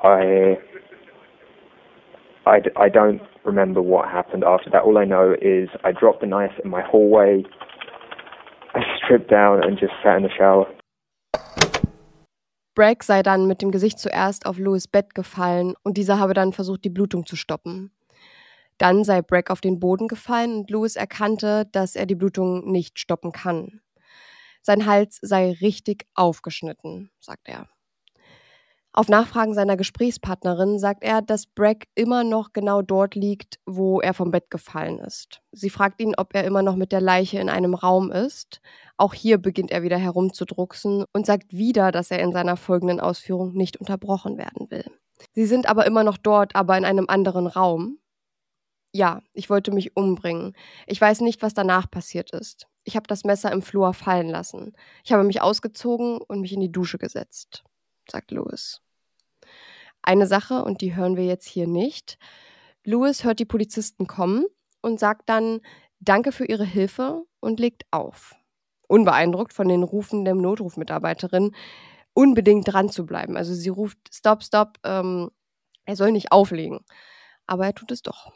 I, 0.03 0.57
I, 2.47 2.61
I 2.75 2.89
don't 2.89 3.21
remember 3.45 3.79
what 3.79 4.09
happened 4.09 4.43
after 4.43 4.71
that. 4.71 4.81
All 4.81 4.97
I 4.97 5.05
know 5.05 5.35
is 5.39 5.69
I 5.83 5.91
dropped 5.91 6.21
the 6.21 6.27
knife 6.27 6.53
in 6.63 6.71
my 6.71 6.81
hallway. 6.81 7.43
I 8.73 8.81
stripped 8.97 9.29
down 9.29 9.63
and 9.63 9.77
just 9.77 9.93
sat 10.03 10.17
in 10.17 10.23
the 10.23 10.29
shower. 10.35 10.65
Bragg 12.73 13.03
sei 13.03 13.21
dann 13.21 13.45
mit 13.45 13.61
dem 13.61 13.71
Gesicht 13.71 13.99
zuerst 13.99 14.47
auf 14.47 14.57
Louis 14.57 14.87
Bett 14.87 15.13
gefallen 15.13 15.75
und 15.83 15.97
dieser 15.97 16.17
habe 16.17 16.33
dann 16.33 16.53
versucht, 16.53 16.83
die 16.83 16.89
Blutung 16.89 17.25
zu 17.25 17.35
stoppen. 17.35 17.91
Dann 18.79 19.03
sei 19.03 19.21
Bragg 19.21 19.51
auf 19.51 19.61
den 19.61 19.79
Boden 19.79 20.07
gefallen 20.07 20.59
und 20.59 20.71
Louis 20.71 20.95
erkannte, 20.95 21.65
dass 21.73 21.95
er 21.95 22.05
die 22.05 22.15
Blutung 22.15 22.71
nicht 22.71 22.97
stoppen 22.97 23.33
kann. 23.33 23.81
Sein 24.61 24.85
Hals 24.85 25.19
sei 25.21 25.51
richtig 25.61 26.05
aufgeschnitten, 26.15 27.11
sagt 27.19 27.47
er. 27.47 27.67
Auf 28.91 29.07
Nachfragen 29.07 29.53
seiner 29.53 29.77
Gesprächspartnerin 29.77 30.79
sagt 30.79 31.03
er, 31.03 31.21
dass 31.21 31.45
Bragg 31.45 31.85
immer 31.93 32.23
noch 32.23 32.53
genau 32.53 32.81
dort 32.81 33.13
liegt, 33.13 33.59
wo 33.67 34.01
er 34.01 34.15
vom 34.15 34.31
Bett 34.31 34.49
gefallen 34.49 34.97
ist. 34.97 35.41
Sie 35.51 35.69
fragt 35.69 36.01
ihn, 36.01 36.15
ob 36.17 36.33
er 36.33 36.43
immer 36.43 36.63
noch 36.63 36.75
mit 36.75 36.91
der 36.91 36.99
Leiche 36.99 37.39
in 37.39 37.49
einem 37.49 37.75
Raum 37.75 38.11
ist. 38.11 38.61
Auch 38.97 39.13
hier 39.13 39.37
beginnt 39.37 39.69
er 39.69 39.83
wieder 39.83 39.97
herumzudrucksen 39.97 41.05
und 41.13 41.25
sagt 41.27 41.53
wieder, 41.53 41.91
dass 41.91 42.09
er 42.09 42.19
in 42.19 42.31
seiner 42.31 42.57
folgenden 42.57 42.99
Ausführung 42.99 43.53
nicht 43.53 43.77
unterbrochen 43.77 44.37
werden 44.37 44.71
will. 44.71 44.85
Sie 45.33 45.45
sind 45.45 45.69
aber 45.69 45.85
immer 45.85 46.03
noch 46.03 46.17
dort, 46.17 46.55
aber 46.55 46.77
in 46.77 46.85
einem 46.85 47.05
anderen 47.07 47.45
Raum. 47.45 47.99
Ja, 48.91 49.21
ich 49.33 49.51
wollte 49.51 49.71
mich 49.71 49.95
umbringen. 49.95 50.55
Ich 50.87 50.99
weiß 50.99 51.21
nicht, 51.21 51.43
was 51.43 51.53
danach 51.53 51.91
passiert 51.91 52.31
ist. 52.31 52.67
Ich 52.83 52.95
habe 52.95 53.07
das 53.07 53.23
Messer 53.23 53.51
im 53.51 53.61
Flur 53.61 53.93
fallen 53.93 54.29
lassen. 54.29 54.73
Ich 55.03 55.11
habe 55.11 55.23
mich 55.23 55.41
ausgezogen 55.41 56.19
und 56.21 56.41
mich 56.41 56.53
in 56.53 56.61
die 56.61 56.71
Dusche 56.71 56.97
gesetzt, 56.97 57.63
sagt 58.09 58.31
Louis. 58.31 58.81
Eine 60.01 60.27
Sache, 60.27 60.63
und 60.63 60.81
die 60.81 60.95
hören 60.95 61.17
wir 61.17 61.25
jetzt 61.25 61.47
hier 61.47 61.67
nicht. 61.67 62.17
Louis 62.83 63.23
hört 63.23 63.39
die 63.39 63.45
Polizisten 63.45 64.07
kommen 64.07 64.45
und 64.81 64.99
sagt 64.99 65.29
dann 65.29 65.61
Danke 65.99 66.31
für 66.31 66.45
Ihre 66.45 66.63
Hilfe 66.63 67.25
und 67.41 67.59
legt 67.59 67.83
auf. 67.91 68.35
Unbeeindruckt 68.87 69.53
von 69.53 69.67
den 69.67 69.83
Rufen 69.83 70.23
der 70.23 70.33
Notrufmitarbeiterin, 70.33 71.53
unbedingt 72.13 72.71
dran 72.71 72.89
zu 72.89 73.05
bleiben. 73.05 73.35
Also 73.35 73.53
sie 73.53 73.69
ruft 73.69 73.97
Stop, 74.11 74.43
Stop, 74.43 74.77
ähm, 74.83 75.29
er 75.85 75.95
soll 75.95 76.11
nicht 76.11 76.31
auflegen. 76.31 76.79
Aber 77.45 77.65
er 77.65 77.75
tut 77.75 77.91
es 77.91 78.01
doch. 78.01 78.31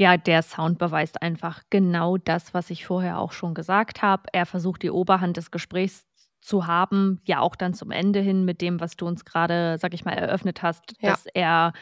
Ja, 0.00 0.16
der 0.16 0.42
Sound 0.42 0.78
beweist 0.78 1.22
einfach 1.22 1.62
genau 1.70 2.18
das, 2.18 2.54
was 2.54 2.70
ich 2.70 2.86
vorher 2.86 3.18
auch 3.18 3.32
schon 3.32 3.52
gesagt 3.52 4.00
habe. 4.00 4.22
Er 4.32 4.46
versucht 4.46 4.84
die 4.84 4.92
Oberhand 4.92 5.36
des 5.36 5.50
Gesprächs 5.50 6.06
zu 6.40 6.68
haben, 6.68 7.20
ja 7.24 7.40
auch 7.40 7.56
dann 7.56 7.74
zum 7.74 7.90
Ende 7.90 8.20
hin 8.20 8.44
mit 8.44 8.60
dem, 8.60 8.78
was 8.78 8.96
du 8.96 9.08
uns 9.08 9.24
gerade, 9.24 9.76
sag 9.80 9.94
ich 9.94 10.04
mal, 10.04 10.12
eröffnet 10.12 10.62
hast, 10.62 10.94
Ja. 11.00 11.10
dass 11.10 11.26
er 11.26 11.72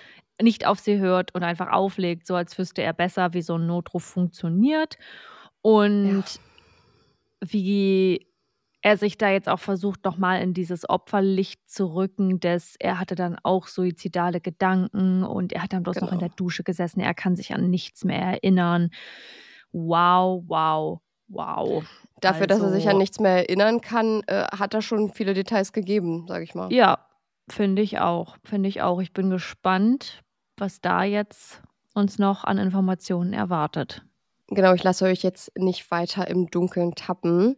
nicht 0.40 0.66
auf 0.66 0.78
sie 0.78 0.98
hört 0.98 1.34
und 1.34 1.42
einfach 1.42 1.70
auflegt, 1.70 2.26
so 2.26 2.34
als 2.34 2.56
wüsste 2.56 2.80
er 2.82 2.94
besser, 2.94 3.34
wie 3.34 3.42
so 3.42 3.56
ein 3.58 3.66
Notruf 3.66 4.04
funktioniert 4.04 4.96
und 5.60 6.24
wie 7.42 8.25
er 8.86 8.96
sich 8.96 9.18
da 9.18 9.28
jetzt 9.30 9.48
auch 9.48 9.58
versucht, 9.58 10.04
nochmal 10.04 10.40
in 10.40 10.54
dieses 10.54 10.88
Opferlicht 10.88 11.68
zu 11.68 11.92
rücken, 11.92 12.38
dass 12.38 12.76
er 12.78 13.00
hatte 13.00 13.16
dann 13.16 13.36
auch 13.42 13.66
suizidale 13.66 14.40
Gedanken 14.40 15.24
und 15.24 15.52
er 15.52 15.64
hat 15.64 15.72
dann 15.72 15.82
bloß 15.82 15.96
genau. 15.96 16.06
noch 16.06 16.12
in 16.12 16.20
der 16.20 16.28
genau. 16.28 16.36
Dusche 16.36 16.62
gesessen, 16.62 17.00
er 17.00 17.12
kann 17.12 17.34
sich 17.34 17.52
an 17.52 17.68
nichts 17.68 18.04
mehr 18.04 18.20
erinnern. 18.20 18.90
Wow, 19.72 20.44
wow, 20.46 21.00
wow. 21.26 21.84
Dafür, 22.20 22.48
also, 22.48 22.62
dass 22.62 22.62
er 22.62 22.70
sich 22.76 22.84
an 22.84 22.90
also 22.90 22.98
nichts 23.00 23.18
mehr 23.18 23.32
erinnern 23.38 23.80
kann, 23.80 24.22
äh, 24.28 24.44
hat 24.56 24.72
er 24.72 24.82
schon 24.82 25.12
viele 25.12 25.34
Details 25.34 25.72
gegeben, 25.72 26.26
sage 26.28 26.44
ich 26.44 26.54
mal. 26.54 26.72
Ja, 26.72 27.08
finde 27.48 27.82
ich 27.82 27.98
auch. 27.98 28.36
Finde 28.44 28.68
ich 28.68 28.82
auch. 28.82 29.00
Ich 29.00 29.12
bin 29.12 29.30
gespannt, 29.30 30.22
was 30.58 30.80
da 30.80 31.02
jetzt 31.02 31.60
uns 31.92 32.20
noch 32.20 32.44
an 32.44 32.58
Informationen 32.58 33.32
erwartet. 33.32 34.04
Genau, 34.46 34.74
ich 34.74 34.84
lasse 34.84 35.06
euch 35.06 35.24
jetzt 35.24 35.50
nicht 35.58 35.90
weiter 35.90 36.28
im 36.28 36.46
Dunkeln 36.52 36.94
tappen. 36.94 37.56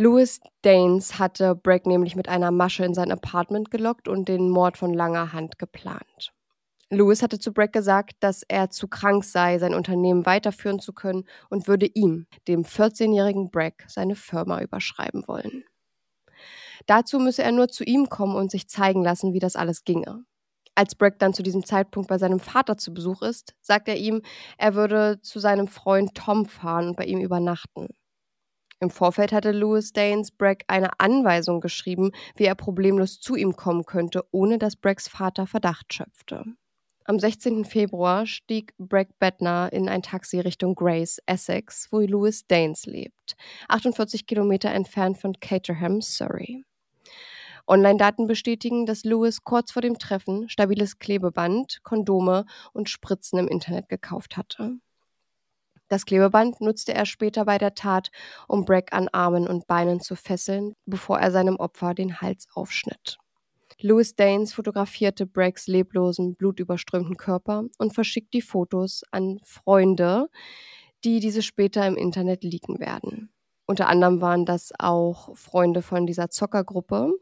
Louis 0.00 0.38
Danes 0.62 1.18
hatte 1.18 1.56
Bragg 1.56 1.88
nämlich 1.88 2.14
mit 2.14 2.28
einer 2.28 2.52
Masche 2.52 2.84
in 2.84 2.94
sein 2.94 3.10
Apartment 3.10 3.72
gelockt 3.72 4.06
und 4.06 4.28
den 4.28 4.48
Mord 4.48 4.76
von 4.76 4.94
langer 4.94 5.32
Hand 5.32 5.58
geplant. 5.58 6.32
Louis 6.88 7.20
hatte 7.20 7.40
zu 7.40 7.52
Bragg 7.52 7.72
gesagt, 7.72 8.12
dass 8.20 8.44
er 8.46 8.70
zu 8.70 8.86
krank 8.86 9.24
sei, 9.24 9.58
sein 9.58 9.74
Unternehmen 9.74 10.24
weiterführen 10.24 10.78
zu 10.78 10.92
können 10.92 11.24
und 11.50 11.66
würde 11.66 11.86
ihm, 11.86 12.28
dem 12.46 12.62
14-jährigen 12.62 13.50
Bragg, 13.50 13.82
seine 13.88 14.14
Firma 14.14 14.62
überschreiben 14.62 15.26
wollen. 15.26 15.64
Dazu 16.86 17.18
müsse 17.18 17.42
er 17.42 17.50
nur 17.50 17.66
zu 17.66 17.82
ihm 17.82 18.08
kommen 18.08 18.36
und 18.36 18.52
sich 18.52 18.68
zeigen 18.68 19.02
lassen, 19.02 19.32
wie 19.32 19.40
das 19.40 19.56
alles 19.56 19.82
ginge. 19.82 20.22
Als 20.76 20.94
Bragg 20.94 21.18
dann 21.18 21.34
zu 21.34 21.42
diesem 21.42 21.64
Zeitpunkt 21.64 22.08
bei 22.08 22.18
seinem 22.18 22.38
Vater 22.38 22.78
zu 22.78 22.94
Besuch 22.94 23.22
ist, 23.22 23.56
sagt 23.60 23.88
er 23.88 23.96
ihm, 23.96 24.22
er 24.58 24.76
würde 24.76 25.20
zu 25.22 25.40
seinem 25.40 25.66
Freund 25.66 26.14
Tom 26.14 26.46
fahren 26.46 26.90
und 26.90 26.96
bei 26.96 27.06
ihm 27.06 27.18
übernachten. 27.18 27.88
Im 28.80 28.90
Vorfeld 28.90 29.32
hatte 29.32 29.50
Louis 29.50 29.92
Danes 29.92 30.30
Bragg 30.30 30.64
eine 30.68 31.00
Anweisung 31.00 31.60
geschrieben, 31.60 32.12
wie 32.36 32.44
er 32.44 32.54
problemlos 32.54 33.18
zu 33.18 33.34
ihm 33.34 33.56
kommen 33.56 33.84
könnte, 33.84 34.24
ohne 34.30 34.58
dass 34.58 34.76
Braggs 34.76 35.08
Vater 35.08 35.48
Verdacht 35.48 35.92
schöpfte. 35.92 36.44
Am 37.04 37.18
16. 37.18 37.64
Februar 37.64 38.26
stieg 38.26 38.74
Bragg 38.78 39.08
Bettner 39.18 39.72
in 39.72 39.88
ein 39.88 40.02
Taxi 40.02 40.38
Richtung 40.38 40.74
Grace, 40.76 41.20
Essex, 41.26 41.88
wo 41.90 42.00
Louis 42.00 42.46
Danes 42.46 42.86
lebt, 42.86 43.34
48 43.68 44.26
Kilometer 44.26 44.70
entfernt 44.70 45.18
von 45.18 45.32
Caterham, 45.40 46.00
Surrey. 46.00 46.64
Online-Daten 47.66 48.26
bestätigen, 48.26 48.86
dass 48.86 49.04
Lewis 49.04 49.42
kurz 49.42 49.72
vor 49.72 49.82
dem 49.82 49.98
Treffen 49.98 50.48
stabiles 50.48 50.98
Klebeband, 50.98 51.80
Kondome 51.82 52.44
und 52.72 52.88
Spritzen 52.88 53.38
im 53.38 53.48
Internet 53.48 53.88
gekauft 53.88 54.36
hatte. 54.36 54.78
Das 55.88 56.04
Klebeband 56.04 56.60
nutzte 56.60 56.94
er 56.94 57.06
später 57.06 57.44
bei 57.44 57.58
der 57.58 57.74
Tat, 57.74 58.10
um 58.46 58.64
Bragg 58.64 58.92
an 58.92 59.08
Armen 59.08 59.48
und 59.48 59.66
Beinen 59.66 60.00
zu 60.00 60.16
fesseln, 60.16 60.74
bevor 60.86 61.18
er 61.18 61.30
seinem 61.30 61.56
Opfer 61.56 61.94
den 61.94 62.20
Hals 62.20 62.46
aufschnitt. 62.54 63.18
Louis 63.80 64.16
Danes 64.16 64.52
fotografierte 64.52 65.24
Braggs 65.24 65.66
leblosen, 65.66 66.34
blutüberströmten 66.34 67.16
Körper 67.16 67.64
und 67.78 67.94
verschickt 67.94 68.34
die 68.34 68.42
Fotos 68.42 69.02
an 69.12 69.38
Freunde, 69.44 70.28
die 71.04 71.20
diese 71.20 71.42
später 71.42 71.86
im 71.86 71.96
Internet 71.96 72.42
leaken 72.42 72.80
werden. 72.80 73.30
Unter 73.66 73.88
anderem 73.88 74.20
waren 74.20 74.46
das 74.46 74.72
auch 74.78 75.36
Freunde 75.36 75.82
von 75.82 76.06
dieser 76.06 76.28
Zockergruppe, 76.28 77.12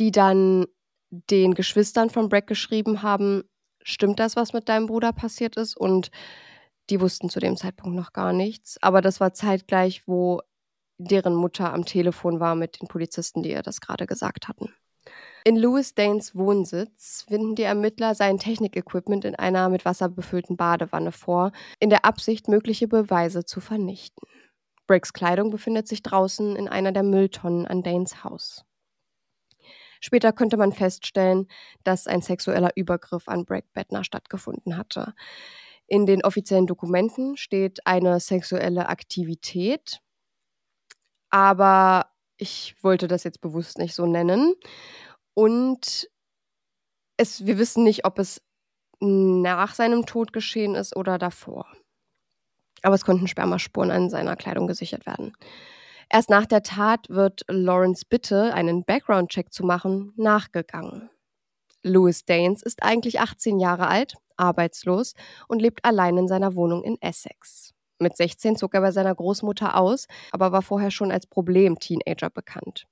die 0.00 0.10
dann 0.10 0.66
den 1.10 1.54
Geschwistern 1.54 2.10
von 2.10 2.28
Bragg 2.28 2.46
geschrieben 2.46 3.02
haben, 3.02 3.44
stimmt 3.82 4.18
das, 4.18 4.34
was 4.34 4.52
mit 4.52 4.68
deinem 4.68 4.86
Bruder 4.86 5.12
passiert 5.12 5.56
ist? 5.56 5.76
Und 5.76 6.10
die 6.90 7.00
wussten 7.00 7.30
zu 7.30 7.40
dem 7.40 7.56
Zeitpunkt 7.56 7.96
noch 7.96 8.12
gar 8.12 8.32
nichts. 8.32 8.76
Aber 8.82 9.00
das 9.00 9.20
war 9.20 9.32
zeitgleich, 9.32 10.06
wo 10.06 10.40
deren 10.98 11.34
Mutter 11.34 11.72
am 11.72 11.84
Telefon 11.84 12.40
war 12.40 12.54
mit 12.54 12.80
den 12.80 12.88
Polizisten, 12.88 13.42
die 13.42 13.50
ihr 13.50 13.62
das 13.62 13.80
gerade 13.80 14.06
gesagt 14.06 14.48
hatten. 14.48 14.74
In 15.44 15.56
Louis 15.56 15.94
Danes 15.94 16.36
Wohnsitz 16.36 17.24
finden 17.26 17.54
die 17.54 17.62
Ermittler 17.62 18.14
sein 18.14 18.38
Technikequipment 18.38 19.24
in 19.24 19.34
einer 19.34 19.70
mit 19.70 19.86
Wasser 19.86 20.10
befüllten 20.10 20.58
Badewanne 20.58 21.12
vor, 21.12 21.52
in 21.78 21.88
der 21.88 22.04
Absicht, 22.04 22.48
mögliche 22.48 22.86
Beweise 22.86 23.46
zu 23.46 23.60
vernichten. 23.60 24.28
Briggs 24.86 25.14
Kleidung 25.14 25.50
befindet 25.50 25.88
sich 25.88 26.02
draußen 26.02 26.56
in 26.56 26.68
einer 26.68 26.92
der 26.92 27.04
Mülltonnen 27.04 27.66
an 27.66 27.82
Danes 27.82 28.22
Haus. 28.22 28.64
Später 30.00 30.32
könnte 30.32 30.56
man 30.56 30.72
feststellen, 30.72 31.46
dass 31.84 32.06
ein 32.06 32.22
sexueller 32.22 32.70
Übergriff 32.74 33.28
an 33.28 33.44
Bragg 33.44 33.66
Bettner 33.72 34.02
stattgefunden 34.02 34.76
hatte. 34.76 35.14
In 35.90 36.06
den 36.06 36.24
offiziellen 36.24 36.68
Dokumenten 36.68 37.36
steht 37.36 37.84
eine 37.84 38.20
sexuelle 38.20 38.88
Aktivität, 38.88 40.00
aber 41.30 42.06
ich 42.36 42.76
wollte 42.80 43.08
das 43.08 43.24
jetzt 43.24 43.40
bewusst 43.40 43.76
nicht 43.76 43.96
so 43.96 44.06
nennen. 44.06 44.54
Und 45.34 46.08
es, 47.16 47.44
wir 47.44 47.58
wissen 47.58 47.82
nicht, 47.82 48.04
ob 48.04 48.20
es 48.20 48.40
nach 49.00 49.74
seinem 49.74 50.06
Tod 50.06 50.32
geschehen 50.32 50.76
ist 50.76 50.94
oder 50.94 51.18
davor. 51.18 51.66
Aber 52.82 52.94
es 52.94 53.04
konnten 53.04 53.26
Spermaspuren 53.26 53.90
an 53.90 54.10
seiner 54.10 54.36
Kleidung 54.36 54.68
gesichert 54.68 55.06
werden. 55.06 55.32
Erst 56.08 56.30
nach 56.30 56.46
der 56.46 56.62
Tat 56.62 57.10
wird 57.10 57.42
Lawrence 57.48 58.04
Bitte, 58.08 58.54
einen 58.54 58.84
Background-Check 58.84 59.52
zu 59.52 59.64
machen, 59.64 60.12
nachgegangen. 60.16 61.10
Louis 61.82 62.24
Danes 62.24 62.62
ist 62.62 62.84
eigentlich 62.84 63.18
18 63.18 63.58
Jahre 63.58 63.88
alt, 63.88 64.14
arbeitslos 64.40 65.14
und 65.46 65.60
lebt 65.60 65.84
allein 65.84 66.16
in 66.16 66.28
seiner 66.28 66.54
Wohnung 66.54 66.82
in 66.82 67.00
Essex. 67.00 67.74
Mit 68.00 68.16
16 68.16 68.56
zog 68.56 68.74
er 68.74 68.80
bei 68.80 68.92
seiner 68.92 69.14
Großmutter 69.14 69.76
aus, 69.76 70.06
aber 70.32 70.52
war 70.52 70.62
vorher 70.62 70.90
schon 70.90 71.12
als 71.12 71.26
Problem-Teenager 71.26 72.30
bekannt. 72.30 72.86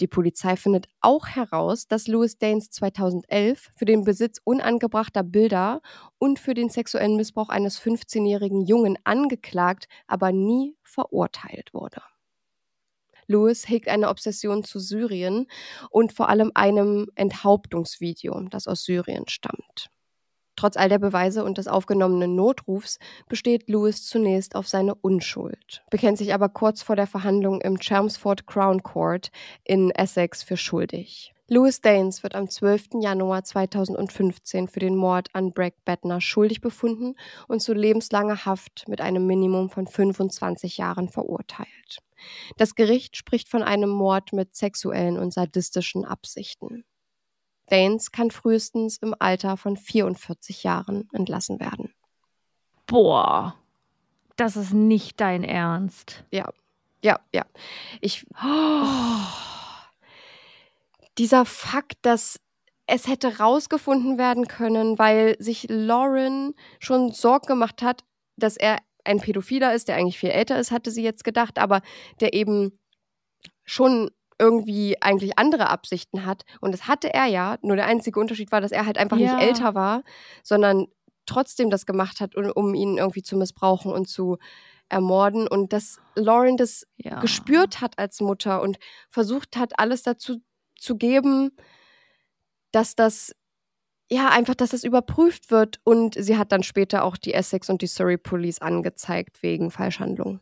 Die 0.00 0.06
Polizei 0.06 0.54
findet 0.56 0.86
auch 1.00 1.26
heraus, 1.26 1.88
dass 1.88 2.06
Louis 2.06 2.38
Danes 2.38 2.70
2011 2.70 3.70
für 3.74 3.84
den 3.84 4.04
Besitz 4.04 4.38
unangebrachter 4.44 5.24
Bilder 5.24 5.80
und 6.18 6.38
für 6.38 6.54
den 6.54 6.68
sexuellen 6.68 7.16
Missbrauch 7.16 7.48
eines 7.48 7.80
15-jährigen 7.80 8.64
Jungen 8.64 8.96
angeklagt, 9.04 9.88
aber 10.06 10.30
nie 10.30 10.76
verurteilt 10.84 11.74
wurde. 11.74 12.02
Lewis 13.26 13.68
hegt 13.68 13.88
eine 13.88 14.08
Obsession 14.08 14.62
zu 14.62 14.78
Syrien 14.78 15.46
und 15.90 16.12
vor 16.12 16.28
allem 16.28 16.52
einem 16.54 17.10
Enthauptungsvideo, 17.14 18.40
das 18.50 18.68
aus 18.68 18.84
Syrien 18.84 19.28
stammt. 19.28 19.90
Trotz 20.58 20.76
all 20.76 20.88
der 20.88 20.98
Beweise 20.98 21.44
und 21.44 21.56
des 21.56 21.68
aufgenommenen 21.68 22.34
Notrufs 22.34 22.98
besteht 23.28 23.68
Lewis 23.68 24.04
zunächst 24.04 24.56
auf 24.56 24.66
seine 24.66 24.96
Unschuld, 24.96 25.84
bekennt 25.88 26.18
sich 26.18 26.34
aber 26.34 26.48
kurz 26.48 26.82
vor 26.82 26.96
der 26.96 27.06
Verhandlung 27.06 27.60
im 27.60 27.78
Chelmsford 27.78 28.44
Crown 28.48 28.82
Court 28.82 29.30
in 29.62 29.92
Essex 29.92 30.42
für 30.42 30.56
schuldig. 30.56 31.32
Louis 31.46 31.80
Danes 31.80 32.24
wird 32.24 32.34
am 32.34 32.50
12. 32.50 33.00
Januar 33.00 33.44
2015 33.44 34.66
für 34.66 34.80
den 34.80 34.96
Mord 34.96 35.28
an 35.32 35.52
Bragg 35.52 35.76
Bettner 35.84 36.20
schuldig 36.20 36.60
befunden 36.60 37.14
und 37.46 37.62
zu 37.62 37.72
lebenslanger 37.72 38.44
Haft 38.44 38.88
mit 38.88 39.00
einem 39.00 39.28
Minimum 39.28 39.70
von 39.70 39.86
25 39.86 40.76
Jahren 40.76 41.08
verurteilt. 41.08 41.98
Das 42.56 42.74
Gericht 42.74 43.16
spricht 43.16 43.48
von 43.48 43.62
einem 43.62 43.90
Mord 43.90 44.32
mit 44.32 44.56
sexuellen 44.56 45.18
und 45.18 45.32
sadistischen 45.32 46.04
Absichten. 46.04 46.84
Danes 47.70 48.12
kann 48.12 48.30
frühestens 48.30 48.98
im 48.98 49.14
Alter 49.18 49.56
von 49.56 49.76
44 49.76 50.62
Jahren 50.62 51.08
entlassen 51.12 51.60
werden. 51.60 51.92
Boah, 52.86 53.54
das 54.36 54.56
ist 54.56 54.72
nicht 54.72 55.20
dein 55.20 55.44
Ernst. 55.44 56.24
Ja, 56.30 56.50
ja, 57.02 57.18
ja. 57.34 57.44
Ich. 58.00 58.26
Oh. 58.42 58.86
Dieser 61.18 61.44
Fakt, 61.44 61.98
dass 62.02 62.40
es 62.86 63.06
hätte 63.06 63.38
rausgefunden 63.38 64.16
werden 64.16 64.48
können, 64.48 64.98
weil 64.98 65.36
sich 65.38 65.66
Lauren 65.68 66.54
schon 66.78 67.12
Sorge 67.12 67.46
gemacht 67.46 67.82
hat, 67.82 68.04
dass 68.36 68.56
er 68.56 68.78
ein 69.04 69.20
Pädophiler 69.20 69.74
ist, 69.74 69.88
der 69.88 69.96
eigentlich 69.96 70.18
viel 70.18 70.30
älter 70.30 70.58
ist, 70.58 70.70
hatte 70.70 70.90
sie 70.90 71.02
jetzt 71.02 71.24
gedacht, 71.24 71.58
aber 71.58 71.82
der 72.20 72.34
eben 72.34 72.78
schon 73.64 74.10
irgendwie 74.38 75.00
eigentlich 75.02 75.38
andere 75.38 75.68
Absichten 75.68 76.24
hat. 76.24 76.44
Und 76.60 76.72
das 76.72 76.86
hatte 76.86 77.12
er 77.12 77.26
ja. 77.26 77.58
Nur 77.62 77.76
der 77.76 77.86
einzige 77.86 78.20
Unterschied 78.20 78.52
war, 78.52 78.60
dass 78.60 78.72
er 78.72 78.86
halt 78.86 78.98
einfach 78.98 79.16
ja. 79.16 79.34
nicht 79.34 79.46
älter 79.46 79.74
war, 79.74 80.02
sondern 80.42 80.86
trotzdem 81.26 81.70
das 81.70 81.86
gemacht 81.86 82.20
hat, 82.20 82.36
um, 82.36 82.50
um 82.50 82.74
ihn 82.74 82.98
irgendwie 82.98 83.22
zu 83.22 83.36
missbrauchen 83.36 83.92
und 83.92 84.08
zu 84.08 84.38
ermorden. 84.88 85.46
Und 85.48 85.72
dass 85.72 85.98
Lauren 86.14 86.56
das 86.56 86.86
ja. 86.96 87.20
gespürt 87.20 87.80
hat 87.80 87.98
als 87.98 88.20
Mutter 88.20 88.62
und 88.62 88.78
versucht 89.10 89.56
hat, 89.56 89.78
alles 89.78 90.02
dazu 90.02 90.40
zu 90.76 90.96
geben, 90.96 91.50
dass 92.70 92.94
das 92.94 93.34
ja, 94.10 94.30
einfach, 94.30 94.54
dass 94.54 94.70
das 94.70 94.84
überprüft 94.84 95.50
wird. 95.50 95.80
Und 95.84 96.14
sie 96.18 96.38
hat 96.38 96.52
dann 96.52 96.62
später 96.62 97.04
auch 97.04 97.16
die 97.16 97.34
Essex 97.34 97.68
und 97.68 97.82
die 97.82 97.86
Surrey 97.86 98.16
Police 98.16 98.60
angezeigt 98.60 99.42
wegen 99.42 99.70
Falschhandlung. 99.70 100.40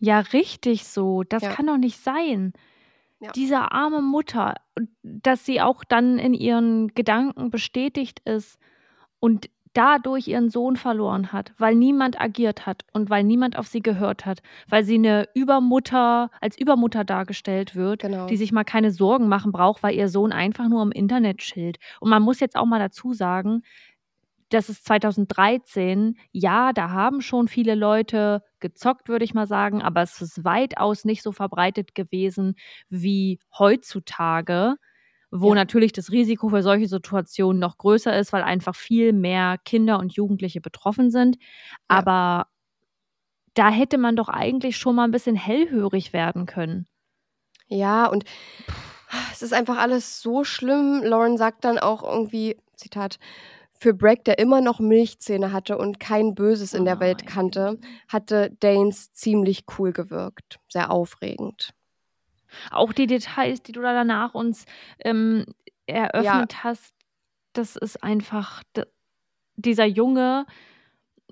Ja, 0.00 0.20
richtig 0.20 0.84
so. 0.84 1.22
Das 1.22 1.42
ja. 1.42 1.52
kann 1.52 1.66
doch 1.66 1.76
nicht 1.76 2.02
sein. 2.02 2.52
Ja. 3.20 3.32
Diese 3.32 3.72
arme 3.72 4.00
Mutter, 4.00 4.54
dass 5.02 5.44
sie 5.44 5.60
auch 5.60 5.82
dann 5.84 6.18
in 6.18 6.34
ihren 6.34 6.88
Gedanken 6.94 7.50
bestätigt 7.50 8.20
ist 8.24 8.58
und 9.18 9.50
dadurch 9.74 10.26
ihren 10.28 10.48
Sohn 10.48 10.76
verloren 10.76 11.32
hat, 11.32 11.52
weil 11.58 11.74
niemand 11.74 12.20
agiert 12.20 12.66
hat 12.66 12.84
und 12.92 13.10
weil 13.10 13.22
niemand 13.22 13.56
auf 13.58 13.66
sie 13.66 13.80
gehört 13.80 14.24
hat, 14.26 14.40
weil 14.68 14.82
sie 14.82 14.94
eine 14.94 15.28
Übermutter, 15.34 16.30
als 16.40 16.58
Übermutter 16.58 17.04
dargestellt 17.04 17.76
wird, 17.76 18.00
Genau. 18.02 18.26
die 18.26 18.36
sich 18.36 18.50
mal 18.50 18.64
keine 18.64 18.90
Sorgen 18.90 19.28
machen 19.28 19.52
braucht, 19.52 19.82
weil 19.82 19.94
ihr 19.94 20.08
Sohn 20.08 20.32
einfach 20.32 20.68
nur 20.68 20.82
im 20.82 20.90
Internet 20.90 21.38
chillt. 21.38 21.78
Und 22.00 22.10
man 22.10 22.22
muss 22.22 22.40
jetzt 22.40 22.56
auch 22.56 22.66
mal 22.66 22.78
dazu 22.78 23.12
sagen, 23.12 23.62
das 24.50 24.68
ist 24.68 24.84
2013. 24.86 26.16
Ja, 26.32 26.72
da 26.72 26.90
haben 26.90 27.20
schon 27.20 27.48
viele 27.48 27.74
Leute 27.74 28.42
gezockt, 28.60 29.08
würde 29.08 29.24
ich 29.24 29.34
mal 29.34 29.46
sagen, 29.46 29.82
aber 29.82 30.02
es 30.02 30.20
ist 30.20 30.44
weitaus 30.44 31.04
nicht 31.04 31.22
so 31.22 31.32
verbreitet 31.32 31.94
gewesen 31.94 32.54
wie 32.88 33.40
heutzutage, 33.58 34.76
wo 35.30 35.50
Ja. 35.50 35.54
natürlich 35.56 35.92
das 35.92 36.10
Risiko 36.10 36.48
für 36.48 36.62
solche 36.62 36.88
Situationen 36.88 37.60
noch 37.60 37.76
größer 37.78 38.18
ist, 38.18 38.32
weil 38.32 38.42
einfach 38.42 38.74
viel 38.74 39.12
mehr 39.12 39.58
Kinder 39.64 39.98
und 39.98 40.14
Jugendliche 40.14 40.60
betroffen 40.60 41.10
sind. 41.10 41.36
Aber 41.88 42.46
da 43.54 43.68
hätte 43.70 43.98
man 43.98 44.16
doch 44.16 44.28
eigentlich 44.30 44.76
schon 44.78 44.94
mal 44.96 45.04
ein 45.04 45.10
bisschen 45.10 45.36
hellhörig 45.36 46.12
werden 46.12 46.46
können. 46.46 46.86
Ja, 47.68 48.06
und 48.06 48.24
es 49.32 49.42
ist 49.42 49.52
einfach 49.52 49.78
alles 49.78 50.20
so 50.22 50.44
schlimm. 50.44 51.02
Lauren 51.04 51.36
sagt 51.38 51.64
dann 51.64 51.78
auch 51.78 52.02
irgendwie, 52.02 52.56
Zitat, 52.76 53.18
für 53.80 53.94
Brack, 53.94 54.24
der 54.24 54.38
immer 54.38 54.60
noch 54.60 54.80
Milchzähne 54.80 55.52
hatte 55.52 55.78
und 55.78 56.00
kein 56.00 56.34
Böses 56.34 56.74
in 56.74 56.84
der 56.84 57.00
Welt 57.00 57.20
Nein. 57.20 57.28
kannte, 57.28 57.78
hatte 58.08 58.50
Danes 58.60 59.12
ziemlich 59.12 59.64
cool 59.78 59.92
gewirkt. 59.92 60.58
Sehr 60.68 60.90
aufregend. 60.90 61.70
Auch 62.70 62.92
die 62.92 63.06
Details, 63.06 63.62
die 63.62 63.72
du 63.72 63.80
da 63.82 63.92
danach 63.92 64.34
uns 64.34 64.64
ähm, 65.00 65.44
eröffnet 65.86 66.64
hast, 66.64 66.94
das 67.52 67.76
ist 67.76 68.02
einfach, 68.02 68.62
dieser 69.56 69.84
Junge 69.86 70.46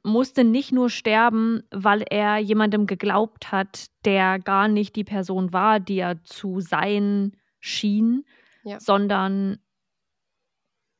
musste 0.02 0.44
nicht 0.44 0.72
nur 0.72 0.88
sterben, 0.88 1.62
weil 1.72 2.04
er 2.08 2.38
jemandem 2.38 2.86
geglaubt 2.86 3.50
hat, 3.50 3.86
der 4.04 4.38
gar 4.38 4.68
nicht 4.68 4.94
die 4.94 5.04
Person 5.04 5.52
war, 5.52 5.80
die 5.80 5.98
er 5.98 6.22
zu 6.22 6.60
sein 6.60 7.32
schien, 7.60 8.24
Ja. 8.62 8.78
sondern 8.78 9.58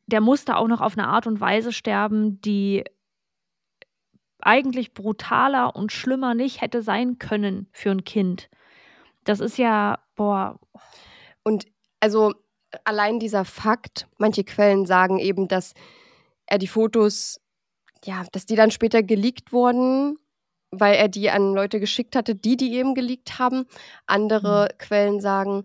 der 0.06 0.20
musste 0.20 0.56
auch 0.56 0.68
noch 0.68 0.80
auf 0.80 0.96
eine 0.96 1.08
Art 1.08 1.26
und 1.26 1.40
Weise 1.40 1.72
sterben, 1.72 2.40
die 2.40 2.84
eigentlich 4.40 4.94
brutaler 4.94 5.74
und 5.74 5.92
schlimmer 5.92 6.34
nicht 6.34 6.60
hätte 6.60 6.82
sein 6.82 7.18
können 7.18 7.68
für 7.72 7.90
ein 7.90 8.04
Kind. 8.04 8.48
Das 9.24 9.40
ist 9.40 9.58
ja, 9.58 9.98
boah, 10.14 10.60
Und 11.42 11.66
also 12.00 12.34
allein 12.84 13.18
dieser 13.18 13.44
Fakt, 13.44 14.08
manche 14.18 14.44
Quellen 14.44 14.86
sagen 14.86 15.18
eben, 15.18 15.48
dass 15.48 15.74
er 16.46 16.58
die 16.58 16.68
Fotos, 16.68 17.40
ja, 18.04 18.24
dass 18.32 18.46
die 18.46 18.56
dann 18.56 18.70
später 18.70 19.02
geleakt 19.02 19.52
wurden, 19.52 20.18
weil 20.70 20.94
er 20.94 21.08
die 21.08 21.30
an 21.30 21.54
Leute 21.54 21.80
geschickt 21.80 22.16
hatte, 22.16 22.34
die 22.34 22.56
die 22.56 22.74
eben 22.74 22.94
geleakt 22.94 23.38
haben. 23.38 23.66
Andere 24.06 24.68
Quellen 24.78 25.20
sagen, 25.20 25.64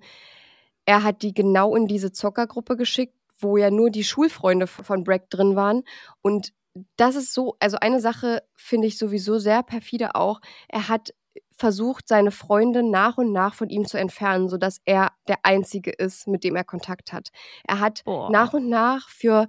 er 0.85 1.03
hat 1.03 1.21
die 1.21 1.33
genau 1.33 1.75
in 1.75 1.87
diese 1.87 2.11
Zockergruppe 2.11 2.77
geschickt, 2.77 3.15
wo 3.41 3.57
ja 3.57 3.71
nur 3.71 3.89
die 3.89 4.03
Schulfreunde 4.03 4.67
von 4.67 5.03
Brack 5.03 5.29
drin 5.29 5.55
waren. 5.55 5.83
Und 6.21 6.53
das 6.95 7.15
ist 7.15 7.33
so, 7.33 7.55
also 7.59 7.77
eine 7.81 7.99
Sache 7.99 8.43
finde 8.55 8.87
ich 8.87 8.97
sowieso 8.97 9.39
sehr 9.39 9.63
perfide 9.63 10.15
auch. 10.15 10.39
Er 10.69 10.87
hat 10.87 11.13
versucht, 11.57 12.07
seine 12.07 12.31
Freunde 12.31 12.81
nach 12.83 13.17
und 13.17 13.31
nach 13.31 13.53
von 13.53 13.69
ihm 13.69 13.85
zu 13.85 13.97
entfernen, 13.97 14.49
sodass 14.49 14.81
er 14.85 15.11
der 15.27 15.39
Einzige 15.43 15.91
ist, 15.91 16.27
mit 16.27 16.43
dem 16.43 16.55
er 16.55 16.63
Kontakt 16.63 17.13
hat. 17.13 17.29
Er 17.67 17.79
hat 17.79 18.03
Boah. 18.03 18.31
nach 18.31 18.53
und 18.53 18.67
nach 18.67 19.09
für 19.09 19.47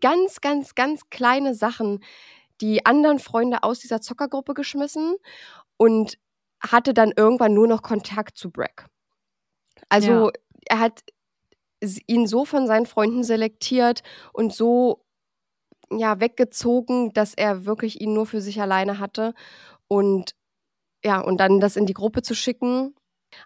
ganz, 0.00 0.40
ganz, 0.40 0.74
ganz 0.74 1.10
kleine 1.10 1.54
Sachen 1.54 2.02
die 2.60 2.86
anderen 2.86 3.18
Freunde 3.18 3.62
aus 3.62 3.80
dieser 3.80 4.00
Zockergruppe 4.00 4.54
geschmissen 4.54 5.16
und 5.76 6.18
hatte 6.60 6.94
dann 6.94 7.12
irgendwann 7.16 7.54
nur 7.54 7.66
noch 7.66 7.82
Kontakt 7.82 8.36
zu 8.36 8.50
Brack. 8.50 8.86
Also 9.88 10.26
Ja. 10.26 10.32
er 10.66 10.78
hat 10.78 11.00
ihn 12.06 12.26
so 12.26 12.44
von 12.44 12.66
seinen 12.66 12.86
Freunden 12.86 13.24
selektiert 13.24 14.02
und 14.32 14.52
so 14.54 15.02
ja 15.92 16.20
weggezogen, 16.20 17.12
dass 17.12 17.34
er 17.34 17.66
wirklich 17.66 18.00
ihn 18.00 18.14
nur 18.14 18.26
für 18.26 18.40
sich 18.40 18.60
alleine 18.60 18.98
hatte 19.00 19.34
und 19.88 20.32
ja 21.04 21.20
und 21.20 21.38
dann 21.40 21.60
das 21.60 21.76
in 21.76 21.86
die 21.86 21.94
Gruppe 21.94 22.22
zu 22.22 22.34
schicken. 22.34 22.94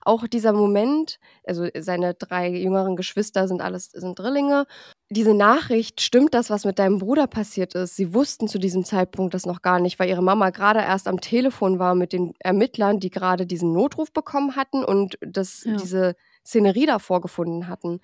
Auch 0.02 0.26
dieser 0.28 0.52
Moment, 0.54 1.18
also 1.46 1.66
seine 1.78 2.14
drei 2.14 2.48
jüngeren 2.50 2.96
Geschwister 2.96 3.48
sind 3.48 3.62
alles 3.62 3.86
sind 3.92 4.18
Drillinge. 4.18 4.66
Diese 5.10 5.34
Nachricht, 5.34 6.00
stimmt 6.02 6.34
das, 6.34 6.50
was 6.50 6.64
mit 6.64 6.78
deinem 6.78 6.98
Bruder 6.98 7.26
passiert 7.28 7.74
ist? 7.74 7.96
Sie 7.96 8.14
wussten 8.14 8.48
zu 8.48 8.58
diesem 8.58 8.84
Zeitpunkt 8.84 9.34
das 9.34 9.46
noch 9.46 9.62
gar 9.62 9.80
nicht, 9.80 9.98
weil 9.98 10.08
ihre 10.10 10.22
Mama 10.22 10.50
gerade 10.50 10.80
erst 10.80 11.08
am 11.08 11.20
Telefon 11.20 11.78
war 11.78 11.94
mit 11.94 12.12
den 12.14 12.34
Ermittlern, 12.40 13.00
die 13.00 13.10
gerade 13.10 13.46
diesen 13.46 13.72
Notruf 13.72 14.12
bekommen 14.12 14.56
hatten 14.56 14.84
und 14.84 15.18
das, 15.20 15.64
Ja. 15.64 15.76
diese 15.76 16.16
Szenerie 16.44 16.86
davor 16.86 17.20
gefunden 17.20 17.68
hatten. 17.68 18.00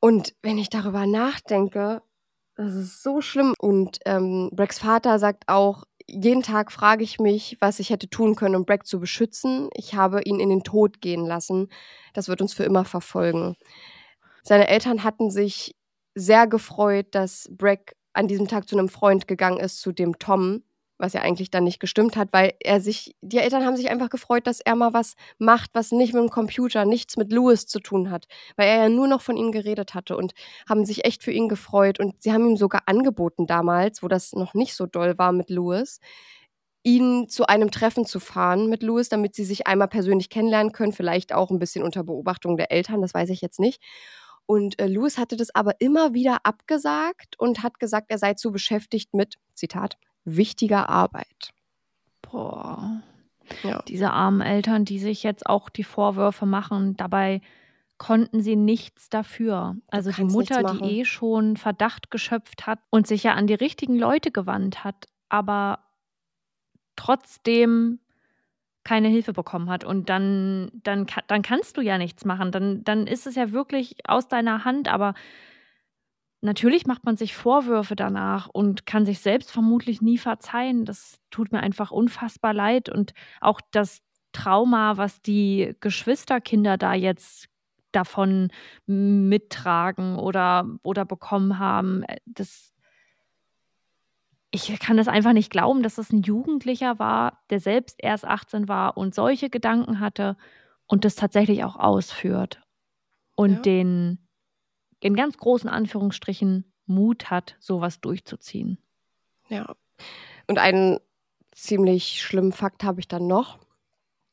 Und 0.00 0.34
wenn 0.42 0.58
ich 0.58 0.68
darüber 0.68 1.06
nachdenke, 1.06 2.02
das 2.56 2.74
ist 2.74 3.02
so 3.02 3.20
schlimm. 3.20 3.54
Und 3.58 3.98
ähm, 4.04 4.50
Bracks 4.52 4.78
Vater 4.78 5.18
sagt 5.18 5.44
auch, 5.48 5.84
jeden 6.06 6.42
Tag 6.42 6.70
frage 6.70 7.02
ich 7.02 7.18
mich, 7.18 7.56
was 7.60 7.78
ich 7.78 7.90
hätte 7.90 8.08
tun 8.08 8.34
können, 8.34 8.56
um 8.56 8.66
Brack 8.66 8.86
zu 8.86 9.00
beschützen. 9.00 9.70
Ich 9.74 9.94
habe 9.94 10.22
ihn 10.22 10.40
in 10.40 10.50
den 10.50 10.62
Tod 10.62 11.00
gehen 11.00 11.24
lassen. 11.24 11.68
Das 12.12 12.28
wird 12.28 12.42
uns 12.42 12.52
für 12.52 12.64
immer 12.64 12.84
verfolgen. 12.84 13.56
Seine 14.42 14.68
Eltern 14.68 15.02
hatten 15.02 15.30
sich 15.30 15.74
sehr 16.14 16.46
gefreut, 16.46 17.06
dass 17.12 17.48
Brack 17.50 17.96
an 18.12 18.28
diesem 18.28 18.46
Tag 18.46 18.68
zu 18.68 18.76
einem 18.76 18.88
Freund 18.88 19.26
gegangen 19.26 19.58
ist, 19.58 19.80
zu 19.80 19.92
dem 19.92 20.18
Tom, 20.18 20.62
was 20.98 21.12
ja 21.12 21.22
eigentlich 21.22 21.50
dann 21.50 21.64
nicht 21.64 21.80
gestimmt 21.80 22.16
hat, 22.16 22.28
weil 22.32 22.54
er 22.60 22.80
sich, 22.80 23.16
die 23.20 23.38
Eltern 23.38 23.64
haben 23.64 23.76
sich 23.76 23.90
einfach 23.90 24.10
gefreut, 24.10 24.46
dass 24.46 24.60
er 24.60 24.76
mal 24.76 24.92
was 24.92 25.14
macht, 25.38 25.70
was 25.74 25.92
nicht 25.92 26.14
mit 26.14 26.22
dem 26.22 26.30
Computer, 26.30 26.84
nichts 26.84 27.16
mit 27.16 27.32
Louis 27.32 27.66
zu 27.66 27.80
tun 27.80 28.10
hat, 28.10 28.26
weil 28.56 28.68
er 28.68 28.76
ja 28.84 28.88
nur 28.88 29.08
noch 29.08 29.20
von 29.20 29.36
ihm 29.36 29.52
geredet 29.52 29.94
hatte 29.94 30.16
und 30.16 30.32
haben 30.68 30.84
sich 30.84 31.04
echt 31.04 31.22
für 31.22 31.32
ihn 31.32 31.48
gefreut 31.48 31.98
und 31.98 32.22
sie 32.22 32.32
haben 32.32 32.48
ihm 32.48 32.56
sogar 32.56 32.82
angeboten 32.86 33.46
damals, 33.46 34.02
wo 34.02 34.08
das 34.08 34.32
noch 34.32 34.54
nicht 34.54 34.74
so 34.74 34.86
doll 34.86 35.18
war 35.18 35.32
mit 35.32 35.50
Louis, 35.50 36.00
ihn 36.84 37.28
zu 37.28 37.46
einem 37.46 37.70
Treffen 37.70 38.06
zu 38.06 38.20
fahren 38.20 38.68
mit 38.68 38.82
Louis, 38.82 39.08
damit 39.08 39.34
sie 39.34 39.44
sich 39.44 39.66
einmal 39.66 39.88
persönlich 39.88 40.28
kennenlernen 40.30 40.72
können, 40.72 40.92
vielleicht 40.92 41.32
auch 41.32 41.50
ein 41.50 41.58
bisschen 41.58 41.82
unter 41.82 42.04
Beobachtung 42.04 42.56
der 42.56 42.70
Eltern, 42.70 43.00
das 43.00 43.14
weiß 43.14 43.30
ich 43.30 43.40
jetzt 43.40 43.58
nicht. 43.58 43.82
Und 44.46 44.78
äh, 44.78 44.86
Louis 44.86 45.16
hatte 45.18 45.36
das 45.36 45.54
aber 45.54 45.80
immer 45.80 46.12
wieder 46.12 46.38
abgesagt 46.44 47.38
und 47.38 47.62
hat 47.62 47.80
gesagt, 47.80 48.10
er 48.10 48.18
sei 48.18 48.34
zu 48.34 48.52
beschäftigt 48.52 49.14
mit, 49.14 49.36
Zitat, 49.54 49.96
wichtiger 50.24 50.88
Arbeit. 50.88 51.52
boah. 52.22 53.02
Ja. 53.62 53.82
Diese 53.88 54.10
armen 54.10 54.40
Eltern, 54.40 54.84
die 54.84 54.98
sich 54.98 55.22
jetzt 55.22 55.46
auch 55.46 55.68
die 55.68 55.84
Vorwürfe 55.84 56.46
machen, 56.46 56.96
dabei 56.96 57.42
konnten 57.98 58.40
sie 58.40 58.56
nichts 58.56 59.08
dafür. 59.08 59.76
Also 59.88 60.10
die 60.10 60.24
Mutter, 60.24 60.62
die 60.64 61.00
eh 61.00 61.04
schon 61.04 61.56
Verdacht 61.56 62.10
geschöpft 62.10 62.66
hat 62.66 62.80
und 62.90 63.06
sich 63.06 63.22
ja 63.22 63.34
an 63.34 63.46
die 63.46 63.54
richtigen 63.54 63.96
Leute 63.96 64.30
gewandt 64.30 64.82
hat, 64.82 65.06
aber 65.28 65.80
trotzdem 66.96 68.00
keine 68.82 69.08
Hilfe 69.08 69.32
bekommen 69.32 69.70
hat. 69.70 69.84
Und 69.84 70.10
dann, 70.10 70.70
dann, 70.82 71.06
dann 71.26 71.42
kannst 71.42 71.76
du 71.76 71.80
ja 71.80 71.96
nichts 71.98 72.24
machen. 72.24 72.52
Dann, 72.52 72.84
dann 72.84 73.06
ist 73.06 73.26
es 73.26 73.34
ja 73.34 73.52
wirklich 73.52 73.96
aus 74.06 74.28
deiner 74.28 74.64
Hand, 74.64 74.88
aber 74.88 75.14
natürlich 76.44 76.86
macht 76.86 77.04
man 77.04 77.16
sich 77.16 77.34
Vorwürfe 77.34 77.96
danach 77.96 78.48
und 78.48 78.86
kann 78.86 79.06
sich 79.06 79.20
selbst 79.20 79.50
vermutlich 79.50 80.00
nie 80.00 80.18
verzeihen. 80.18 80.84
Das 80.84 81.18
tut 81.30 81.52
mir 81.52 81.60
einfach 81.60 81.90
unfassbar 81.90 82.54
leid. 82.54 82.88
Und 82.88 83.14
auch 83.40 83.60
das 83.72 84.02
Trauma, 84.32 84.96
was 84.96 85.22
die 85.22 85.74
Geschwisterkinder 85.80 86.76
da 86.76 86.94
jetzt 86.94 87.48
davon 87.92 88.50
mittragen 88.86 90.16
oder, 90.18 90.66
oder 90.82 91.04
bekommen 91.04 91.58
haben, 91.58 92.02
äh, 92.04 92.18
das. 92.26 92.72
Ich 94.50 94.78
kann 94.78 94.96
das 94.96 95.08
einfach 95.08 95.32
nicht 95.32 95.50
glauben, 95.50 95.82
dass 95.82 95.96
das 95.96 96.12
ein 96.12 96.22
Jugendlicher 96.22 96.98
war, 97.00 97.42
der 97.50 97.58
selbst 97.58 97.96
erst 98.00 98.24
18 98.24 98.68
war 98.68 98.96
und 98.96 99.14
solche 99.14 99.50
Gedanken 99.50 99.98
hatte 99.98 100.36
und 100.86 101.04
das 101.04 101.16
tatsächlich 101.16 101.64
auch 101.64 101.74
ausführt 101.76 102.62
und 103.34 103.54
Ja. 103.54 103.60
den 103.62 104.23
in 105.04 105.14
ganz 105.14 105.36
großen 105.36 105.68
Anführungsstrichen 105.68 106.64
Mut 106.86 107.30
hat, 107.30 107.56
sowas 107.60 108.00
durchzuziehen. 108.00 108.78
Ja. 109.48 109.74
Und 110.46 110.58
einen 110.58 110.98
ziemlich 111.52 112.22
schlimmen 112.22 112.52
Fakt 112.52 112.84
habe 112.84 113.00
ich 113.00 113.08
dann 113.08 113.26
noch. 113.26 113.58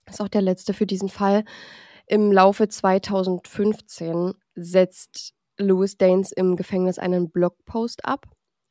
Das 0.05 0.15
ist 0.15 0.21
auch 0.21 0.29
der 0.29 0.41
letzte 0.41 0.73
für 0.73 0.85
diesen 0.85 1.09
Fall. 1.09 1.43
Im 2.07 2.31
Laufe 2.31 2.69
2015 2.69 4.33
setzt 4.55 5.33
Louis 5.57 5.97
Danes 5.97 6.31
im 6.31 6.55
Gefängnis 6.55 6.99
einen 6.99 7.31
Blogpost 7.31 8.05
ab, 8.05 8.25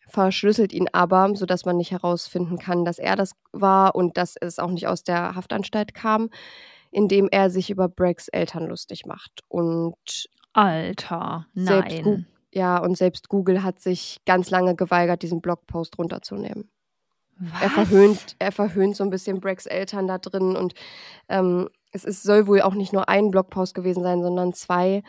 verschlüsselt 0.08 0.72
ihn 0.72 0.88
aber, 0.92 1.36
sodass 1.36 1.66
man 1.66 1.76
nicht 1.76 1.90
herausfinden 1.90 2.58
kann, 2.58 2.86
dass 2.86 2.98
er 2.98 3.14
das 3.14 3.32
war 3.52 3.94
und 3.94 4.16
dass 4.16 4.36
es 4.40 4.58
auch 4.58 4.70
nicht 4.70 4.86
aus 4.86 5.04
der 5.04 5.34
Haftanstalt 5.34 5.92
kam, 5.92 6.30
indem 6.90 7.28
er 7.30 7.50
sich 7.50 7.68
über 7.68 7.90
Braggs 7.90 8.28
Eltern 8.28 8.68
lustig 8.68 9.04
macht 9.04 9.42
und 9.48 10.30
Alter, 10.52 11.46
selbst, 11.54 12.04
nein. 12.04 12.26
Ja, 12.52 12.78
und 12.78 12.96
selbst 12.96 13.28
Google 13.28 13.62
hat 13.62 13.80
sich 13.80 14.18
ganz 14.26 14.50
lange 14.50 14.74
geweigert, 14.74 15.22
diesen 15.22 15.40
Blogpost 15.40 15.98
runterzunehmen. 15.98 16.68
Was? 17.38 17.62
Er 17.62 17.70
verhöhnt, 17.70 18.36
er 18.38 18.52
verhöhnt 18.52 18.96
so 18.96 19.04
ein 19.04 19.10
bisschen 19.10 19.40
Brecks 19.40 19.66
Eltern 19.66 20.06
da 20.06 20.18
drin 20.18 20.56
und 20.56 20.74
ähm, 21.28 21.68
es 21.92 22.04
ist, 22.04 22.22
soll 22.22 22.46
wohl 22.46 22.60
auch 22.62 22.74
nicht 22.74 22.92
nur 22.92 23.08
ein 23.08 23.30
Blogpost 23.30 23.74
gewesen 23.74 24.02
sein, 24.02 24.22
sondern 24.22 24.52
zwei. 24.52 25.02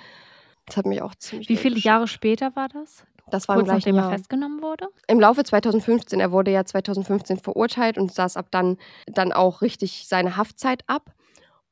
Das 0.65 0.77
hat 0.77 0.85
mich 0.85 1.01
auch 1.01 1.15
ziemlich. 1.15 1.49
Wie 1.49 1.57
viele. 1.57 1.77
Jahre 1.79 2.07
später 2.07 2.55
war 2.55 2.69
das? 2.69 3.05
Das 3.29 3.47
war 3.47 3.55
im 3.55 3.61
Kurz 3.61 3.67
gleichen 3.69 3.77
nachdem 3.79 3.95
er 3.97 4.01
Jahr. 4.03 4.11
festgenommen 4.11 4.61
wurde? 4.61 4.87
Im 5.07 5.19
Laufe 5.19 5.43
2015, 5.43 6.19
er 6.19 6.31
wurde 6.31 6.51
ja 6.51 6.65
2015 6.65 7.37
verurteilt 7.39 7.97
und 7.97 8.11
saß 8.11 8.37
ab 8.37 8.47
dann, 8.51 8.77
dann 9.07 9.31
auch 9.31 9.61
richtig 9.61 10.05
seine 10.07 10.37
Haftzeit 10.37 10.83
ab. 10.87 11.13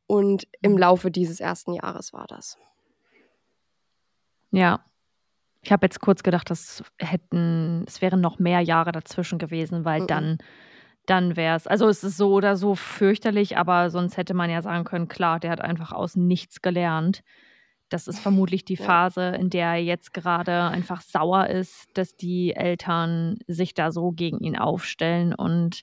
Und 0.08 0.48
im 0.62 0.74
Mhm. 0.74 0.78
Laufe 0.80 1.12
dieses 1.12 1.40
ersten 1.40 1.74
Jahres 1.74 2.14
war 2.14 2.26
das. 2.28 2.58
Ja. 4.52 4.84
Ich 5.62 5.72
habe 5.72 5.86
jetzt 5.86 6.00
kurz 6.00 6.24
gedacht, 6.24 6.50
das 6.50 6.84
hätten, 7.00 7.84
es 7.86 8.02
wären 8.02 8.22
noch 8.22 8.40
mehr 8.40 8.62
Jahre 8.62 8.92
dazwischen 8.92 9.40
gewesen, 9.40 9.84
weil 9.84 10.02
Mhm. 10.02 10.08
dann, 10.08 10.38
dann 11.06 11.36
wäre 11.36 11.56
es. 11.58 11.68
Also 11.68 11.88
es 11.90 12.04
ist 12.04 12.18
so 12.18 12.34
oder 12.34 12.56
so 12.56 12.76
fürchterlich, 12.76 13.58
aber 13.58 13.90
sonst 13.90 14.16
hätte 14.18 14.34
man 14.34 14.50
ja 14.50 14.62
sagen 14.62 14.86
können, 14.86 15.08
klar, 15.10 15.40
der 15.40 15.52
hat 15.52 15.62
einfach 15.62 15.92
aus 15.92 16.16
nichts 16.16 16.62
gelernt. 16.62 17.24
Das 17.90 18.08
ist 18.08 18.20
vermutlich 18.20 18.64
die. 18.66 18.78
Phase, 18.78 19.30
in 19.30 19.50
der 19.50 19.70
er 19.70 19.82
jetzt 19.84 20.14
gerade 20.14 20.64
einfach 20.66 21.02
sauer 21.02 21.48
ist, 21.48 21.88
dass 21.96 22.16
die 22.16 22.54
Eltern 22.56 23.40
sich 23.48 23.74
da 23.74 23.92
so 23.92 24.12
gegen 24.12 24.40
ihn 24.40 24.58
aufstellen 24.58 25.34
und 25.34 25.82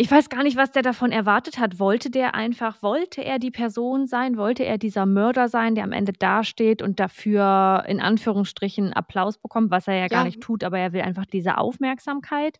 ich 0.00 0.10
weiß 0.10 0.30
gar 0.30 0.42
nicht, 0.42 0.56
was 0.56 0.70
der 0.70 0.80
davon 0.80 1.12
erwartet 1.12 1.58
hat. 1.58 1.78
Wollte 1.78 2.08
der 2.08 2.34
einfach, 2.34 2.82
wollte 2.82 3.22
er 3.22 3.38
die 3.38 3.50
Person 3.50 4.06
sein? 4.06 4.38
Wollte 4.38 4.64
er 4.64 4.78
dieser 4.78 5.04
Mörder 5.04 5.48
sein, 5.50 5.74
der 5.74 5.84
am 5.84 5.92
Ende 5.92 6.14
dasteht 6.14 6.80
und 6.80 6.98
dafür 6.98 7.84
in 7.86 8.00
Anführungsstrichen 8.00 8.94
Applaus 8.94 9.36
bekommt, 9.36 9.70
was 9.70 9.88
er 9.88 9.96
ja, 9.96 10.08
gar 10.08 10.20
Ja. 10.20 10.24
nicht 10.24 10.40
tut, 10.40 10.64
aber 10.64 10.78
er 10.78 10.94
will 10.94 11.02
einfach 11.02 11.26
diese 11.26 11.58
Aufmerksamkeit. 11.58 12.58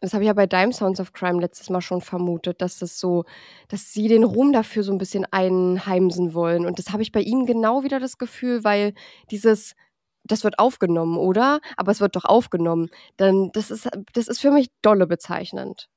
Das 0.00 0.14
habe 0.14 0.24
ich 0.24 0.26
ja 0.26 0.32
bei 0.32 0.46
Dime 0.48 0.72
Sounds 0.72 0.98
of 0.98 1.12
Crime 1.12 1.40
letztes 1.40 1.70
Mal 1.70 1.80
schon 1.80 2.00
vermutet, 2.00 2.60
dass 2.60 2.80
das 2.80 2.98
so, 2.98 3.24
dass 3.68 3.92
sie 3.92 4.08
den 4.08 4.24
Ruhm 4.24 4.52
dafür 4.52 4.82
so 4.82 4.90
ein 4.90 4.98
bisschen 4.98 5.26
einheimsen 5.30 6.34
wollen. 6.34 6.66
Und 6.66 6.80
das 6.80 6.90
habe 6.92 7.02
ich 7.02 7.12
bei 7.12 7.20
ihm 7.20 7.46
genau 7.46 7.84
wieder 7.84 8.00
das 8.00 8.18
Gefühl, 8.18 8.64
weil 8.64 8.94
dieses, 9.30 9.76
das 10.24 10.42
wird 10.42 10.58
aufgenommen, 10.58 11.18
oder? 11.18 11.60
Aber 11.76 11.92
es 11.92 12.00
wird 12.00 12.16
doch 12.16 12.24
aufgenommen. 12.24 12.88
Dann, 13.16 13.50
das 13.52 13.70
ist, 13.70 13.88
das 14.12 14.26
ist 14.26 14.40
für 14.40 14.50
mich 14.50 14.70
dolle 14.82 15.06
bezeichnend. 15.06 15.88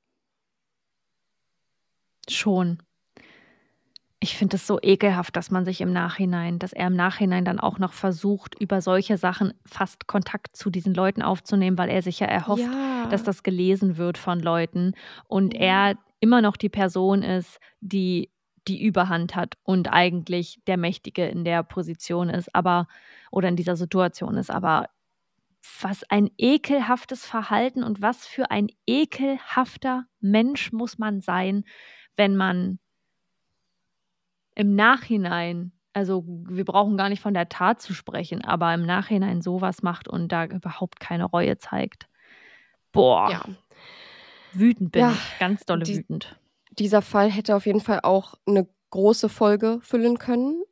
Schon. 2.28 2.78
Ich 4.20 4.36
finde 4.36 4.54
es 4.54 4.66
so 4.68 4.78
ekelhaft, 4.80 5.34
dass 5.34 5.50
man 5.50 5.64
sich 5.64 5.80
im 5.80 5.92
Nachhinein, 5.92 6.60
dass 6.60 6.72
er 6.72 6.86
im 6.86 6.94
Nachhinein 6.94 7.44
dann 7.44 7.58
auch 7.58 7.78
noch 7.80 7.92
versucht, 7.92 8.54
über 8.60 8.80
solche 8.80 9.16
Sachen 9.16 9.52
fast 9.66 10.06
Kontakt 10.06 10.56
zu 10.56 10.70
diesen 10.70 10.94
Leuten 10.94 11.22
aufzunehmen, 11.22 11.76
weil 11.76 11.90
er 11.90 12.02
sich 12.02 12.20
ja 12.20 12.28
erhofft, 12.28 12.62
ja. 12.62 13.08
dass 13.10 13.24
das 13.24 13.42
gelesen 13.42 13.96
wird 13.96 14.18
von 14.18 14.38
Leuten 14.38 14.94
und 15.26 15.54
er 15.54 15.96
immer 16.20 16.40
noch 16.40 16.56
die 16.56 16.68
Person 16.68 17.24
ist, 17.24 17.58
die 17.80 18.30
die 18.68 18.80
Überhand 18.80 19.34
hat 19.34 19.56
und 19.64 19.92
eigentlich 19.92 20.60
der 20.68 20.76
Mächtige 20.76 21.26
in 21.26 21.44
der 21.44 21.64
Position 21.64 22.30
ist, 22.30 22.54
aber 22.54 22.86
oder 23.30 23.48
in 23.48 23.56
dieser 23.56 23.76
Situation 23.76 24.36
ist, 24.36 24.50
aber 24.50 24.88
was 25.80 26.04
ein 26.04 26.30
ekelhaftes 26.38 27.24
Verhalten 27.24 27.82
und 27.82 28.02
was 28.02 28.26
für 28.26 28.50
ein 28.50 28.68
ekelhafter 28.86 30.04
Mensch 30.20 30.72
muss 30.72 30.98
man 30.98 31.20
sein, 31.20 31.64
wenn 32.16 32.36
man 32.36 32.78
im 34.54 34.74
Nachhinein, 34.74 35.72
also 35.92 36.24
wir 36.26 36.64
brauchen 36.64 36.96
gar 36.96 37.08
nicht 37.08 37.22
von 37.22 37.34
der 37.34 37.48
Tat 37.48 37.80
zu 37.80 37.94
sprechen, 37.94 38.44
aber 38.44 38.72
im 38.74 38.84
Nachhinein 38.84 39.40
sowas 39.42 39.82
macht 39.82 40.08
und 40.08 40.28
da 40.30 40.44
überhaupt 40.46 41.00
keine 41.00 41.24
Reue 41.24 41.56
zeigt. 41.58 42.06
Boah, 42.92 43.30
ja. 43.30 43.42
wütend 44.52 44.92
bin 44.92 45.02
Ja, 45.02 45.12
ich, 45.12 45.38
ganz 45.38 45.64
dolle 45.64 45.84
die- 45.84 45.96
wütend. 45.98 46.38
dieser 46.78 47.00
Fall 47.02 47.30
hätte 47.30 47.56
auf 47.56 47.64
jeden 47.66 47.80
Fall 47.80 48.00
auch 48.02 48.34
eine 48.46 48.68
große 48.90 49.28
Folge 49.30 49.78
füllen 49.82 50.18
können. 50.18 50.62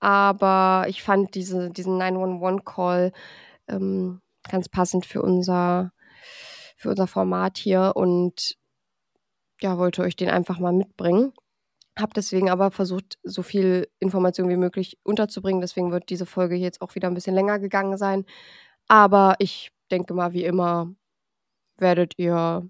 Aber 0.00 0.84
ich 0.88 1.02
fand 1.02 1.34
diese, 1.34 1.70
diesen 1.70 1.96
911-Call 1.96 3.12
ähm, 3.68 4.20
ganz 4.50 4.68
passend 4.68 5.06
für 5.06 5.22
unser, 5.22 5.92
für 6.76 6.90
unser 6.90 7.06
Format 7.06 7.56
hier 7.56 7.92
und 7.94 8.56
ja, 9.62 9.78
wollte 9.78 10.02
euch 10.02 10.16
den 10.16 10.28
einfach 10.28 10.58
mal 10.58 10.72
mitbringen. 10.72 11.32
Hab 11.98 12.14
deswegen 12.14 12.50
aber 12.50 12.70
versucht, 12.70 13.18
so 13.22 13.42
viel 13.42 13.88
Information 13.98 14.48
wie 14.48 14.56
möglich 14.56 14.98
unterzubringen. 15.02 15.60
Deswegen 15.60 15.92
wird 15.92 16.08
diese 16.10 16.26
Folge 16.26 16.54
jetzt 16.56 16.80
auch 16.80 16.94
wieder 16.94 17.08
ein 17.08 17.14
bisschen 17.14 17.34
länger 17.34 17.58
gegangen 17.58 17.98
sein. 17.98 18.24
Aber 18.88 19.36
ich 19.38 19.70
denke 19.90 20.14
mal, 20.14 20.32
wie 20.32 20.44
immer, 20.44 20.94
werdet 21.76 22.14
ihr, 22.16 22.68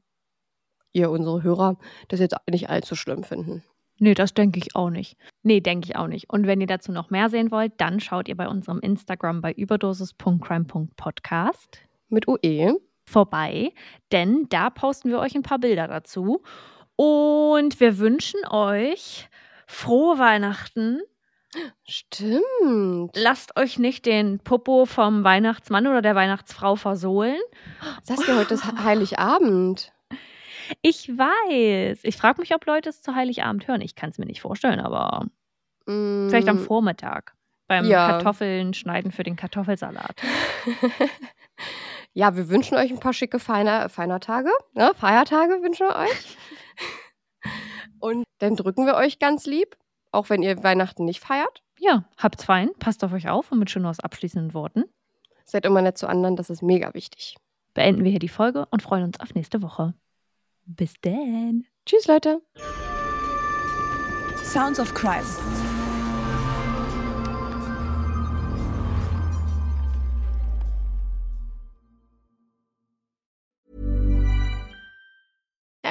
ihr 0.92 1.10
unsere 1.10 1.42
Hörer, 1.42 1.78
das 2.08 2.20
jetzt 2.20 2.36
nicht 2.50 2.68
allzu 2.68 2.94
schlimm 2.96 3.24
finden. 3.24 3.62
Nee, 3.98 4.14
das 4.14 4.34
denke 4.34 4.58
ich 4.58 4.74
auch 4.74 4.90
nicht. 4.90 5.16
Nee, 5.44 5.60
denke 5.60 5.86
ich 5.86 5.94
auch 5.96 6.08
nicht. 6.08 6.28
Und 6.28 6.48
wenn 6.48 6.60
ihr 6.60 6.66
dazu 6.66 6.90
noch 6.90 7.10
mehr 7.10 7.28
sehen 7.28 7.52
wollt, 7.52 7.74
dann 7.76 8.00
schaut 8.00 8.28
ihr 8.28 8.36
bei 8.36 8.48
unserem 8.48 8.80
Instagram 8.80 9.40
bei 9.40 9.52
überdosis.crime.podcast 9.52 11.78
Mit. 12.08 12.26
UE. 12.26 12.80
vorbei, 13.04 13.72
denn 14.10 14.46
da 14.48 14.70
posten 14.70 15.10
wir 15.10 15.20
euch 15.20 15.36
ein 15.36 15.42
paar 15.42 15.60
Bilder 15.60 15.86
dazu. 15.86 16.42
Und 16.96 17.80
wir 17.80 17.98
wünschen 17.98 18.40
euch 18.48 19.28
frohe 19.66 20.18
Weihnachten. 20.18 21.00
Stimmt. 21.86 23.10
Lasst 23.14 23.56
euch 23.58 23.78
nicht 23.78 24.06
den 24.06 24.38
Popo 24.38 24.86
vom 24.86 25.22
Weihnachtsmann 25.24 25.86
oder 25.86 26.00
der 26.02 26.14
Weihnachtsfrau 26.14 26.76
versohlen. 26.76 27.38
Saskia, 28.02 28.36
heute 28.36 28.54
ist 28.54 28.64
He- 28.64 28.76
Heiligabend. 28.84 29.92
Ich 30.80 31.08
weiß. 31.08 32.00
Ich 32.04 32.16
frage 32.16 32.40
mich, 32.40 32.54
ob 32.54 32.64
Leute 32.66 32.88
es 32.88 33.02
zu 33.02 33.14
Heiligabend 33.14 33.68
hören. 33.68 33.80
Ich 33.82 33.94
kann 33.94 34.10
es 34.10 34.18
mir 34.18 34.26
nicht 34.26 34.40
vorstellen, 34.40 34.80
aber 34.80 35.26
Mm, 35.86 36.28
vielleicht 36.28 36.48
am 36.48 36.60
Vormittag. 36.60 37.34
Beim 37.66 37.84
Ja. 37.86 38.06
Kartoffeln 38.12 38.72
schneiden 38.72 39.10
für 39.10 39.24
den 39.24 39.34
Kartoffelsalat. 39.34 40.14
ja, 42.14 42.36
wir 42.36 42.48
wünschen 42.48 42.76
euch 42.76 42.90
ein 42.92 43.00
paar 43.00 43.12
schicke 43.12 43.40
Feiner, 43.40 43.88
Feinertage, 43.88 44.50
ne? 44.74 44.92
Feiertage 44.96 45.60
wünschen 45.62 45.88
wir 45.88 45.96
euch. 45.96 46.36
Und 48.02 48.24
dann 48.38 48.56
drücken 48.56 48.84
wir 48.84 48.96
euch 48.96 49.20
ganz 49.20 49.46
lieb, 49.46 49.76
auch 50.10 50.28
wenn 50.28 50.42
ihr 50.42 50.60
Weihnachten 50.64 51.04
nicht 51.04 51.20
feiert. 51.20 51.62
Ja, 51.78 52.04
habt's 52.18 52.44
fein, 52.44 52.70
passt 52.80 53.04
auf 53.04 53.12
euch 53.12 53.28
auf 53.28 53.52
und 53.52 53.60
mit 53.60 53.70
schön 53.70 53.86
aus 53.86 54.00
abschließenden 54.00 54.54
Worten 54.54 54.84
Seid 55.44 55.64
immer 55.64 55.82
nett 55.82 55.98
zu 55.98 56.08
anderen, 56.08 56.34
das 56.34 56.50
ist 56.50 56.62
mega 56.62 56.94
wichtig. 56.94 57.36
beenden 57.74 58.02
wir 58.02 58.10
hier 58.10 58.18
die 58.18 58.28
Folge 58.28 58.66
und 58.70 58.82
freuen 58.82 59.04
uns 59.04 59.20
auf 59.20 59.34
nächste 59.34 59.62
Woche. 59.62 59.94
Bis 60.66 60.94
dann. 61.00 61.64
Tschüss, 61.86 62.06
Leute. 62.06 62.42
Sounds 64.42 64.80
of 64.80 64.92
Crime. 64.94 65.24